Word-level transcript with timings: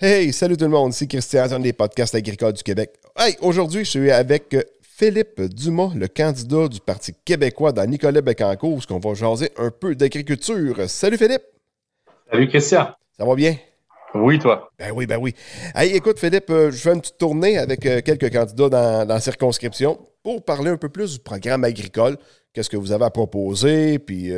Hey, 0.00 0.32
salut 0.32 0.56
tout 0.56 0.62
le 0.62 0.70
monde, 0.70 0.92
c'est 0.92 1.08
Christian, 1.08 1.50
un 1.50 1.58
des 1.58 1.72
podcasts 1.72 2.14
agricoles 2.14 2.52
du 2.52 2.62
Québec. 2.62 3.00
Hey, 3.16 3.36
aujourd'hui, 3.40 3.84
je 3.84 3.90
suis 3.90 4.12
avec 4.12 4.54
euh, 4.54 4.62
Philippe 4.80 5.40
Dumas, 5.40 5.90
le 5.96 6.06
candidat 6.06 6.68
du 6.68 6.78
Parti 6.78 7.12
québécois 7.24 7.72
dans 7.72 7.84
Nicolas 7.84 8.20
Becancourt, 8.20 8.86
qu'on 8.86 9.00
va 9.00 9.14
jaser 9.14 9.50
un 9.56 9.72
peu 9.72 9.96
d'agriculture. 9.96 10.88
Salut 10.88 11.18
Philippe! 11.18 11.42
Salut 12.30 12.46
Christian! 12.46 12.90
Ça 13.18 13.24
va 13.24 13.34
bien? 13.34 13.56
Oui, 14.14 14.38
toi. 14.38 14.70
Ben 14.78 14.92
oui, 14.94 15.06
ben 15.06 15.18
oui. 15.20 15.34
Hey, 15.74 15.96
écoute, 15.96 16.20
Philippe, 16.20 16.48
euh, 16.50 16.70
je 16.70 16.76
fais 16.76 16.94
une 16.94 17.00
petite 17.00 17.18
tournée 17.18 17.58
avec 17.58 17.84
euh, 17.84 18.00
quelques 18.00 18.32
candidats 18.32 18.68
dans, 18.68 19.04
dans 19.04 19.14
la 19.14 19.20
circonscription 19.20 19.98
pour 20.22 20.44
parler 20.44 20.70
un 20.70 20.76
peu 20.76 20.90
plus 20.90 21.14
du 21.14 21.18
programme 21.18 21.64
agricole. 21.64 22.18
Qu'est-ce 22.58 22.70
que 22.70 22.76
vous 22.76 22.90
avez 22.90 23.04
à 23.04 23.10
proposer, 23.10 24.00
puis 24.00 24.32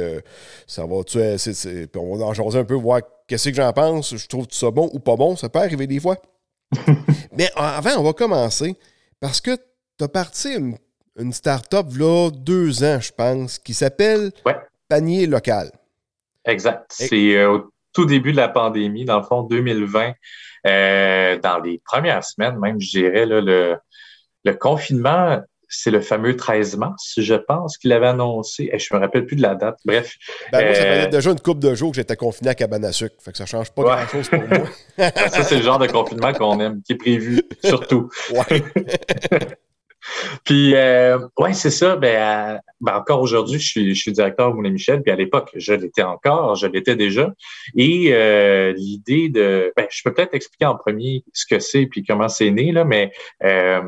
ça 0.66 0.84
va, 0.84 1.02
tu 1.05 1.19
sais, 1.39 1.89
on 1.96 2.16
va 2.19 2.27
en 2.27 2.34
jaser 2.34 2.59
un 2.59 2.64
peu, 2.64 2.75
voir 2.75 3.00
qu'est-ce 3.27 3.48
que 3.48 3.55
j'en 3.55 3.73
pense, 3.73 4.14
je 4.14 4.27
trouve 4.27 4.46
ça 4.50 4.70
bon 4.70 4.91
ou 4.93 4.98
pas 4.98 5.16
bon, 5.16 5.37
ça 5.37 5.48
peut 5.48 5.61
arriver 5.61 5.87
des 5.87 6.00
fois. 6.00 6.19
Mais 7.33 7.51
avant, 7.56 7.97
on 7.97 8.02
va 8.02 8.12
commencer 8.12 8.77
parce 9.20 9.41
que 9.41 9.56
tu 9.56 10.05
as 10.05 10.09
parti 10.09 10.55
une, 10.55 11.33
start-up 11.33 11.87
là 11.97 12.28
deux 12.30 12.84
ans, 12.84 13.01
je 13.01 13.11
pense, 13.11 13.59
qui 13.59 13.73
s'appelle 13.73 14.33
Panier 14.87 15.27
Local. 15.27 15.70
Exact. 16.45 16.84
C'est 16.91 17.39
euh, 17.39 17.52
au 17.52 17.70
tout 17.95 18.05
début 18.05 18.33
de 18.33 18.37
la 18.37 18.50
pandémie, 18.50 19.06
dans 19.06 19.20
le 19.20 19.25
fond, 19.25 19.45
2020, 19.45 20.12
euh, 20.66 21.39
dans 21.39 21.59
les 21.61 21.80
premières 21.87 22.23
semaines, 22.23 22.59
même, 22.59 22.78
je 22.83 22.91
dirais, 22.91 23.25
le, 23.25 23.78
le 24.45 24.52
confinement 24.52 25.41
c'est 25.70 25.92
le 25.92 26.01
fameux 26.01 26.37
13 26.37 26.77
mars, 26.77 27.15
je 27.16 27.34
pense 27.34 27.78
qu'il 27.78 27.92
avait 27.92 28.09
annoncé. 28.09 28.69
Et 28.73 28.78
je 28.78 28.92
me 28.92 28.98
rappelle 28.98 29.24
plus 29.24 29.37
de 29.37 29.42
la 29.42 29.55
date. 29.55 29.78
Bref. 29.84 30.16
Ben, 30.52 30.65
moi, 30.65 30.74
ça 30.74 30.80
faisait 30.83 31.06
euh, 31.06 31.11
déjà 31.11 31.30
une 31.30 31.41
couple 31.41 31.61
de 31.61 31.74
jours 31.74 31.92
que 31.92 31.97
j'étais 31.97 32.16
confiné 32.16 32.51
à 32.51 32.55
cabane 32.55 32.84
à 32.84 32.92
sucre. 32.92 33.15
Fait 33.20 33.30
que 33.30 33.38
ça 33.38 33.47
change 33.47 33.70
pas 33.70 33.83
grand-chose 33.83 34.28
pour 34.28 34.41
moi. 34.41 34.66
ça, 34.98 35.42
c'est 35.45 35.56
le 35.56 35.62
genre 35.62 35.78
de 35.78 35.87
confinement 35.87 36.33
qu'on 36.33 36.59
aime, 36.61 36.83
qui 36.83 36.95
est 36.95 36.97
prévu, 36.97 37.42
surtout. 37.64 38.11
Ouais. 38.33 38.64
puis, 40.45 40.75
euh, 40.75 41.19
ouais, 41.39 41.53
c'est 41.53 41.70
ça. 41.70 41.95
Ben, 41.95 42.61
ben 42.80 42.97
encore 42.97 43.20
aujourd'hui, 43.20 43.61
je 43.61 43.69
suis, 43.69 43.95
je 43.95 44.00
suis 44.00 44.12
directeur 44.12 44.50
au 44.50 44.55
Moulin 44.55 44.70
Michel. 44.70 45.02
Puis 45.02 45.12
à 45.12 45.17
l'époque, 45.17 45.50
je 45.55 45.73
l'étais 45.73 46.02
encore, 46.02 46.56
je 46.56 46.67
l'étais 46.67 46.97
déjà. 46.97 47.33
Et 47.77 48.12
euh, 48.12 48.73
l'idée 48.77 49.28
de, 49.28 49.73
ben, 49.77 49.86
je 49.89 50.02
peux 50.02 50.12
peut-être 50.12 50.34
expliquer 50.34 50.67
en 50.67 50.77
premier 50.77 51.23
ce 51.33 51.47
que 51.47 51.61
c'est 51.61 51.86
puis 51.86 52.02
comment 52.02 52.28
c'est 52.28 52.50
né 52.50 52.73
là, 52.73 52.84
mais 52.84 53.12
euh, 53.45 53.80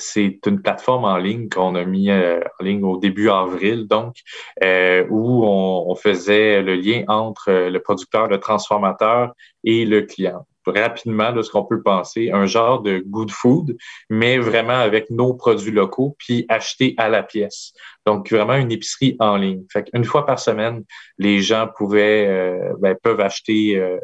c'est 0.00 0.40
une 0.46 0.60
plateforme 0.62 1.04
en 1.04 1.16
ligne 1.16 1.48
qu'on 1.48 1.74
a 1.74 1.84
mis 1.84 2.10
euh, 2.10 2.40
en 2.58 2.64
ligne 2.64 2.84
au 2.84 2.96
début 2.96 3.30
avril, 3.30 3.86
donc, 3.86 4.16
euh, 4.64 5.06
où 5.10 5.44
on, 5.44 5.94
faisait 5.94 6.62
le 6.62 6.76
lien 6.76 7.04
entre 7.08 7.50
euh, 7.50 7.70
le 7.70 7.80
producteur, 7.80 8.28
le 8.28 8.38
transformateur 8.38 9.32
et 9.64 9.84
le 9.84 10.02
client. 10.02 10.46
Rapidement, 10.66 11.32
de 11.32 11.42
ce 11.42 11.50
qu'on 11.50 11.64
peut 11.64 11.82
penser, 11.82 12.30
un 12.32 12.46
genre 12.46 12.80
de 12.80 13.02
good 13.06 13.30
food, 13.30 13.76
mais 14.08 14.38
vraiment 14.38 14.78
avec 14.78 15.10
nos 15.10 15.34
produits 15.34 15.72
locaux, 15.72 16.16
puis 16.18 16.46
achetés 16.48 16.94
à 16.96 17.08
la 17.08 17.22
pièce. 17.22 17.72
Donc, 18.06 18.30
vraiment 18.30 18.54
une 18.54 18.70
épicerie 18.70 19.16
en 19.18 19.36
ligne. 19.36 19.64
Fait 19.72 19.88
une 19.94 20.04
fois 20.04 20.26
par 20.26 20.38
semaine, 20.38 20.84
les 21.18 21.40
gens 21.40 21.68
pouvaient, 21.76 22.60
ben, 22.78 22.94
peuvent 23.02 23.20
acheter 23.20 23.98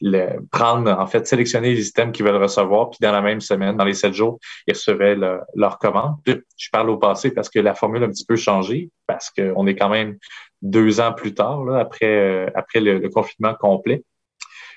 le, 0.00 0.40
prendre, 0.50 0.90
en 0.90 1.06
fait, 1.06 1.26
sélectionner 1.26 1.74
les 1.74 1.88
items 1.88 2.12
qu'ils 2.12 2.24
veulent 2.24 2.42
recevoir, 2.42 2.90
puis 2.90 2.98
dans 3.00 3.12
la 3.12 3.22
même 3.22 3.40
semaine, 3.40 3.76
dans 3.76 3.84
les 3.84 3.94
sept 3.94 4.14
jours, 4.14 4.38
ils 4.66 4.74
recevaient 4.74 5.16
leur 5.54 5.78
commande. 5.78 6.16
Je 6.26 6.68
parle 6.70 6.90
au 6.90 6.96
passé 6.96 7.30
parce 7.30 7.48
que 7.48 7.58
la 7.58 7.74
formule 7.74 8.02
a 8.02 8.06
un 8.06 8.10
petit 8.10 8.24
peu 8.24 8.36
changé, 8.36 8.90
parce 9.06 9.30
qu'on 9.30 9.66
est 9.66 9.76
quand 9.76 9.88
même 9.88 10.18
deux 10.62 11.00
ans 11.00 11.12
plus 11.12 11.34
tard, 11.34 11.64
là, 11.64 11.78
après, 11.78 12.06
euh, 12.06 12.50
après 12.54 12.80
le, 12.80 13.08
confinement 13.08 13.54
complet. 13.54 14.02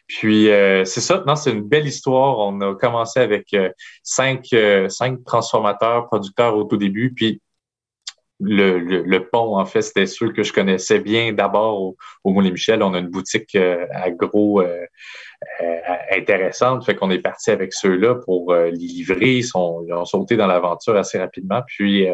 Puis 0.07 0.49
euh, 0.49 0.83
c'est 0.83 1.01
ça, 1.01 1.23
non, 1.25 1.35
c'est 1.35 1.51
une 1.51 1.61
belle 1.61 1.87
histoire. 1.87 2.39
On 2.39 2.59
a 2.61 2.75
commencé 2.75 3.19
avec 3.19 3.53
euh, 3.53 3.69
cinq, 4.03 4.47
cinq 4.89 5.23
transformateurs, 5.23 6.07
producteurs 6.07 6.55
au 6.55 6.65
tout 6.65 6.77
début, 6.77 7.13
puis 7.13 7.41
le, 8.41 8.79
le, 8.79 9.25
pont, 9.27 9.57
en 9.57 9.65
fait, 9.65 9.81
c'était 9.81 10.07
ceux 10.07 10.31
que 10.31 10.43
je 10.43 10.51
connaissais 10.51 10.99
bien. 10.99 11.31
D'abord, 11.31 11.81
au, 11.81 11.97
au 12.23 12.31
Moulin 12.31 12.51
Michel, 12.51 12.81
on 12.81 12.93
a 12.93 12.99
une 12.99 13.09
boutique 13.09 13.55
euh, 13.55 13.85
agro 13.93 14.61
euh, 14.61 14.85
euh, 15.61 15.79
intéressante. 16.11 16.85
Fait 16.85 16.95
qu'on 16.95 17.11
est 17.11 17.19
parti 17.19 17.51
avec 17.51 17.73
ceux-là 17.73 18.15
pour 18.15 18.53
les 18.53 18.71
livrer. 18.71 19.37
Ils, 19.37 19.43
sont, 19.43 19.83
ils 19.87 19.93
ont 19.93 20.05
sauté 20.05 20.37
dans 20.37 20.47
l'aventure 20.47 20.95
assez 20.95 21.19
rapidement. 21.19 21.61
Puis, 21.67 22.07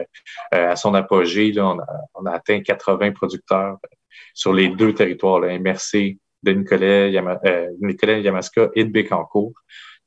à 0.52 0.76
son 0.76 0.94
apogée, 0.94 1.52
là, 1.52 1.68
on, 1.68 1.80
a, 1.80 1.88
on 2.16 2.26
a 2.26 2.32
atteint 2.32 2.62
80 2.62 3.12
producteurs 3.12 3.78
sur 4.34 4.54
les 4.54 4.70
deux 4.70 4.94
territoires, 4.94 5.40
là, 5.40 5.58
MRC 5.58 6.18
de 6.44 6.52
Nicolet, 6.52 7.12
Yama, 7.12 7.40
Nicolet 7.82 8.22
Yamaska 8.22 8.70
et 8.76 8.84
de 8.84 8.92
Bécancourt. 8.92 9.54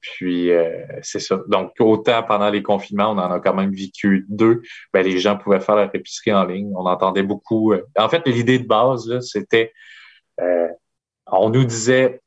Puis 0.01 0.51
euh, 0.51 0.85
c'est 1.03 1.21
ça. 1.21 1.41
Donc, 1.49 1.73
autant 1.79 2.23
pendant 2.23 2.51
les 2.51 2.63
confinements, 2.63 3.11
on 3.11 3.19
en 3.19 3.31
a 3.31 3.41
quand 3.41 3.55
même 3.55 3.73
vécu 3.73 4.25
deux, 4.29 4.63
ben, 4.93 5.05
les 5.05 5.19
gens 5.19 5.37
pouvaient 5.37 5.61
faire 5.61 5.77
leur 5.77 5.95
épicerie 5.95 6.33
en 6.33 6.45
ligne. 6.45 6.73
On 6.75 6.87
entendait 6.87 7.23
beaucoup. 7.23 7.73
Euh, 7.73 7.83
en 7.99 8.09
fait, 8.09 8.27
l'idée 8.27 8.59
de 8.59 8.67
base, 8.67 9.21
c'était 9.21 9.73
euh, 10.41 10.69
on 11.27 11.51
nous 11.51 11.65
disait 11.65 12.21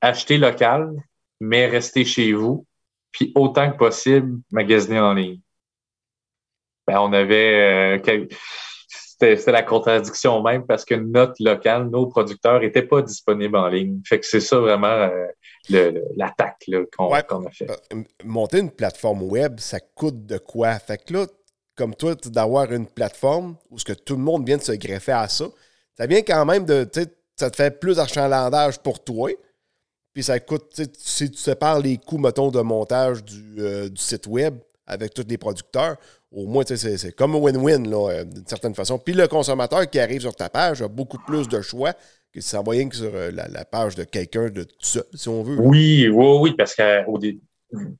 acheter 0.00 0.38
local, 0.38 0.92
mais 1.40 1.66
rester 1.66 2.04
chez 2.04 2.32
vous, 2.32 2.66
puis 3.10 3.32
autant 3.34 3.70
que 3.70 3.76
possible, 3.76 4.38
magasiner 4.52 5.00
en 5.00 5.12
ligne. 5.12 5.40
Ben, 6.86 7.00
on 7.00 7.12
avait 7.12 8.00
c'était 9.20 9.50
la 9.50 9.64
contradiction 9.64 10.40
même 10.42 10.64
parce 10.64 10.84
que 10.84 10.94
notre 10.94 11.42
local, 11.42 11.90
nos 11.90 12.06
producteurs 12.06 12.60
n'étaient 12.60 12.82
pas 12.82 13.02
disponibles 13.02 13.56
en 13.56 13.66
ligne. 13.66 14.00
Fait 14.06 14.20
que 14.20 14.24
c'est 14.24 14.40
ça 14.40 14.60
vraiment 14.60 15.10
l'attaque 15.70 16.64
qu'on 16.92 17.12
a 17.12 17.50
fait. 17.50 17.70
Euh, 17.92 18.02
monter 18.24 18.58
une 18.58 18.70
plateforme 18.70 19.22
web, 19.22 19.60
ça 19.60 19.80
coûte 19.80 20.26
de 20.26 20.38
quoi? 20.38 20.78
Fait 20.78 20.98
que 20.98 21.12
là, 21.12 21.26
comme 21.76 21.94
toi, 21.94 22.14
d'avoir 22.14 22.72
une 22.72 22.86
plateforme 22.86 23.56
où 23.70 23.78
ce 23.78 23.84
que 23.84 23.92
tout 23.92 24.16
le 24.16 24.22
monde 24.22 24.46
vient 24.46 24.56
de 24.56 24.62
se 24.62 24.72
greffer 24.72 25.12
à 25.12 25.28
ça, 25.28 25.46
ça 25.96 26.06
vient 26.06 26.22
quand 26.22 26.44
même 26.44 26.64
de, 26.64 26.88
ça 27.36 27.50
te 27.50 27.56
fait 27.56 27.78
plus 27.78 27.96
d'achalandage 27.96 28.78
pour 28.80 29.02
toi. 29.02 29.30
Puis 30.12 30.24
ça 30.24 30.40
coûte, 30.40 30.80
si 30.98 31.30
tu 31.30 31.38
sépares 31.38 31.80
les 31.80 31.98
coûts, 31.98 32.18
mettons, 32.18 32.50
de 32.50 32.60
montage 32.60 33.22
du, 33.22 33.56
euh, 33.58 33.88
du 33.88 34.00
site 34.00 34.26
web 34.26 34.58
avec 34.86 35.14
tous 35.14 35.24
les 35.28 35.38
producteurs, 35.38 35.96
au 36.30 36.46
moins, 36.46 36.64
c'est 36.66 37.12
comme 37.12 37.34
un 37.34 37.38
win-win, 37.38 37.92
euh, 37.92 38.24
d'une 38.24 38.46
certaine 38.46 38.74
façon. 38.74 38.98
Puis 38.98 39.14
le 39.14 39.28
consommateur 39.28 39.88
qui 39.88 39.98
arrive 39.98 40.22
sur 40.22 40.34
ta 40.34 40.48
page 40.48 40.82
a 40.82 40.88
beaucoup 40.88 41.18
plus 41.26 41.48
de 41.48 41.60
choix 41.60 41.94
ça 42.40 42.62
va 42.62 42.72
rien 42.72 42.88
que 42.88 42.96
sur 42.96 43.14
euh, 43.14 43.30
la, 43.30 43.64
page 43.64 43.94
de 43.94 44.04
quelqu'un 44.04 44.50
de 44.50 44.64
tout 44.64 44.76
seul, 44.80 45.04
si 45.14 45.28
on 45.28 45.42
veut. 45.42 45.56
Oui, 45.58 46.08
oui, 46.08 46.38
oui, 46.40 46.54
parce 46.56 46.74
qu'au 46.74 47.18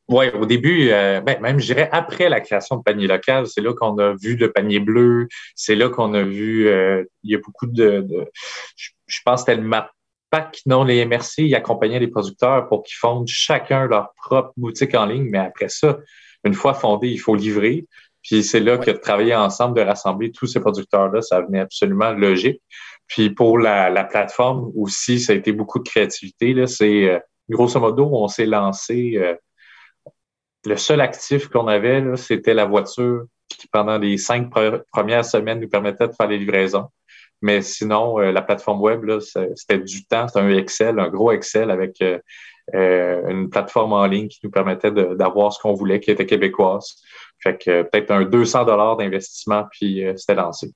ouais, 0.09 0.33
au 0.33 0.47
début, 0.47 0.91
euh, 0.91 1.21
ben, 1.21 1.41
même 1.41 1.61
je 1.61 1.67
dirais 1.67 1.89
après 1.93 2.29
la 2.29 2.41
création 2.41 2.77
de 2.77 2.83
panier 2.83 3.07
local, 3.07 3.47
c'est 3.47 3.61
là 3.61 3.73
qu'on 3.75 3.99
a 3.99 4.15
vu 4.15 4.37
le 4.37 4.51
panier 4.53 4.81
bleu, 4.81 5.29
c'est 5.55 5.75
là 5.75 5.89
qu'on 5.89 6.15
a 6.15 6.23
vu, 6.23 6.69
euh, 6.69 7.05
il 7.23 7.33
y 7.33 7.35
a 7.35 7.39
beaucoup 7.39 7.67
de, 7.67 8.07
je, 8.77 9.21
pense 9.25 9.45
que 9.45 9.53
c'était 9.53 9.61
le 9.61 9.67
MAPAC, 9.69 10.61
non, 10.67 10.85
les 10.85 11.05
MRC, 11.05 11.39
ils 11.39 11.55
accompagnaient 11.55 12.01
les 12.01 12.09
producteurs 12.09 12.69
pour 12.69 12.83
qu'ils 12.83 12.97
fondent 12.97 13.29
chacun 13.29 13.87
leur 13.87 14.13
propre 14.15 14.53
boutique 14.57 14.95
en 14.95 15.07
ligne, 15.07 15.29
mais 15.31 15.39
après 15.39 15.69
ça, 15.69 15.99
une 16.45 16.55
fois 16.55 16.75
fondé, 16.75 17.09
il 17.09 17.19
faut 17.19 17.35
livrer. 17.35 17.87
Puis 18.29 18.45
c'est 18.45 18.61
là 18.61 18.77
que 18.77 18.91
de 18.91 18.99
travailler 18.99 19.35
ensemble, 19.35 19.79
de 19.79 19.83
rassembler 19.83 20.31
tous 20.33 20.47
ces 20.47 20.61
producteurs-là, 20.61 21.23
ça 21.23 21.41
venait 21.41 21.61
absolument 21.61 22.13
logique. 22.13 22.61
Puis 23.07 23.31
pour 23.31 23.59
la, 23.59 23.89
la, 23.89 24.05
plateforme 24.05 24.71
aussi, 24.77 25.19
ça 25.19 25.33
a 25.33 25.37
été 25.37 25.51
beaucoup 25.53 25.79
de 25.79 25.89
créativité. 25.89 26.53
Là. 26.53 26.67
C'est 26.67 27.09
euh, 27.09 27.19
grosso 27.49 27.81
modo, 27.81 28.07
on 28.13 28.29
s'est 28.29 28.45
lancé. 28.45 29.15
Euh, 29.17 29.35
le 30.67 30.77
seul 30.77 31.01
actif 31.01 31.49
qu'on 31.49 31.69
avait, 31.69 32.05
c'était 32.17 32.53
la 32.53 32.67
voiture 32.67 33.25
qui, 33.49 33.67
pendant 33.69 33.97
les 33.97 34.19
cinq 34.19 34.51
premières 34.93 35.25
semaines, 35.25 35.61
nous 35.61 35.69
permettait 35.69 36.09
de 36.09 36.13
faire 36.13 36.29
les 36.29 36.37
livraisons. 36.37 36.89
Mais 37.41 37.63
sinon, 37.63 38.21
euh, 38.21 38.31
la 38.31 38.43
plateforme 38.43 38.83
web, 38.83 39.09
c'était 39.21 39.79
du 39.79 40.05
temps, 40.05 40.29
c'était 40.29 40.41
un 40.41 40.51
Excel, 40.51 40.99
un 40.99 41.09
gros 41.09 41.33
Excel 41.33 41.71
avec 41.71 42.03
une 42.75 43.49
plateforme 43.49 43.95
en 43.95 44.05
ligne 44.05 44.29
qui 44.29 44.41
nous 44.45 44.51
permettait 44.51 44.91
d'avoir 44.91 45.51
ce 45.51 45.59
qu'on 45.61 45.73
voulait, 45.73 46.01
qui 46.01 46.11
était 46.11 46.27
québécoise. 46.27 46.97
Fait 47.43 47.57
que 47.57 47.83
peut-être 47.83 48.11
un 48.11 48.25
200 48.25 48.65
dollars 48.65 48.97
d'investissement, 48.97 49.65
puis 49.71 50.05
c'était 50.17 50.35
lancé. 50.35 50.73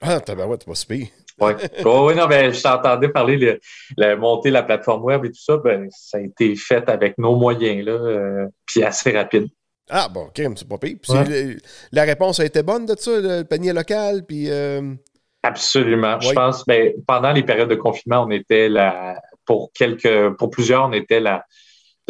Ah, 0.00 0.18
t'as 0.20 0.34
ouais, 0.34 0.56
t'es 0.56 0.64
pas 0.64 0.74
si 0.74 1.10
oui, 1.40 1.54
oh, 1.84 2.12
non, 2.14 2.26
mais 2.28 2.52
je 2.52 2.62
t'entendais 2.62 3.08
parler 3.08 3.38
de 3.38 3.60
la, 3.96 4.16
monter 4.16 4.50
la 4.50 4.62
plateforme 4.62 5.04
web 5.04 5.24
et 5.24 5.28
tout 5.30 5.40
ça, 5.40 5.56
ben, 5.56 5.88
ça 5.90 6.18
a 6.18 6.20
été 6.20 6.54
fait 6.54 6.88
avec 6.88 7.16
nos 7.18 7.34
moyens, 7.36 7.84
là, 7.84 7.92
euh, 7.92 8.46
puis 8.66 8.82
assez 8.82 9.10
rapide. 9.12 9.48
Ah, 9.88 10.08
bon, 10.08 10.26
OK, 10.26 10.34
c'est 10.36 10.68
pas 10.68 10.78
pire. 10.78 10.98
la 11.92 12.02
réponse 12.04 12.40
a 12.40 12.44
été 12.44 12.62
bonne 12.62 12.86
de 12.86 12.94
ça, 12.96 13.10
le 13.18 13.42
panier 13.42 13.72
local, 13.72 14.24
puis. 14.26 14.50
Euh, 14.50 14.94
Absolument. 15.42 16.20
Je 16.20 16.32
pense, 16.32 16.64
ben, 16.66 16.92
pendant 17.06 17.32
les 17.32 17.42
périodes 17.42 17.70
de 17.70 17.74
confinement, 17.74 18.24
on 18.24 18.30
était 18.30 18.68
là, 18.68 19.18
pour 19.46 19.72
quelques, 19.72 20.36
pour 20.36 20.50
plusieurs, 20.50 20.84
on 20.84 20.92
était 20.92 21.20
la, 21.20 21.44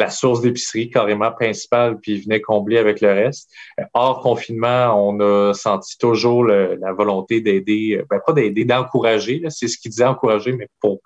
la 0.01 0.09
source 0.09 0.41
d'épicerie 0.41 0.89
carrément 0.89 1.31
principale, 1.31 1.99
puis 1.99 2.13
ils 2.13 2.23
venaient 2.23 2.41
combler 2.41 2.77
avec 2.77 3.01
le 3.01 3.09
reste. 3.09 3.51
Euh, 3.79 3.83
hors 3.93 4.19
confinement, 4.21 4.93
on 4.95 5.19
a 5.19 5.53
senti 5.53 5.97
toujours 5.97 6.45
la 6.45 6.93
volonté 6.93 7.39
d'aider, 7.39 7.97
euh, 7.99 8.05
ben 8.09 8.19
pas 8.25 8.33
d'aider, 8.33 8.65
d'encourager. 8.65 9.43
C'est 9.49 9.67
ce 9.67 9.77
qu'ils 9.77 9.91
disaient 9.91 10.05
encourager, 10.05 10.53
mais 10.53 10.67
pour 10.79 10.99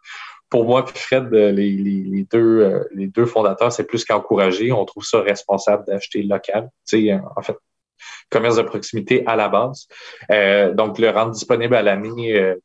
pour 0.49 0.63
moi 0.63 0.85
puis 0.85 0.97
Fred, 0.97 1.33
les, 1.33 2.25
deux, 2.31 2.87
les 2.93 3.07
deux 3.07 3.25
fondateurs, 3.25 3.73
c'est 3.73 3.83
plus 3.83 4.05
qu'encouragé. 4.05 4.71
On 4.71 4.85
trouve 4.85 5.03
ça 5.03 5.19
responsable 5.19 5.83
d'acheter 5.85 6.21
local. 6.21 6.69
Tu 6.87 7.07
sais, 7.07 7.19
en 7.35 7.41
fait, 7.41 7.57
commerce 8.29 8.55
de 8.55 8.61
proximité 8.61 9.23
à 9.25 9.35
la 9.35 9.49
base. 9.49 9.87
donc, 10.75 10.99
le 10.99 11.09
rendre 11.09 11.31
disponible 11.31 11.75
à 11.75 11.81
l'année 11.81 12.55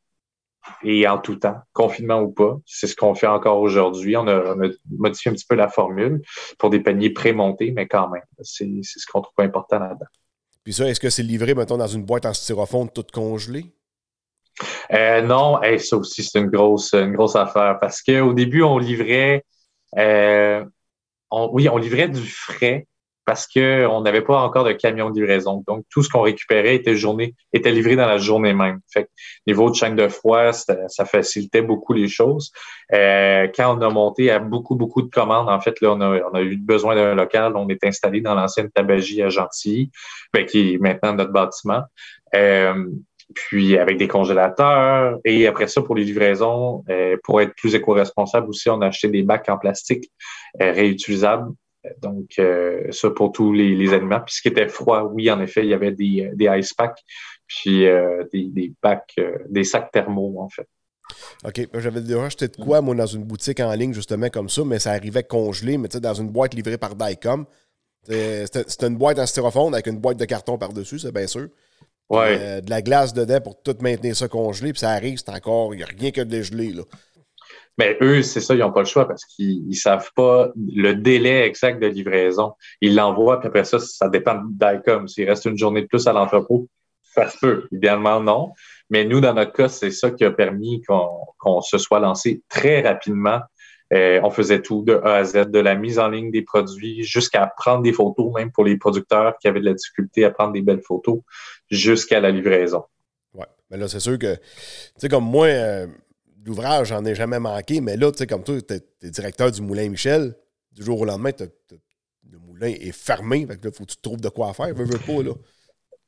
et 0.83 1.07
en 1.07 1.17
tout 1.17 1.35
temps, 1.35 1.57
confinement 1.73 2.21
ou 2.21 2.31
pas. 2.31 2.57
C'est 2.65 2.87
ce 2.87 2.95
qu'on 2.95 3.15
fait 3.15 3.27
encore 3.27 3.59
aujourd'hui. 3.59 4.15
On 4.17 4.27
a, 4.27 4.55
modifié 4.89 5.31
un 5.31 5.33
petit 5.33 5.45
peu 5.47 5.55
la 5.55 5.69
formule 5.69 6.21
pour 6.57 6.69
des 6.69 6.79
paniers 6.79 7.11
prémontés, 7.11 7.71
mais 7.71 7.87
quand 7.87 8.09
même, 8.09 8.23
c'est 8.41 8.67
ce 8.83 9.05
qu'on 9.11 9.21
trouve 9.21 9.45
important 9.45 9.79
là-dedans. 9.79 10.05
Puis 10.63 10.73
ça, 10.73 10.87
est-ce 10.87 10.99
que 10.99 11.09
c'est 11.09 11.23
livré, 11.23 11.55
mettons, 11.55 11.77
dans 11.77 11.87
une 11.87 12.03
boîte 12.03 12.25
en 12.25 12.33
styrofoam 12.33 12.89
toute 12.89 13.11
congelée? 13.11 13.73
Euh, 14.93 15.21
non, 15.21 15.59
ça 15.79 15.97
aussi, 15.97 16.23
c'est 16.23 16.39
une 16.39 16.49
grosse, 16.49 16.93
une 16.93 17.13
grosse 17.13 17.35
affaire 17.35 17.79
parce 17.79 18.01
qu'au 18.01 18.33
début, 18.33 18.61
on 18.61 18.77
livrait, 18.77 19.43
euh, 19.97 20.63
oui, 21.31 21.67
on 21.69 21.77
livrait 21.77 22.09
du 22.09 22.27
frais 22.27 22.87
parce 23.25 23.47
qu'on 23.47 24.01
n'avait 24.01 24.21
pas 24.21 24.41
encore 24.41 24.63
de 24.63 24.71
camion 24.71 25.09
de 25.09 25.19
livraison. 25.19 25.63
Donc, 25.67 25.85
tout 25.89 26.01
ce 26.01 26.09
qu'on 26.09 26.21
récupérait 26.21 26.75
était, 26.75 26.95
journée, 26.95 27.35
était 27.53 27.71
livré 27.71 27.95
dans 27.95 28.07
la 28.07 28.17
journée 28.17 28.53
même. 28.53 28.79
Fait 28.91 29.09
niveau 29.45 29.69
de 29.69 29.75
chaîne 29.75 29.95
de 29.95 30.07
froid, 30.07 30.51
ça 30.53 31.05
facilitait 31.05 31.61
beaucoup 31.61 31.93
les 31.93 32.07
choses. 32.07 32.51
Euh, 32.93 33.47
quand 33.55 33.77
on 33.77 33.81
a 33.81 33.89
monté 33.89 34.31
à 34.31 34.39
beaucoup, 34.39 34.75
beaucoup 34.75 35.01
de 35.01 35.09
commandes, 35.09 35.49
en 35.49 35.59
fait, 35.59 35.79
là, 35.81 35.91
on 35.91 36.01
a, 36.01 36.19
on 36.31 36.33
a 36.33 36.41
eu 36.41 36.57
besoin 36.57 36.95
d'un 36.95 37.13
local. 37.13 37.53
On 37.55 37.69
est 37.69 37.83
installé 37.83 38.21
dans 38.21 38.33
l'ancienne 38.33 38.71
tabagie 38.71 39.21
à 39.21 39.29
Gentilly, 39.29 39.91
ben, 40.33 40.45
qui 40.45 40.73
est 40.73 40.77
maintenant 40.77 41.13
notre 41.13 41.31
bâtiment. 41.31 41.83
Euh, 42.35 42.85
puis 43.33 43.77
avec 43.77 43.97
des 43.97 44.09
congélateurs. 44.09 45.19
Et 45.23 45.47
après 45.47 45.67
ça, 45.67 45.81
pour 45.81 45.95
les 45.95 46.03
livraisons, 46.03 46.83
euh, 46.89 47.15
pour 47.23 47.39
être 47.39 47.55
plus 47.55 47.75
éco-responsable 47.75 48.49
aussi, 48.49 48.69
on 48.69 48.81
a 48.81 48.87
acheté 48.87 49.07
des 49.07 49.23
bacs 49.23 49.47
en 49.47 49.57
plastique 49.57 50.11
réutilisables 50.59 51.53
donc, 52.01 52.33
euh, 52.39 52.91
ça 52.91 53.09
pour 53.09 53.31
tous 53.31 53.53
les, 53.53 53.93
aliments. 53.93 54.21
Puis 54.25 54.35
ce 54.35 54.41
qui 54.41 54.49
était 54.49 54.67
froid, 54.67 55.03
oui, 55.03 55.29
en 55.31 55.41
effet, 55.41 55.63
il 55.63 55.69
y 55.69 55.73
avait 55.73 55.91
des, 55.91 56.31
des 56.35 56.49
ice 56.59 56.73
packs, 56.73 56.99
puis 57.47 57.87
euh, 57.87 58.23
des, 58.31 58.49
des, 58.49 58.73
packs, 58.81 59.13
euh, 59.19 59.37
des 59.49 59.63
sacs 59.63 59.91
thermaux, 59.91 60.39
en 60.39 60.49
fait. 60.49 60.67
OK. 61.43 61.67
J'avais 61.79 62.01
déjà 62.01 62.23
acheté 62.23 62.47
de 62.47 62.55
quoi, 62.55 62.81
moi, 62.81 62.95
dans 62.95 63.05
une 63.05 63.23
boutique 63.23 63.59
en 63.59 63.73
ligne, 63.73 63.93
justement, 63.93 64.29
comme 64.29 64.49
ça, 64.49 64.63
mais 64.63 64.79
ça 64.79 64.91
arrivait 64.91 65.23
congelé, 65.23 65.77
mais 65.77 65.87
tu 65.87 65.97
sais, 65.97 66.01
dans 66.01 66.13
une 66.13 66.29
boîte 66.29 66.53
livrée 66.53 66.77
par 66.77 66.95
Dicom. 66.95 67.45
C'était 68.03 68.87
une 68.87 68.97
boîte 68.97 69.19
en 69.19 69.25
styrofoam 69.25 69.73
avec 69.73 69.87
une 69.87 69.99
boîte 69.99 70.17
de 70.17 70.25
carton 70.25 70.57
par-dessus, 70.57 70.99
c'est 70.99 71.13
bien 71.13 71.27
sûr. 71.27 71.49
Ouais. 72.09 72.61
de 72.61 72.69
la 72.69 72.81
glace 72.81 73.13
dedans 73.13 73.39
pour 73.39 73.61
tout 73.61 73.75
maintenir 73.79 74.17
ça 74.17 74.27
congelé, 74.27 74.73
puis 74.73 74.81
ça 74.81 74.89
arrive, 74.89 75.17
c'est 75.17 75.29
encore, 75.29 75.73
il 75.73 75.77
n'y 75.77 75.83
a 75.83 75.85
rien 75.85 76.11
que 76.11 76.19
de 76.19 76.41
gelé, 76.41 76.71
là. 76.73 76.83
Mais 77.77 77.97
eux, 78.01 78.21
c'est 78.21 78.41
ça, 78.41 78.53
ils 78.53 78.59
n'ont 78.59 78.71
pas 78.71 78.81
le 78.81 78.85
choix 78.85 79.07
parce 79.07 79.25
qu'ils 79.25 79.67
ne 79.67 79.73
savent 79.73 80.11
pas 80.15 80.49
le 80.55 80.93
délai 80.93 81.41
exact 81.43 81.81
de 81.81 81.87
livraison. 81.87 82.53
Ils 82.81 82.95
l'envoient, 82.95 83.39
puis 83.39 83.47
après 83.47 83.63
ça, 83.63 83.79
ça 83.79 84.09
dépend 84.09 84.41
d'ICOM. 84.45 85.07
S'il 85.07 85.27
reste 85.27 85.45
une 85.45 85.57
journée 85.57 85.81
de 85.81 85.87
plus 85.87 86.05
à 86.07 86.13
l'entrepôt, 86.13 86.67
ça 87.01 87.29
se 87.29 87.37
peut. 87.37 87.67
Idéalement, 87.71 88.19
non. 88.19 88.51
Mais 88.89 89.05
nous, 89.05 89.21
dans 89.21 89.33
notre 89.33 89.53
cas, 89.53 89.69
c'est 89.69 89.91
ça 89.91 90.11
qui 90.11 90.23
a 90.25 90.31
permis 90.31 90.81
qu'on 90.83 91.61
se 91.61 91.77
soit 91.77 91.99
lancé 91.99 92.43
très 92.49 92.81
rapidement. 92.81 93.39
Euh, 93.93 94.21
on 94.23 94.29
faisait 94.29 94.61
tout 94.61 94.83
de 94.83 94.93
A 95.03 95.15
à 95.15 95.23
Z, 95.25 95.49
de 95.49 95.59
la 95.59 95.75
mise 95.75 95.99
en 95.99 96.07
ligne 96.07 96.31
des 96.31 96.43
produits 96.43 97.03
jusqu'à 97.03 97.51
prendre 97.57 97.83
des 97.83 97.91
photos, 97.91 98.33
même 98.33 98.51
pour 98.51 98.63
les 98.63 98.77
producteurs 98.77 99.37
qui 99.39 99.49
avaient 99.49 99.59
de 99.59 99.65
la 99.65 99.73
difficulté 99.73 100.23
à 100.23 100.31
prendre 100.31 100.53
des 100.53 100.61
belles 100.61 100.81
photos, 100.81 101.19
jusqu'à 101.69 102.21
la 102.21 102.31
livraison. 102.31 102.83
Oui, 103.33 103.45
mais 103.69 103.77
là, 103.77 103.89
c'est 103.89 103.99
sûr 103.99 104.17
que, 104.17 104.35
tu 104.35 104.41
sais, 104.97 105.09
comme 105.09 105.25
moi, 105.25 105.47
euh, 105.47 105.87
l'ouvrage, 106.45 106.87
j'en 106.87 107.05
ai 107.05 107.15
jamais 107.15 107.39
manqué, 107.39 107.81
mais 107.81 107.97
là, 107.97 108.11
tu 108.11 108.19
sais, 108.19 108.27
comme 108.27 108.43
toi, 108.43 108.55
tu 108.61 108.73
es, 108.73 109.09
directeur 109.09 109.51
du 109.51 109.61
Moulin 109.61 109.89
Michel, 109.89 110.35
du 110.71 110.83
jour 110.83 111.01
au 111.01 111.05
lendemain, 111.05 111.31
le 112.29 112.37
moulin 112.39 112.67
est 112.67 112.91
fermé, 112.91 113.45
fait 113.45 113.57
que 113.57 113.67
là, 113.67 113.71
faut 113.73 113.85
que 113.85 113.91
tu 113.91 113.97
trouves 114.01 114.21
de 114.21 114.29
quoi 114.29 114.53
faire, 114.53 114.73
veux, 114.73 114.85
veux 114.85 114.97
pas, 114.97 115.23
là. 115.23 115.33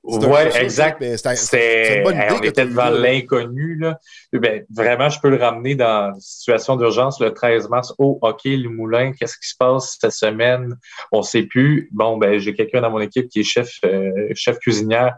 Oui, 0.06 0.40
exact. 0.60 1.02
C'est 1.36 1.98
une 1.98 2.04
bonne 2.04 2.16
idée. 2.16 2.28
On 2.32 2.42
était 2.42 2.66
devant 2.66 2.90
l'inconnu. 2.90 3.78
Là. 3.78 3.98
Ben, 4.34 4.66
vraiment, 4.70 5.08
je 5.08 5.20
peux 5.22 5.30
le 5.30 5.38
ramener 5.38 5.76
dans 5.76 6.14
une 6.14 6.20
situation 6.20 6.76
d'urgence 6.76 7.22
le 7.22 7.34
13 7.34 7.70
mars. 7.70 7.94
Oh, 7.98 8.20
OK, 8.22 8.42
le 8.44 8.68
moulin, 8.68 9.14
qu'est-ce 9.14 9.38
qui 9.38 9.48
se 9.48 9.56
passe 9.58 9.98
cette 10.00 10.12
semaine? 10.12 10.76
On 11.14 11.20
ne 11.20 11.24
sait 11.24 11.44
plus. 11.44 11.90
Bon, 11.94 12.18
ben, 12.18 12.38
j'ai 12.38 12.54
quelqu'un 12.54 12.82
dans 12.82 12.92
mon 12.92 13.00
équipe 13.00 13.30
qui 13.30 13.40
est 13.40 13.44
chef, 13.44 13.80
euh, 13.86 14.12
chef 14.36 14.60
cuisinière. 14.60 15.18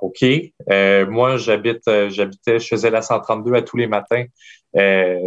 OK? 0.00 0.24
Euh, 0.70 1.06
moi, 1.06 1.36
j'habite, 1.36 1.86
euh, 1.88 2.10
j'habitais, 2.10 2.58
je 2.58 2.68
faisais 2.68 2.90
la 2.90 3.02
132 3.02 3.54
à 3.54 3.62
tous 3.62 3.76
les 3.76 3.86
matins. 3.86 4.24
Euh, 4.76 5.18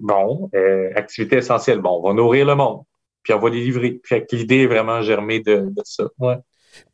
bon, 0.00 0.50
activité 0.94 1.36
essentielle. 1.36 1.80
Bon, 1.80 2.00
on 2.02 2.08
va 2.08 2.14
nourrir 2.14 2.46
le 2.46 2.54
monde, 2.54 2.82
puis 3.22 3.32
on 3.32 3.38
va 3.38 3.50
les 3.50 3.60
livrer. 3.60 4.00
Fait 4.04 4.24
que 4.24 4.36
l'idée 4.36 4.62
est 4.62 4.66
vraiment 4.66 5.02
germée 5.02 5.40
de, 5.40 5.68
ça. 5.84 6.04
Ouais. 6.18 6.36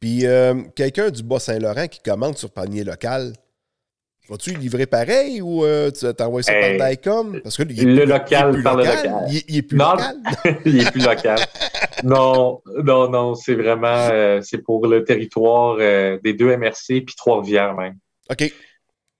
Puis 0.00 0.24
quelqu'un 0.74 1.10
du 1.10 1.22
Bas-Saint-Laurent 1.22 1.86
qui 1.86 2.00
commande 2.00 2.36
sur 2.36 2.50
panier 2.50 2.84
local, 2.84 3.32
Vas-tu 4.28 4.50
livrer 4.50 4.84
pareil 4.84 5.40
ou 5.40 5.64
tu 5.98 6.14
t'envoies 6.14 6.42
ça 6.42 6.52
par 6.52 6.90
Dicom? 6.90 7.40
Parce 7.40 7.56
que 7.56 7.62
le 7.62 8.04
local 8.04 8.62
par 8.62 8.76
le 8.76 8.84
local. 8.84 9.24
Il, 9.48 9.56
est 9.56 9.62
plus 9.62 9.78
local. 9.78 10.16
il 10.66 10.82
est 10.82 10.90
plus 10.90 11.02
local. 11.06 11.38
Non, 12.04 12.62
non, 12.84 13.08
non, 13.08 13.34
c'est 13.34 13.54
vraiment 13.54 14.08
euh, 14.10 14.40
c'est 14.42 14.58
pour 14.58 14.86
le 14.86 15.04
territoire 15.04 15.76
euh, 15.80 16.18
des 16.22 16.32
deux 16.32 16.56
MRC 16.56 17.02
puis 17.04 17.14
Trois-Rivières 17.16 17.74
même. 17.74 17.98
OK. 18.30 18.52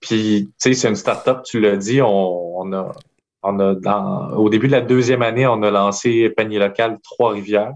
Puis, 0.01 0.49
tu 0.49 0.53
sais, 0.59 0.75
c'est 0.75 0.89
une 0.89 0.97
start-up, 0.97 1.43
tu 1.45 1.61
l'as 1.61 1.77
dit, 1.77 2.01
on, 2.01 2.73
a, 2.73 2.93
on 3.43 3.59
a 3.59 3.75
dans, 3.75 4.31
au 4.37 4.49
début 4.49 4.69
de 4.69 4.73
la 4.73 4.81
deuxième 4.81 5.23
année, 5.23 5.47
on 5.47 5.63
a 5.63 5.71
lancé 5.73 6.31
panier 6.31 6.61
local 6.61 6.99
Trois-Rivières. 7.03 7.73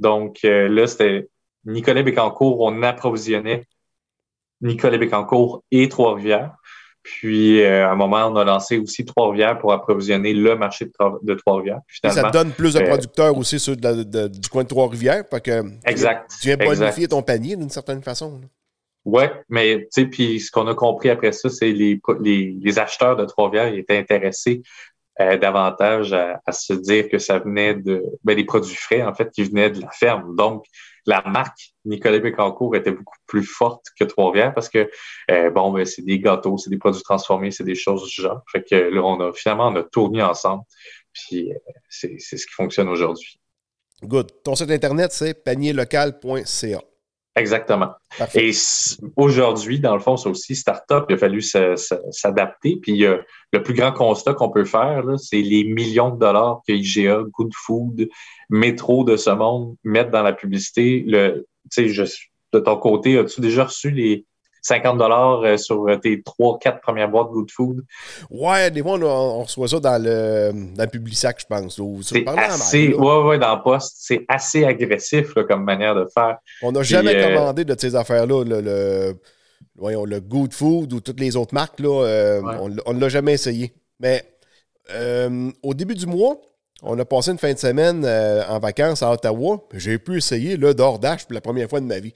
Donc 0.00 0.40
là, 0.42 0.86
c'était 0.88 1.28
Nicolas 1.64 2.02
Bécancourt, 2.02 2.60
on 2.60 2.82
approvisionnait 2.82 3.66
Nicolas 4.60 4.98
Bécancourt 4.98 5.62
et 5.70 5.88
Trois-Rivières. 5.88 6.56
Puis, 7.02 7.62
euh, 7.62 7.86
à 7.86 7.92
un 7.92 7.96
moment, 7.96 8.26
on 8.26 8.36
a 8.36 8.44
lancé 8.44 8.78
aussi 8.78 9.04
Trois-Rivières 9.04 9.58
pour 9.58 9.72
approvisionner 9.72 10.34
le 10.34 10.54
marché 10.56 10.86
de, 10.86 11.34
Trois-Rivières. 11.34 11.80
Ça 12.04 12.30
donne 12.30 12.52
plus 12.52 12.74
de 12.74 12.80
euh, 12.80 12.86
producteurs 12.86 13.36
aussi 13.36 13.58
sur 13.58 13.74
du 13.76 14.48
coin 14.50 14.62
de 14.64 14.68
Trois-Rivières. 14.68 15.24
que 15.28 15.62
exact. 15.86 16.30
Tu 16.40 16.48
viens 16.48 16.56
bonifier 16.56 17.08
ton 17.08 17.22
panier 17.22 17.56
d'une 17.56 17.70
certaine 17.70 18.02
façon. 18.02 18.40
Oui, 19.06 19.24
mais 19.48 19.78
tu 19.78 20.02
sais, 20.02 20.06
puis 20.06 20.40
ce 20.40 20.50
qu'on 20.50 20.66
a 20.66 20.74
compris 20.74 21.08
après 21.08 21.32
ça, 21.32 21.48
c'est 21.48 21.72
les, 21.72 21.98
les, 22.20 22.78
acheteurs 22.78 23.16
de 23.16 23.24
Trois-Rivières 23.24 23.72
étaient 23.72 23.96
intéressés 23.96 24.62
euh, 25.20 25.38
davantage 25.38 26.12
à, 26.12 26.52
se 26.52 26.74
dire 26.74 27.08
que 27.08 27.18
ça 27.18 27.38
venait 27.38 27.74
de 27.74 28.04
ben, 28.24 28.36
des 28.36 28.44
produits 28.44 28.76
frais, 28.76 29.02
en 29.02 29.14
fait, 29.14 29.30
qui 29.30 29.44
venaient 29.44 29.70
de 29.70 29.80
la 29.80 29.90
ferme. 29.90 30.36
Donc, 30.36 30.66
la 31.06 31.22
marque 31.22 31.69
Nicolas 31.84 32.18
Bécancourt 32.18 32.76
était 32.76 32.92
beaucoup 32.92 33.16
plus 33.26 33.44
forte 33.44 33.86
que 33.98 34.04
Trois-Rivières 34.04 34.54
parce 34.54 34.68
que, 34.68 34.90
euh, 35.30 35.50
bon, 35.50 35.72
ben, 35.72 35.84
c'est 35.84 36.02
des 36.02 36.18
gâteaux, 36.18 36.58
c'est 36.58 36.70
des 36.70 36.78
produits 36.78 37.02
transformés, 37.02 37.50
c'est 37.50 37.64
des 37.64 37.74
choses 37.74 38.04
du 38.04 38.22
genre. 38.22 38.42
Fait 38.50 38.62
que 38.62 38.74
là, 38.74 39.02
on 39.02 39.20
a 39.20 39.32
finalement, 39.32 39.68
on 39.68 39.76
a 39.76 39.82
tourné 39.82 40.22
ensemble. 40.22 40.62
Puis, 41.12 41.52
euh, 41.52 41.56
c'est 41.88 42.18
ce 42.18 42.46
qui 42.46 42.52
fonctionne 42.52 42.88
aujourd'hui. 42.88 43.40
Good. 44.02 44.42
Ton 44.42 44.54
site 44.54 44.70
Internet, 44.70 45.12
c'est 45.12 45.34
panierlocal.ca. 45.34 46.80
Exactement. 47.36 47.92
Et 48.34 48.50
aujourd'hui, 49.16 49.78
dans 49.78 49.94
le 49.94 50.00
fond, 50.00 50.16
c'est 50.16 50.28
aussi 50.28 50.56
start-up. 50.56 51.06
Il 51.08 51.14
a 51.14 51.18
fallu 51.18 51.40
s'adapter. 51.40 52.78
Puis 52.82 52.98
le 53.52 53.62
plus 53.62 53.74
grand 53.74 53.92
constat 53.92 54.34
qu'on 54.34 54.50
peut 54.50 54.64
faire, 54.64 55.04
c'est 55.16 55.40
les 55.40 55.64
millions 55.64 56.10
de 56.10 56.18
dollars 56.18 56.60
que 56.66 56.72
IGA, 56.72 57.22
Good 57.30 57.52
Food, 57.54 58.08
Métro 58.50 59.04
de 59.04 59.16
ce 59.16 59.30
monde 59.30 59.76
mettent 59.84 60.10
dans 60.10 60.22
la 60.24 60.32
publicité. 60.32 61.04
Le, 61.06 61.46
de 61.76 62.58
ton 62.58 62.76
côté, 62.76 63.18
as-tu 63.18 63.40
déjà 63.40 63.64
reçu 63.64 63.90
les, 63.90 64.26
50 64.62 64.98
dollars 64.98 65.42
euh, 65.42 65.56
sur 65.56 65.86
tes 66.00 66.22
3 66.22 66.58
quatre 66.58 66.80
premières 66.80 67.08
boîtes 67.08 67.28
Good 67.28 67.50
Food? 67.50 67.84
Ouais, 68.30 68.70
des 68.70 68.82
fois, 68.82 68.98
on, 69.00 69.42
reçoit 69.42 69.68
ça 69.68 69.80
dans 69.80 70.02
le, 70.02 70.52
dans 70.74 70.84
le 70.84 70.90
Publisac, 70.90 71.40
je 71.40 71.46
pense. 71.46 71.80
C'est 72.02 72.26
assez, 72.28 72.94
ouais, 72.94 73.22
ouais, 73.22 73.38
dans 73.38 73.56
le 73.56 73.62
poste. 73.62 73.96
C'est 73.98 74.24
assez 74.28 74.64
agressif 74.64 75.34
comme 75.48 75.64
manière 75.64 75.94
de 75.94 76.06
faire. 76.12 76.38
On 76.62 76.72
n'a 76.72 76.82
jamais 76.82 77.16
euh, 77.16 77.34
commandé 77.34 77.64
de 77.64 77.74
ces 77.78 77.94
affaires-là. 77.94 78.44
Le, 78.44 78.60
le, 78.60 79.14
voyons, 79.76 80.04
le 80.04 80.20
Good 80.20 80.52
Food 80.52 80.92
ou 80.92 81.00
toutes 81.00 81.20
les 81.20 81.36
autres 81.36 81.54
marques, 81.54 81.80
là, 81.80 82.04
euh, 82.04 82.42
on 82.86 82.94
ne 82.94 83.00
l'a 83.00 83.08
jamais 83.08 83.32
essayé. 83.32 83.72
Mais 83.98 84.24
au 85.62 85.74
début 85.74 85.94
du 85.94 86.06
mois, 86.06 86.36
on 86.82 86.98
a 86.98 87.04
passé 87.04 87.30
une 87.30 87.38
fin 87.38 87.52
de 87.52 87.58
semaine 87.58 88.04
en 88.48 88.58
vacances 88.58 89.02
à 89.02 89.10
Ottawa. 89.10 89.58
J'ai 89.74 89.98
pu 89.98 90.18
essayer 90.18 90.56
le 90.56 90.74
DoorDash 90.74 91.24
pour 91.24 91.34
la 91.34 91.40
première 91.40 91.68
fois 91.68 91.80
de 91.80 91.86
ma 91.86 91.98
vie. 91.98 92.14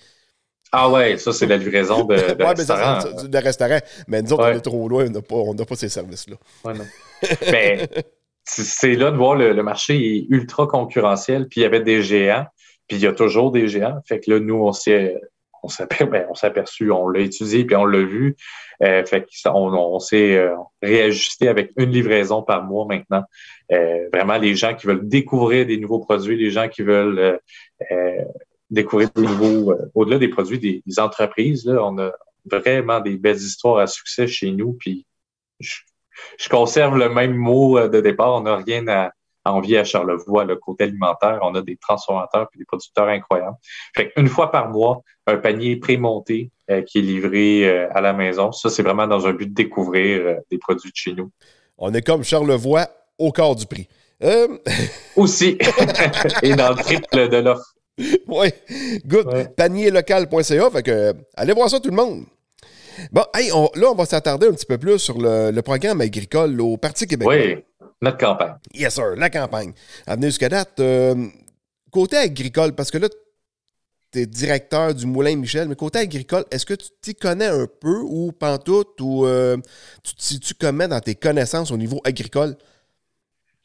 Ah 0.77 0.91
ouais, 0.91 1.17
ça, 1.19 1.33
c'est 1.33 1.47
la 1.47 1.57
livraison 1.57 2.05
de, 2.05 2.17
de 2.35 2.43
restaurant. 2.43 2.99
Mais 3.23 3.29
de 3.29 3.39
restaurant. 3.39 3.79
Mais 4.09 4.23
nous 4.23 4.33
autres, 4.33 4.45
on 4.45 4.57
est 4.57 4.61
trop 4.61 4.89
loin, 4.89 5.07
on 5.31 5.55
n'a 5.55 5.65
pas, 5.65 5.77
ces 5.77 5.89
services-là. 5.89 6.37
Ouais. 6.65 6.73
Mais 7.53 7.89
c'est 8.45 8.95
là 8.97 9.13
de 9.13 9.17
voir 9.17 9.37
le, 9.37 9.63
marché 9.63 9.95
est 9.95 10.27
ultra 10.31 10.67
concurrentiel, 10.67 11.47
puis 11.49 11.61
il 11.61 11.63
y 11.63 11.67
avait 11.67 11.81
des 11.81 12.03
géants, 12.03 12.47
puis 12.89 12.97
il 12.97 13.03
y 13.03 13.07
a 13.07 13.13
toujours 13.13 13.53
des 13.53 13.69
géants. 13.69 14.01
Fait 14.09 14.19
que 14.19 14.33
là, 14.33 14.41
nous, 14.41 14.57
on 14.57 14.73
s'est 14.73 15.15
on 15.63 15.69
s'est 15.69 15.87
ben, 16.11 16.27
aperçu, 16.43 16.91
on 16.91 17.09
l'a 17.09 17.21
étudié, 17.21 17.65
puis 17.65 17.77
on 17.77 17.87
l'a 17.87 18.03
vu. 18.03 18.37
Euh, 18.83 19.05
fait 19.07 19.27
on, 19.47 19.73
on 19.73 19.99
s'est 19.99 20.37
euh, 20.37 20.55
réajusté 20.83 21.49
avec 21.49 21.71
une 21.77 21.91
livraison 21.91 22.43
par 22.43 22.65
mois 22.65 22.85
maintenant. 22.87 23.23
Euh, 23.73 24.09
vraiment, 24.13 24.37
les 24.37 24.55
gens 24.55 24.75
qui 24.75 24.87
veulent 24.87 25.09
découvrir 25.09 25.67
des 25.67 25.79
nouveaux 25.79 26.01
produits, 26.01 26.37
les 26.37 26.51
gens 26.51 26.69
qui 26.69 26.83
veulent 26.83 27.41
découvrir 28.71 29.11
des 29.15 29.23
nouveaux, 29.23 29.75
au-delà 29.95 30.19
des 30.19 30.29
produits 30.29 30.59
des, 30.59 30.99
entreprises, 30.99 31.67
là, 31.67 31.85
on 31.85 31.99
a 31.99 32.13
vraiment 32.45 33.01
des 33.01 33.17
belles 33.17 33.37
histoires 33.37 33.79
à 33.79 33.87
succès 33.87 34.27
chez 34.27 34.51
nous. 34.51 34.75
Puis 34.75 35.07
je, 35.61 35.77
je 36.39 36.49
conserve 36.49 36.99
le 36.99 37.09
même 37.09 37.35
mot 37.35 37.89
de 37.89 38.01
départ. 38.01 38.35
On 38.35 38.43
n'a 38.43 38.57
rien 38.57 38.87
à, 38.89 39.13
envie 39.45 39.77
à 39.77 39.85
Charlevoix, 39.85 40.45
le 40.45 40.57
côté 40.57 40.85
alimentaire. 40.85 41.39
On 41.43 41.55
a 41.55 41.63
des 41.63 41.77
transformateurs 41.77 42.49
et 42.55 42.59
des 42.59 42.65
producteurs 42.65 43.09
incroyables. 43.09 43.57
Fait 43.95 44.13
une 44.17 44.29
fois 44.29 44.51
par 44.51 44.71
mois, 44.71 45.03
un 45.27 45.37
panier 45.37 45.77
prémonté 45.77 46.51
euh, 46.71 46.83
qui 46.83 46.99
est 46.99 47.03
livré 47.03 47.69
euh, 47.69 47.89
à 47.95 48.01
la 48.01 48.13
maison. 48.13 48.53
Ça, 48.53 48.71
c'est 48.71 48.83
vraiment 48.83 49.07
dans 49.07 49.27
un 49.27 49.33
but 49.33 49.47
de 49.47 49.55
découvrir 49.55 50.27
euh, 50.27 50.35
des 50.51 50.59
produits 50.59 50.91
de 50.91 50.97
chez 50.97 51.13
nous. 51.13 51.31
On 51.79 51.93
est 51.93 52.03
comme 52.03 52.23
Charlevoix 52.23 52.89
au 53.19 53.33
corps 53.33 53.57
du 53.57 53.67
prix. 53.67 53.89
Aussi. 55.17 55.59
et 56.43 56.55
dans 56.55 56.71
le 56.71 56.77
triple 56.77 57.29
de 57.29 57.37
l'offre. 57.39 57.75
Oui. 58.27 58.49
Good. 59.07 59.55
Panierlocal.ca. 59.57 60.71
Fait 60.71 60.83
que, 60.83 61.15
allez 61.37 61.53
voir 61.53 61.69
ça, 61.71 61.81
tout 61.81 61.91
le 61.91 61.97
monde. 61.97 62.25
Bon, 63.11 63.25
hey, 63.35 63.49
là, 63.49 63.91
on 63.91 63.95
va 63.95 64.07
s'attarder 64.07 64.47
un 64.47 64.53
petit 64.53 64.67
peu 64.67 64.79
plus 64.79 64.99
sur 64.99 65.19
le, 65.19 65.61
programme 65.61 66.01
agricole 66.01 66.61
au 66.61 66.77
Parti 66.77 67.07
québécois. 67.07 67.35
Oui. 67.35 67.57
Notre 68.01 68.19
campagne. 68.19 68.55
Yes, 68.75 68.95
sir, 68.95 69.15
la 69.17 69.31
campagne. 69.31 69.73
Avenue 70.07 70.27
jusqu'à 70.27 70.49
date, 70.49 70.79
euh, 70.81 71.27
côté 71.91 72.17
agricole, 72.17 72.75
parce 72.75 72.91
que 72.91 72.99
là, 72.99 73.09
tu 74.13 74.21
es 74.21 74.27
directeur 74.27 74.95
du 74.95 75.07
Moulin 75.07 75.37
Michel, 75.37 75.69
mais 75.69 75.75
côté 75.75 76.01
agricole, 76.01 76.45
est-ce 76.51 76.67
que 76.67 76.75
tu 76.75 76.89
t'y 77.01 77.15
connais 77.15 77.47
un 77.47 77.67
peu 77.81 78.01
ou 78.03 78.31
pantoute 78.33 79.01
ou 79.01 79.27
euh, 79.27 79.57
tu 80.03 80.55
comment 80.61 80.87
dans 80.87 81.01
tes 81.01 81.15
connaissances 81.15 81.71
au 81.71 81.77
niveau 81.77 82.01
agricole? 82.05 82.57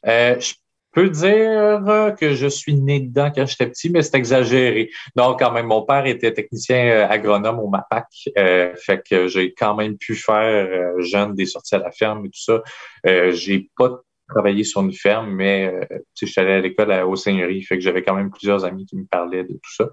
Euh, 0.06 0.38
je 0.40 0.54
peux 0.92 1.10
dire 1.10 2.14
que 2.18 2.34
je 2.34 2.48
suis 2.48 2.74
né 2.74 3.00
dedans 3.00 3.30
quand 3.34 3.46
j'étais 3.46 3.68
petit, 3.68 3.90
mais 3.90 4.02
c'est 4.02 4.16
exagéré. 4.16 4.90
Donc, 5.14 5.38
quand 5.38 5.52
même, 5.52 5.66
mon 5.66 5.82
père 5.82 6.06
était 6.06 6.32
technicien 6.32 7.06
agronome 7.08 7.60
au 7.60 7.68
MAPAC, 7.68 8.06
fait 8.34 9.02
que 9.08 9.28
j'ai 9.28 9.54
quand 9.54 9.76
même 9.76 9.96
pu 9.96 10.16
faire 10.16 10.98
jeune 10.98 11.34
des 11.34 11.46
sorties 11.46 11.76
à 11.76 11.78
la 11.78 11.92
ferme 11.92 12.26
et 12.26 12.30
tout 12.30 12.40
ça. 12.40 12.62
j'ai 13.04 13.70
pas 13.76 14.02
travaillé 14.30 14.64
sur 14.64 14.80
une 14.80 14.92
ferme, 14.92 15.30
mais 15.30 15.66
euh, 15.66 15.98
je 16.18 16.26
suis 16.26 16.40
allé 16.40 16.52
à 16.52 16.60
l'école 16.60 16.92
à, 16.92 17.06
aux 17.06 17.16
fait 17.16 17.62
que 17.68 17.80
j'avais 17.80 18.02
quand 18.02 18.14
même 18.14 18.30
plusieurs 18.30 18.64
amis 18.64 18.86
qui 18.86 18.96
me 18.96 19.04
parlaient 19.04 19.44
de 19.44 19.54
tout 19.54 19.74
ça. 19.76 19.88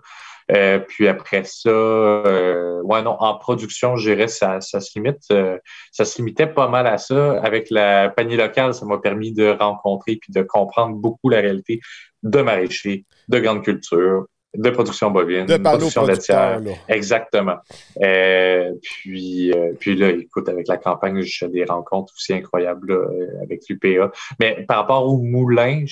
Euh, 0.52 0.80
puis 0.80 1.08
après 1.08 1.44
ça, 1.44 1.70
euh, 1.70 2.82
ouais, 2.84 3.02
non, 3.02 3.18
en 3.20 3.38
production, 3.38 3.98
je 3.98 4.12
dirais, 4.12 4.28
ça, 4.28 4.62
ça 4.62 4.80
se 4.80 4.98
limite. 4.98 5.20
Euh, 5.32 5.58
ça 5.92 6.06
se 6.06 6.18
limitait 6.20 6.48
pas 6.48 6.68
mal 6.68 6.88
à 6.88 6.98
ça. 6.98 7.40
Avec 7.42 7.70
la 7.70 8.10
panier 8.10 8.38
locale, 8.38 8.74
ça 8.74 8.86
m'a 8.86 8.98
permis 8.98 9.34
de 9.34 9.50
rencontrer 9.50 10.16
puis 10.16 10.32
de 10.32 10.42
comprendre 10.42 10.96
beaucoup 10.96 11.30
la 11.30 11.42
réalité 11.42 11.82
de 12.24 12.42
maraîcher, 12.42 13.06
de 13.28 13.40
grande 13.40 13.64
culture, 13.64 14.26
de 14.56 14.70
production 14.70 15.12
bovine, 15.12 15.46
de, 15.46 15.58
production 15.58 16.06
laitière. 16.06 16.62
Exactement. 16.88 17.58
Euh, 18.02 18.72
puis, 18.82 19.52
euh, 19.52 19.74
puis 19.80 19.96
là, 19.96 20.10
écoute, 20.10 20.48
avec 20.50 20.68
la 20.68 20.78
campagne, 20.78 21.22
j'ai 21.22 21.48
des 21.50 21.66
rencontres 21.66 22.14
aussi 22.16 22.34
incroyables 22.34 22.98
avec 23.44 23.62
l'UPA. 23.70 24.12
Mais 24.40 24.66
par 24.68 24.78
rapport 24.78 25.06
au 25.06 25.22
moulin, 25.22 25.84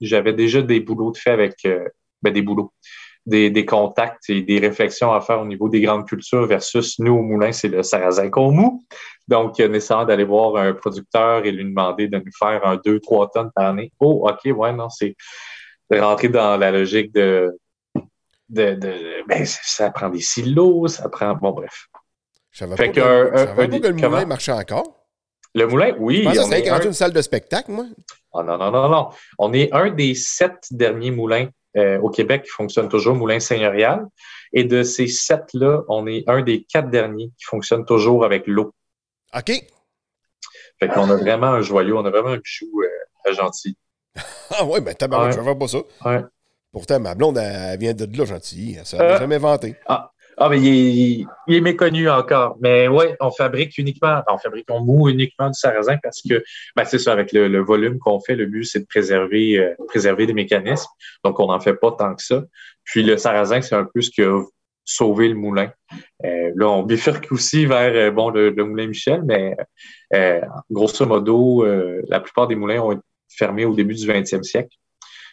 j'avais 0.00 0.32
déjà 0.32 0.62
des 0.62 0.80
boulots 0.80 1.12
de 1.12 1.18
fait 1.18 1.30
avec 1.30 1.56
ben, 2.22 2.32
des 2.32 2.42
boulots. 2.42 2.72
Des, 3.26 3.50
des, 3.50 3.66
contacts 3.66 4.30
et 4.30 4.40
des 4.40 4.58
réflexions 4.58 5.12
à 5.12 5.20
faire 5.20 5.42
au 5.42 5.44
niveau 5.44 5.68
des 5.68 5.82
grandes 5.82 6.08
cultures 6.08 6.46
versus 6.46 6.98
nous 6.98 7.12
au 7.12 7.22
moulin, 7.22 7.52
c'est 7.52 7.68
le 7.68 7.82
sarrasin 7.82 8.30
mou. 8.34 8.82
Donc, 9.28 9.58
nécessaire 9.58 10.06
d'aller 10.06 10.24
voir 10.24 10.56
un 10.56 10.72
producteur 10.72 11.44
et 11.44 11.52
lui 11.52 11.64
demander 11.64 12.08
de 12.08 12.16
nous 12.16 12.32
faire 12.36 12.66
un 12.66 12.76
2-3 12.76 13.30
tonnes 13.32 13.50
par 13.54 13.66
année. 13.66 13.92
Oh, 14.00 14.26
OK, 14.26 14.50
ouais, 14.56 14.72
non, 14.72 14.88
c'est 14.88 15.14
rentrer 15.92 16.28
dans 16.28 16.56
la 16.56 16.70
logique 16.70 17.12
de 17.12 17.54
de, 18.50 18.74
de 18.74 19.28
ben, 19.28 19.44
ça 19.46 19.90
prend 19.90 20.10
des 20.10 20.20
silos, 20.20 20.88
ça 20.88 21.08
prend. 21.08 21.34
Bon, 21.34 21.52
bref. 21.52 21.86
Je 22.50 22.58
savais 22.58 22.74
pas, 22.74 22.88
que, 22.88 23.00
le 23.00 23.92
moulin 23.92 24.24
marchait 24.24 24.52
encore? 24.52 25.06
Le 25.54 25.66
moulin, 25.66 25.94
oui. 25.98 26.24
Je 26.28 26.40
pensais 26.40 26.62
que 26.62 26.86
une 26.86 26.92
salle 26.92 27.12
de 27.12 27.22
spectacle, 27.22 27.70
moi. 27.70 27.86
Oh, 28.32 28.42
non, 28.42 28.58
non, 28.58 28.70
non, 28.70 28.88
non. 28.88 29.08
On 29.38 29.52
est 29.52 29.72
un 29.72 29.90
des 29.90 30.14
sept 30.14 30.66
derniers 30.70 31.10
moulins 31.10 31.48
euh, 31.76 31.98
au 32.00 32.10
Québec 32.10 32.42
qui 32.44 32.50
fonctionne 32.50 32.88
toujours, 32.88 33.14
moulin 33.14 33.40
seigneurial. 33.40 34.06
Et 34.52 34.64
de 34.64 34.82
ces 34.82 35.06
sept-là, 35.06 35.82
on 35.88 36.06
est 36.06 36.24
un 36.28 36.42
des 36.42 36.64
quatre 36.64 36.90
derniers 36.90 37.30
qui 37.38 37.44
fonctionne 37.44 37.84
toujours 37.84 38.24
avec 38.24 38.46
l'eau. 38.46 38.72
OK. 39.36 39.52
Fait 40.80 40.88
qu'on 40.88 41.10
a 41.10 41.16
vraiment 41.16 41.48
un 41.48 41.60
joyau, 41.60 41.98
on 41.98 42.04
a 42.04 42.10
vraiment 42.10 42.30
un 42.30 42.38
bijou 42.38 42.82
euh, 42.82 43.32
gentil. 43.32 43.76
ah 44.50 44.64
ouais, 44.64 44.80
ben 44.80 44.94
tabarouette, 44.94 45.36
ouais. 45.36 45.44
je 45.44 45.58
pas 45.58 45.68
ça. 45.68 45.78
Ouais. 46.04 46.24
Pourtant, 46.72 47.00
ma 47.00 47.14
blonde, 47.14 47.38
elle, 47.38 47.78
vient 47.78 47.94
de 47.94 48.18
là, 48.18 48.24
gentil. 48.24 48.78
Ça 48.84 48.96
n'a 48.96 49.04
euh, 49.04 49.18
jamais 49.18 49.38
vanté. 49.38 49.76
Ah. 49.86 50.10
Ah, 50.36 50.48
mais 50.48 50.60
il 50.60 51.26
est, 51.48 51.60
méconnu 51.60 52.08
encore. 52.08 52.56
Mais 52.60 52.88
oui, 52.88 53.06
on 53.20 53.30
fabrique 53.30 53.76
uniquement, 53.78 54.22
on 54.28 54.38
fabrique, 54.38 54.66
on 54.70 54.80
moue 54.80 55.08
uniquement 55.08 55.48
du 55.48 55.58
sarrasin 55.58 55.98
parce 56.02 56.22
que, 56.22 56.42
ben, 56.76 56.84
c'est 56.84 56.98
ça, 56.98 57.12
avec 57.12 57.32
le, 57.32 57.58
volume 57.60 57.98
qu'on 57.98 58.20
fait, 58.20 58.36
le 58.36 58.46
but, 58.46 58.64
c'est 58.64 58.80
de 58.80 58.86
préserver, 58.86 59.58
euh, 59.58 59.74
préserver 59.88 60.26
les 60.26 60.32
mécanismes. 60.32 60.88
Donc, 61.24 61.38
on 61.40 61.46
n'en 61.46 61.60
fait 61.60 61.74
pas 61.74 61.92
tant 61.92 62.14
que 62.14 62.22
ça. 62.22 62.44
Puis, 62.84 63.02
le 63.02 63.16
sarrasin, 63.16 63.60
c'est 63.60 63.74
un 63.74 63.84
peu 63.92 64.00
ce 64.00 64.10
qui 64.10 64.22
a 64.22 64.42
sauvé 64.84 65.28
le 65.28 65.34
moulin. 65.34 65.70
Euh, 66.24 66.50
là, 66.54 66.68
on 66.68 66.82
bifurque 66.82 67.30
aussi 67.30 67.66
vers, 67.66 68.12
bon, 68.12 68.30
le, 68.30 68.50
moulin 68.64 68.86
Michel, 68.86 69.22
mais 69.24 69.56
grosso 70.70 71.06
modo, 71.06 71.64
la 72.08 72.20
plupart 72.20 72.48
des 72.48 72.56
moulins 72.56 72.80
ont 72.80 72.92
été 72.92 73.02
fermés 73.28 73.64
au 73.64 73.74
début 73.74 73.94
du 73.94 74.06
20e 74.06 74.42
siècle. 74.42 74.76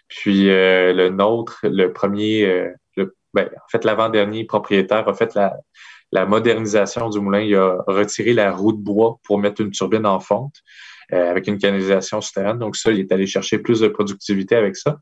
Puis 0.07 0.49
euh, 0.49 0.93
le 0.93 1.09
nôtre, 1.09 1.59
le 1.63 1.91
premier, 1.91 2.45
euh, 2.45 2.69
le, 2.69 2.77
ben, 3.38 3.50
en 3.56 3.70
fait, 3.70 3.84
l'avant-dernier 3.84 4.46
propriétaire 4.46 5.08
a 5.08 5.13
fait 5.13 5.34
la, 5.36 5.56
la, 6.12 6.25
modernisation 6.25 7.10
du 7.10 7.20
moulin. 7.20 7.41
Il 7.41 7.56
a 7.56 7.77
retiré 7.88 8.34
la 8.34 8.51
roue 8.51 8.74
de 8.74 8.82
bois 8.82 9.20
pour 9.24 9.39
mettre 9.39 9.62
une 9.62 9.72
turbine 9.72 10.06
en 10.06 10.20
fonte 10.20 10.56
euh, 11.13 11.29
avec 11.29 11.48
une 11.48 11.58
canalisation 11.58 12.22
souterraine. 12.22 12.60
Donc 12.60 12.75
ça, 12.75 12.91
il 12.91 13.00
est 13.00 13.12
allé 13.12 13.27
chercher 13.27 13.60
plus 13.60 13.79
de 13.79 13.88
productivité 13.88 14.56
avec 14.56 14.75
ça. 14.75 14.98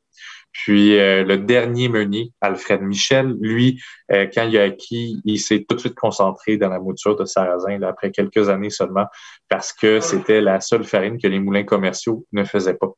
Puis 0.52 0.92
le 0.98 1.36
dernier 1.36 1.90
meunier, 1.90 2.32
Alfred 2.40 2.82
Michel, 2.82 3.36
lui, 3.42 3.82
quand 4.10 4.44
il 4.44 4.58
a 4.58 4.64
acquis, 4.64 5.20
il 5.26 5.38
s'est 5.38 5.66
tout 5.68 5.76
de 5.76 5.82
suite 5.82 5.96
concentré 5.96 6.56
dans 6.56 6.70
la 6.70 6.80
mouture 6.80 7.18
de 7.18 7.26
sarrasin 7.26 7.78
là, 7.78 7.90
après 7.90 8.10
quelques 8.10 8.48
années 8.48 8.70
seulement, 8.70 9.06
parce 9.50 9.74
que 9.74 10.00
c'était 10.00 10.40
la 10.40 10.62
seule 10.62 10.86
farine 10.86 11.22
que 11.22 11.28
les 11.28 11.40
moulins 11.40 11.66
commerciaux 11.66 12.26
ne 12.32 12.46
faisaient 12.46 12.76
pas. 12.76 12.94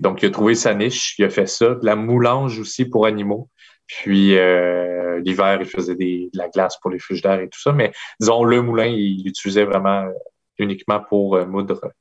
Donc, 0.00 0.22
il 0.22 0.26
a 0.26 0.30
trouvé 0.30 0.54
sa 0.54 0.74
niche, 0.74 1.18
il 1.18 1.24
a 1.24 1.30
fait 1.30 1.46
ça. 1.46 1.74
De 1.74 1.84
la 1.84 1.96
moulange 1.96 2.58
aussi 2.58 2.84
pour 2.84 3.06
animaux. 3.06 3.48
Puis 3.86 4.36
euh, 4.36 5.20
l'hiver, 5.20 5.58
il 5.60 5.66
faisait 5.66 5.94
des, 5.94 6.28
de 6.32 6.38
la 6.38 6.48
glace 6.48 6.76
pour 6.80 6.90
les 6.90 6.98
frigidaires 6.98 7.40
et 7.40 7.48
tout 7.48 7.60
ça. 7.60 7.72
Mais 7.72 7.92
disons, 8.20 8.44
le 8.44 8.60
moulin, 8.62 8.86
il 8.86 9.24
l'utilisait 9.24 9.64
vraiment 9.64 10.04
euh, 10.04 10.12
uniquement 10.58 11.00
pour 11.00 11.36
euh, 11.36 11.46
moudre 11.46 11.92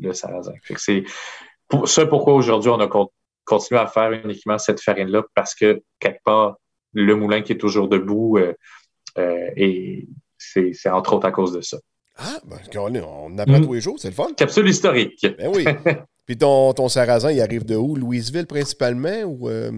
le 0.00 0.12
sarrasin. 0.12 0.52
c'est 0.76 1.04
pour 1.68 1.88
ça 1.88 2.04
pourquoi 2.04 2.34
aujourd'hui 2.34 2.70
on 2.70 2.78
a 2.78 2.88
continué 3.44 3.80
à 3.80 3.86
faire 3.86 4.12
uniquement 4.12 4.58
cette 4.58 4.82
farine-là, 4.82 5.24
parce 5.34 5.54
que 5.54 5.82
quelque 5.98 6.22
part, 6.24 6.56
le 6.92 7.16
moulin 7.16 7.40
qui 7.40 7.52
est 7.52 7.58
toujours 7.58 7.88
debout, 7.88 8.38
et 9.16 10.06
c'est 10.36 10.90
entre 10.90 11.14
autres 11.14 11.26
à 11.26 11.32
cause 11.32 11.52
de 11.52 11.62
ça. 11.62 11.78
Ah, 12.18 12.38
ben, 12.44 12.58
on 13.02 13.38
apprend 13.38 13.60
mm. 13.60 13.64
tous 13.64 13.72
les 13.74 13.80
jours, 13.80 13.96
c'est 13.98 14.08
le 14.08 14.14
fun. 14.14 14.28
Capsule 14.36 14.68
historique. 14.68 15.26
Ben 15.38 15.50
oui. 15.54 15.64
Puis 16.26 16.36
ton, 16.36 16.72
ton 16.74 16.88
sarrasin, 16.88 17.30
il 17.30 17.40
arrive 17.40 17.64
de 17.64 17.76
où? 17.76 17.94
Louisville 17.94 18.46
principalement? 18.46 19.22
Ou, 19.22 19.48
euh? 19.48 19.70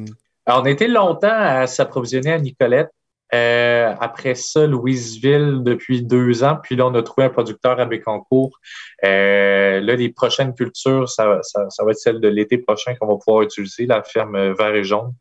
Alors, 0.48 0.62
on 0.62 0.64
été 0.64 0.88
longtemps 0.88 1.28
à 1.30 1.66
s'approvisionner 1.66 2.32
à 2.32 2.38
Nicolette. 2.38 2.88
Euh, 3.34 3.94
après 4.00 4.34
ça, 4.34 4.66
Louisville 4.66 5.60
depuis 5.62 6.02
deux 6.02 6.42
ans. 6.42 6.56
Puis 6.62 6.74
là, 6.74 6.86
on 6.86 6.94
a 6.94 7.02
trouvé 7.02 7.26
un 7.26 7.28
producteur 7.28 7.78
à 7.78 7.84
Bécancourt. 7.84 8.58
Euh, 9.04 9.78
là, 9.80 9.94
les 9.94 10.08
prochaines 10.08 10.54
cultures, 10.54 11.06
ça, 11.06 11.40
ça, 11.42 11.68
ça 11.68 11.84
va 11.84 11.90
être 11.90 11.98
celle 11.98 12.20
de 12.20 12.28
l'été 12.28 12.56
prochain 12.56 12.94
qu'on 12.94 13.08
va 13.08 13.16
pouvoir 13.22 13.42
utiliser, 13.42 13.84
la 13.84 14.02
ferme 14.02 14.54
vert 14.54 14.74
et 14.74 14.84
jaune. 14.84 15.12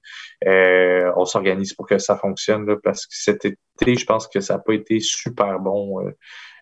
Euh, 0.47 1.11
on 1.17 1.25
s'organise 1.25 1.73
pour 1.73 1.87
que 1.87 1.97
ça 1.97 2.15
fonctionne 2.15 2.65
là, 2.65 2.77
parce 2.81 3.05
que 3.05 3.13
cet 3.13 3.43
été, 3.43 3.57
je 3.97 4.05
pense 4.05 4.29
que 4.29 4.39
ça 4.39 4.53
n'a 4.53 4.59
pas 4.59 4.75
été 4.75 5.01
super 5.01 5.59
bon, 5.59 6.09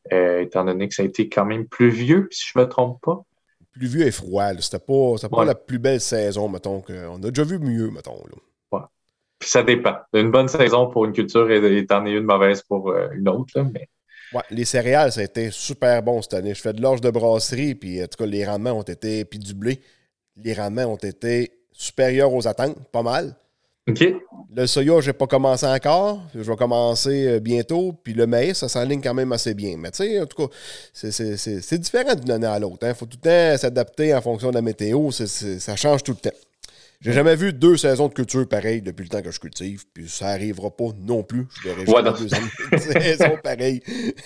étant 0.10 0.66
donné 0.66 0.90
que 0.90 0.96
ça 0.96 1.04
a 1.04 1.06
été 1.06 1.30
quand 1.30 1.46
même 1.46 1.68
pluvieux, 1.68 2.30
si 2.32 2.50
je 2.52 2.60
me 2.60 2.68
trompe 2.68 3.00
pas 3.04 3.22
pluvieux 3.74 4.08
et 4.08 4.12
froid. 4.12 4.52
C'était 4.60 4.80
pas, 4.80 5.28
pas 5.30 5.46
la 5.46 5.54
plus 5.54 5.80
belle 5.80 6.00
saison, 6.00 6.48
mettons. 6.48 6.82
On 6.90 7.22
a 7.22 7.30
déjà 7.30 7.44
vu 7.44 7.60
mieux, 7.60 7.92
mettons. 7.92 8.16
Puis 9.46 9.52
ça 9.52 9.62
dépend. 9.62 9.94
Une 10.14 10.32
bonne 10.32 10.48
saison 10.48 10.88
pour 10.88 11.06
une 11.06 11.14
culture 11.14 11.52
et 11.52 11.86
en 11.92 12.06
une 12.08 12.24
mauvaise 12.24 12.64
pour 12.64 12.90
euh, 12.90 13.10
une 13.14 13.30
autre. 13.30 13.62
mais... 13.72 13.88
Ouais, 14.34 14.42
les 14.50 14.66
céréales, 14.66 15.12
ça 15.12 15.22
a 15.22 15.24
été 15.24 15.52
super 15.52 16.02
bon 16.02 16.20
cette 16.24 16.34
année. 16.34 16.56
Je 16.56 16.62
fais 16.62 16.74
de 16.74 16.82
l'orge 16.82 17.00
de 17.00 17.12
brasserie, 17.12 17.76
puis 17.76 18.02
en 18.02 18.08
tout 18.08 18.18
cas, 18.18 18.26
les 18.26 18.44
rendements 18.44 18.72
ont 18.72 18.82
été, 18.82 19.24
puis 19.24 19.38
du 19.38 19.54
blé, 19.54 19.80
les 20.36 20.56
rendements 20.56 20.86
ont 20.86 20.96
été 20.96 21.52
supérieurs 21.72 22.34
aux 22.34 22.48
attentes, 22.48 22.76
pas 22.92 23.04
mal. 23.04 23.36
OK. 23.88 24.04
Le 24.56 24.66
soya, 24.66 25.00
je 25.02 25.12
n'ai 25.12 25.14
pas 25.14 25.28
commencé 25.28 25.68
encore. 25.68 26.24
Je 26.34 26.42
vais 26.42 26.56
commencer 26.56 27.28
euh, 27.28 27.40
bientôt. 27.40 27.94
Puis 28.04 28.14
le 28.14 28.26
maïs, 28.26 28.58
ça 28.58 28.68
s'enligne 28.68 29.00
quand 29.00 29.14
même 29.14 29.32
assez 29.32 29.54
bien. 29.54 29.78
Mais 29.78 29.92
tu 29.92 29.98
sais, 29.98 30.22
en 30.22 30.26
tout 30.26 30.48
cas, 30.48 30.54
c'est 30.92 31.78
différent 31.78 32.16
d'une 32.16 32.32
année 32.32 32.48
à 32.48 32.58
l'autre. 32.58 32.80
Il 32.82 32.88
hein. 32.88 32.94
faut 32.96 33.06
tout 33.06 33.20
le 33.24 33.30
temps 33.30 33.58
s'adapter 33.60 34.16
en 34.16 34.22
fonction 34.22 34.50
de 34.50 34.56
la 34.56 34.64
météo. 34.64 35.12
ça 35.12 35.76
change 35.76 36.02
tout 36.02 36.14
le 36.14 36.32
temps. 36.32 36.36
J'ai 37.06 37.14
jamais 37.14 37.36
vu 37.36 37.54
deux 37.54 37.78
saisons 37.78 38.08
de 38.08 38.16
culture 38.16 38.48
pareilles 38.48 38.82
depuis 38.82 39.04
le 39.04 39.10
temps 39.10 39.22
que 39.22 39.30
je 39.30 39.40
cultive, 39.40 39.84
puis 39.94 40.10
ça 40.10 40.26
n'arrivera 40.26 40.72
pas 40.72 40.86
non 40.98 41.22
plus. 41.22 41.46
Je 41.62 41.70
verrai 41.70 41.86
jamais 41.86 42.12
deux 42.72 42.78
saisons 42.80 43.38
pareilles. 43.44 43.84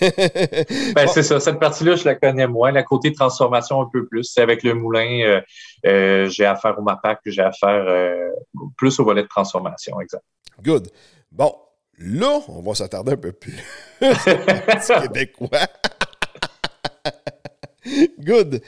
ben, 0.94 1.06
c'est 1.06 1.22
ça. 1.22 1.40
Cette 1.40 1.58
partie-là, 1.58 1.96
je 1.96 2.06
la 2.06 2.14
connais 2.14 2.46
moins. 2.46 2.72
La 2.72 2.82
côté 2.82 3.12
transformation, 3.12 3.82
un 3.82 3.88
peu 3.92 4.06
plus. 4.06 4.24
C'est 4.24 4.40
avec 4.40 4.62
le 4.62 4.72
moulin, 4.72 5.20
euh, 5.20 5.40
euh, 5.84 6.28
j'ai 6.30 6.46
affaire 6.46 6.78
au 6.78 6.82
MAPAC, 6.82 7.20
j'ai 7.26 7.42
affaire 7.42 7.84
euh, 7.86 8.30
plus 8.78 8.98
au 8.98 9.04
volet 9.04 9.24
de 9.24 9.28
transformation, 9.28 10.00
exact. 10.00 10.24
Good. 10.62 10.88
Bon, 11.30 11.54
là, 11.98 12.40
on 12.48 12.62
va 12.62 12.74
s'attarder 12.74 13.12
un 13.12 13.18
peu 13.18 13.32
plus 13.32 13.58
québécois. 15.02 15.68
Good. 18.20 18.62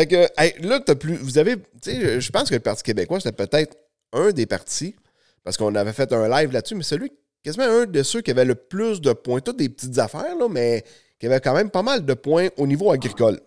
Fait 0.00 0.06
que, 0.06 0.66
là, 0.66 0.80
as 0.88 0.94
plus, 0.94 1.16
vous 1.16 1.36
avez, 1.36 1.56
tu 1.56 1.62
sais, 1.82 2.22
je 2.22 2.30
pense 2.30 2.48
que 2.48 2.54
le 2.54 2.60
Parti 2.60 2.82
québécois, 2.82 3.20
c'était 3.20 3.46
peut-être 3.46 3.76
un 4.14 4.30
des 4.30 4.46
partis, 4.46 4.96
parce 5.44 5.58
qu'on 5.58 5.74
avait 5.74 5.92
fait 5.92 6.10
un 6.14 6.26
live 6.26 6.52
là-dessus, 6.52 6.74
mais 6.74 6.82
celui, 6.82 7.12
quasiment 7.44 7.66
un 7.66 7.84
de 7.84 8.02
ceux 8.02 8.22
qui 8.22 8.30
avait 8.30 8.46
le 8.46 8.54
plus 8.54 9.02
de 9.02 9.12
points, 9.12 9.40
toutes 9.40 9.58
des 9.58 9.68
petites 9.68 9.98
affaires, 9.98 10.34
là, 10.38 10.48
mais 10.48 10.84
qui 11.18 11.26
avait 11.26 11.40
quand 11.40 11.52
même 11.52 11.68
pas 11.68 11.82
mal 11.82 12.06
de 12.06 12.14
points 12.14 12.48
au 12.56 12.66
niveau 12.66 12.90
agricole. 12.90 13.40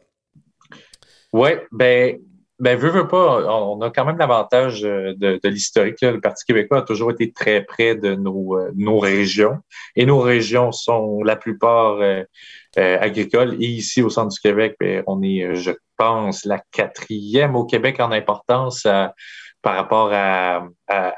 Oui, 1.31 1.49
ben, 1.71 2.19
ben, 2.59 2.77
veux, 2.77 2.89
veux 2.89 3.07
pas, 3.07 3.43
on 3.51 3.81
a 3.81 3.89
quand 3.89 4.05
même 4.05 4.17
l'avantage 4.17 4.81
de, 4.81 5.39
l'historique. 5.43 6.01
Le 6.01 6.21
Parti 6.21 6.45
québécois 6.45 6.79
a 6.79 6.81
toujours 6.83 7.11
été 7.11 7.31
très 7.31 7.63
près 7.63 7.95
de 7.95 8.15
nos, 8.15 8.57
euh, 8.57 8.71
nos 8.75 8.99
régions. 8.99 9.57
Et 9.95 10.05
nos 10.05 10.19
régions 10.19 10.71
sont 10.71 11.23
la 11.23 11.35
plupart 11.35 11.99
euh, 12.01 12.23
euh, 12.77 12.97
agricoles. 13.01 13.55
Et 13.55 13.67
ici, 13.67 14.01
au 14.01 14.09
centre 14.09 14.33
du 14.33 14.39
Québec, 14.39 14.75
ben, 14.79 15.03
on 15.07 15.21
est, 15.23 15.55
je 15.55 15.71
pense, 15.97 16.45
la 16.45 16.61
quatrième 16.71 17.55
au 17.55 17.65
Québec 17.65 17.99
en 17.99 18.11
importance 18.11 18.87
par 19.63 19.75
rapport 19.75 20.11
à, 20.13 20.67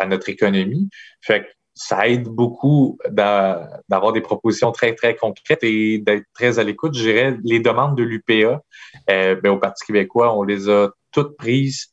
notre 0.07 0.29
économie. 0.29 0.89
Fait 1.21 1.41
que 1.41 1.47
ça 1.75 2.07
aide 2.07 2.29
beaucoup 2.29 2.97
d'avoir 3.09 4.13
des 4.13 4.21
propositions 4.21 4.71
très, 4.71 4.95
très 4.95 5.15
concrètes 5.15 5.63
et 5.63 5.97
d'être 5.97 6.25
très 6.33 6.57
à 6.57 6.63
l'écoute. 6.63 6.95
Je 6.95 7.01
dirais, 7.01 7.37
les 7.43 7.59
demandes 7.59 7.97
de 7.97 8.03
l'UPA, 8.03 8.61
euh, 9.09 9.35
ben, 9.35 9.49
au 9.49 9.57
Parti 9.57 9.85
québécois, 9.85 10.37
on 10.37 10.43
les 10.43 10.69
a 10.69 10.89
toutes 11.15 11.37
prises, 11.37 11.87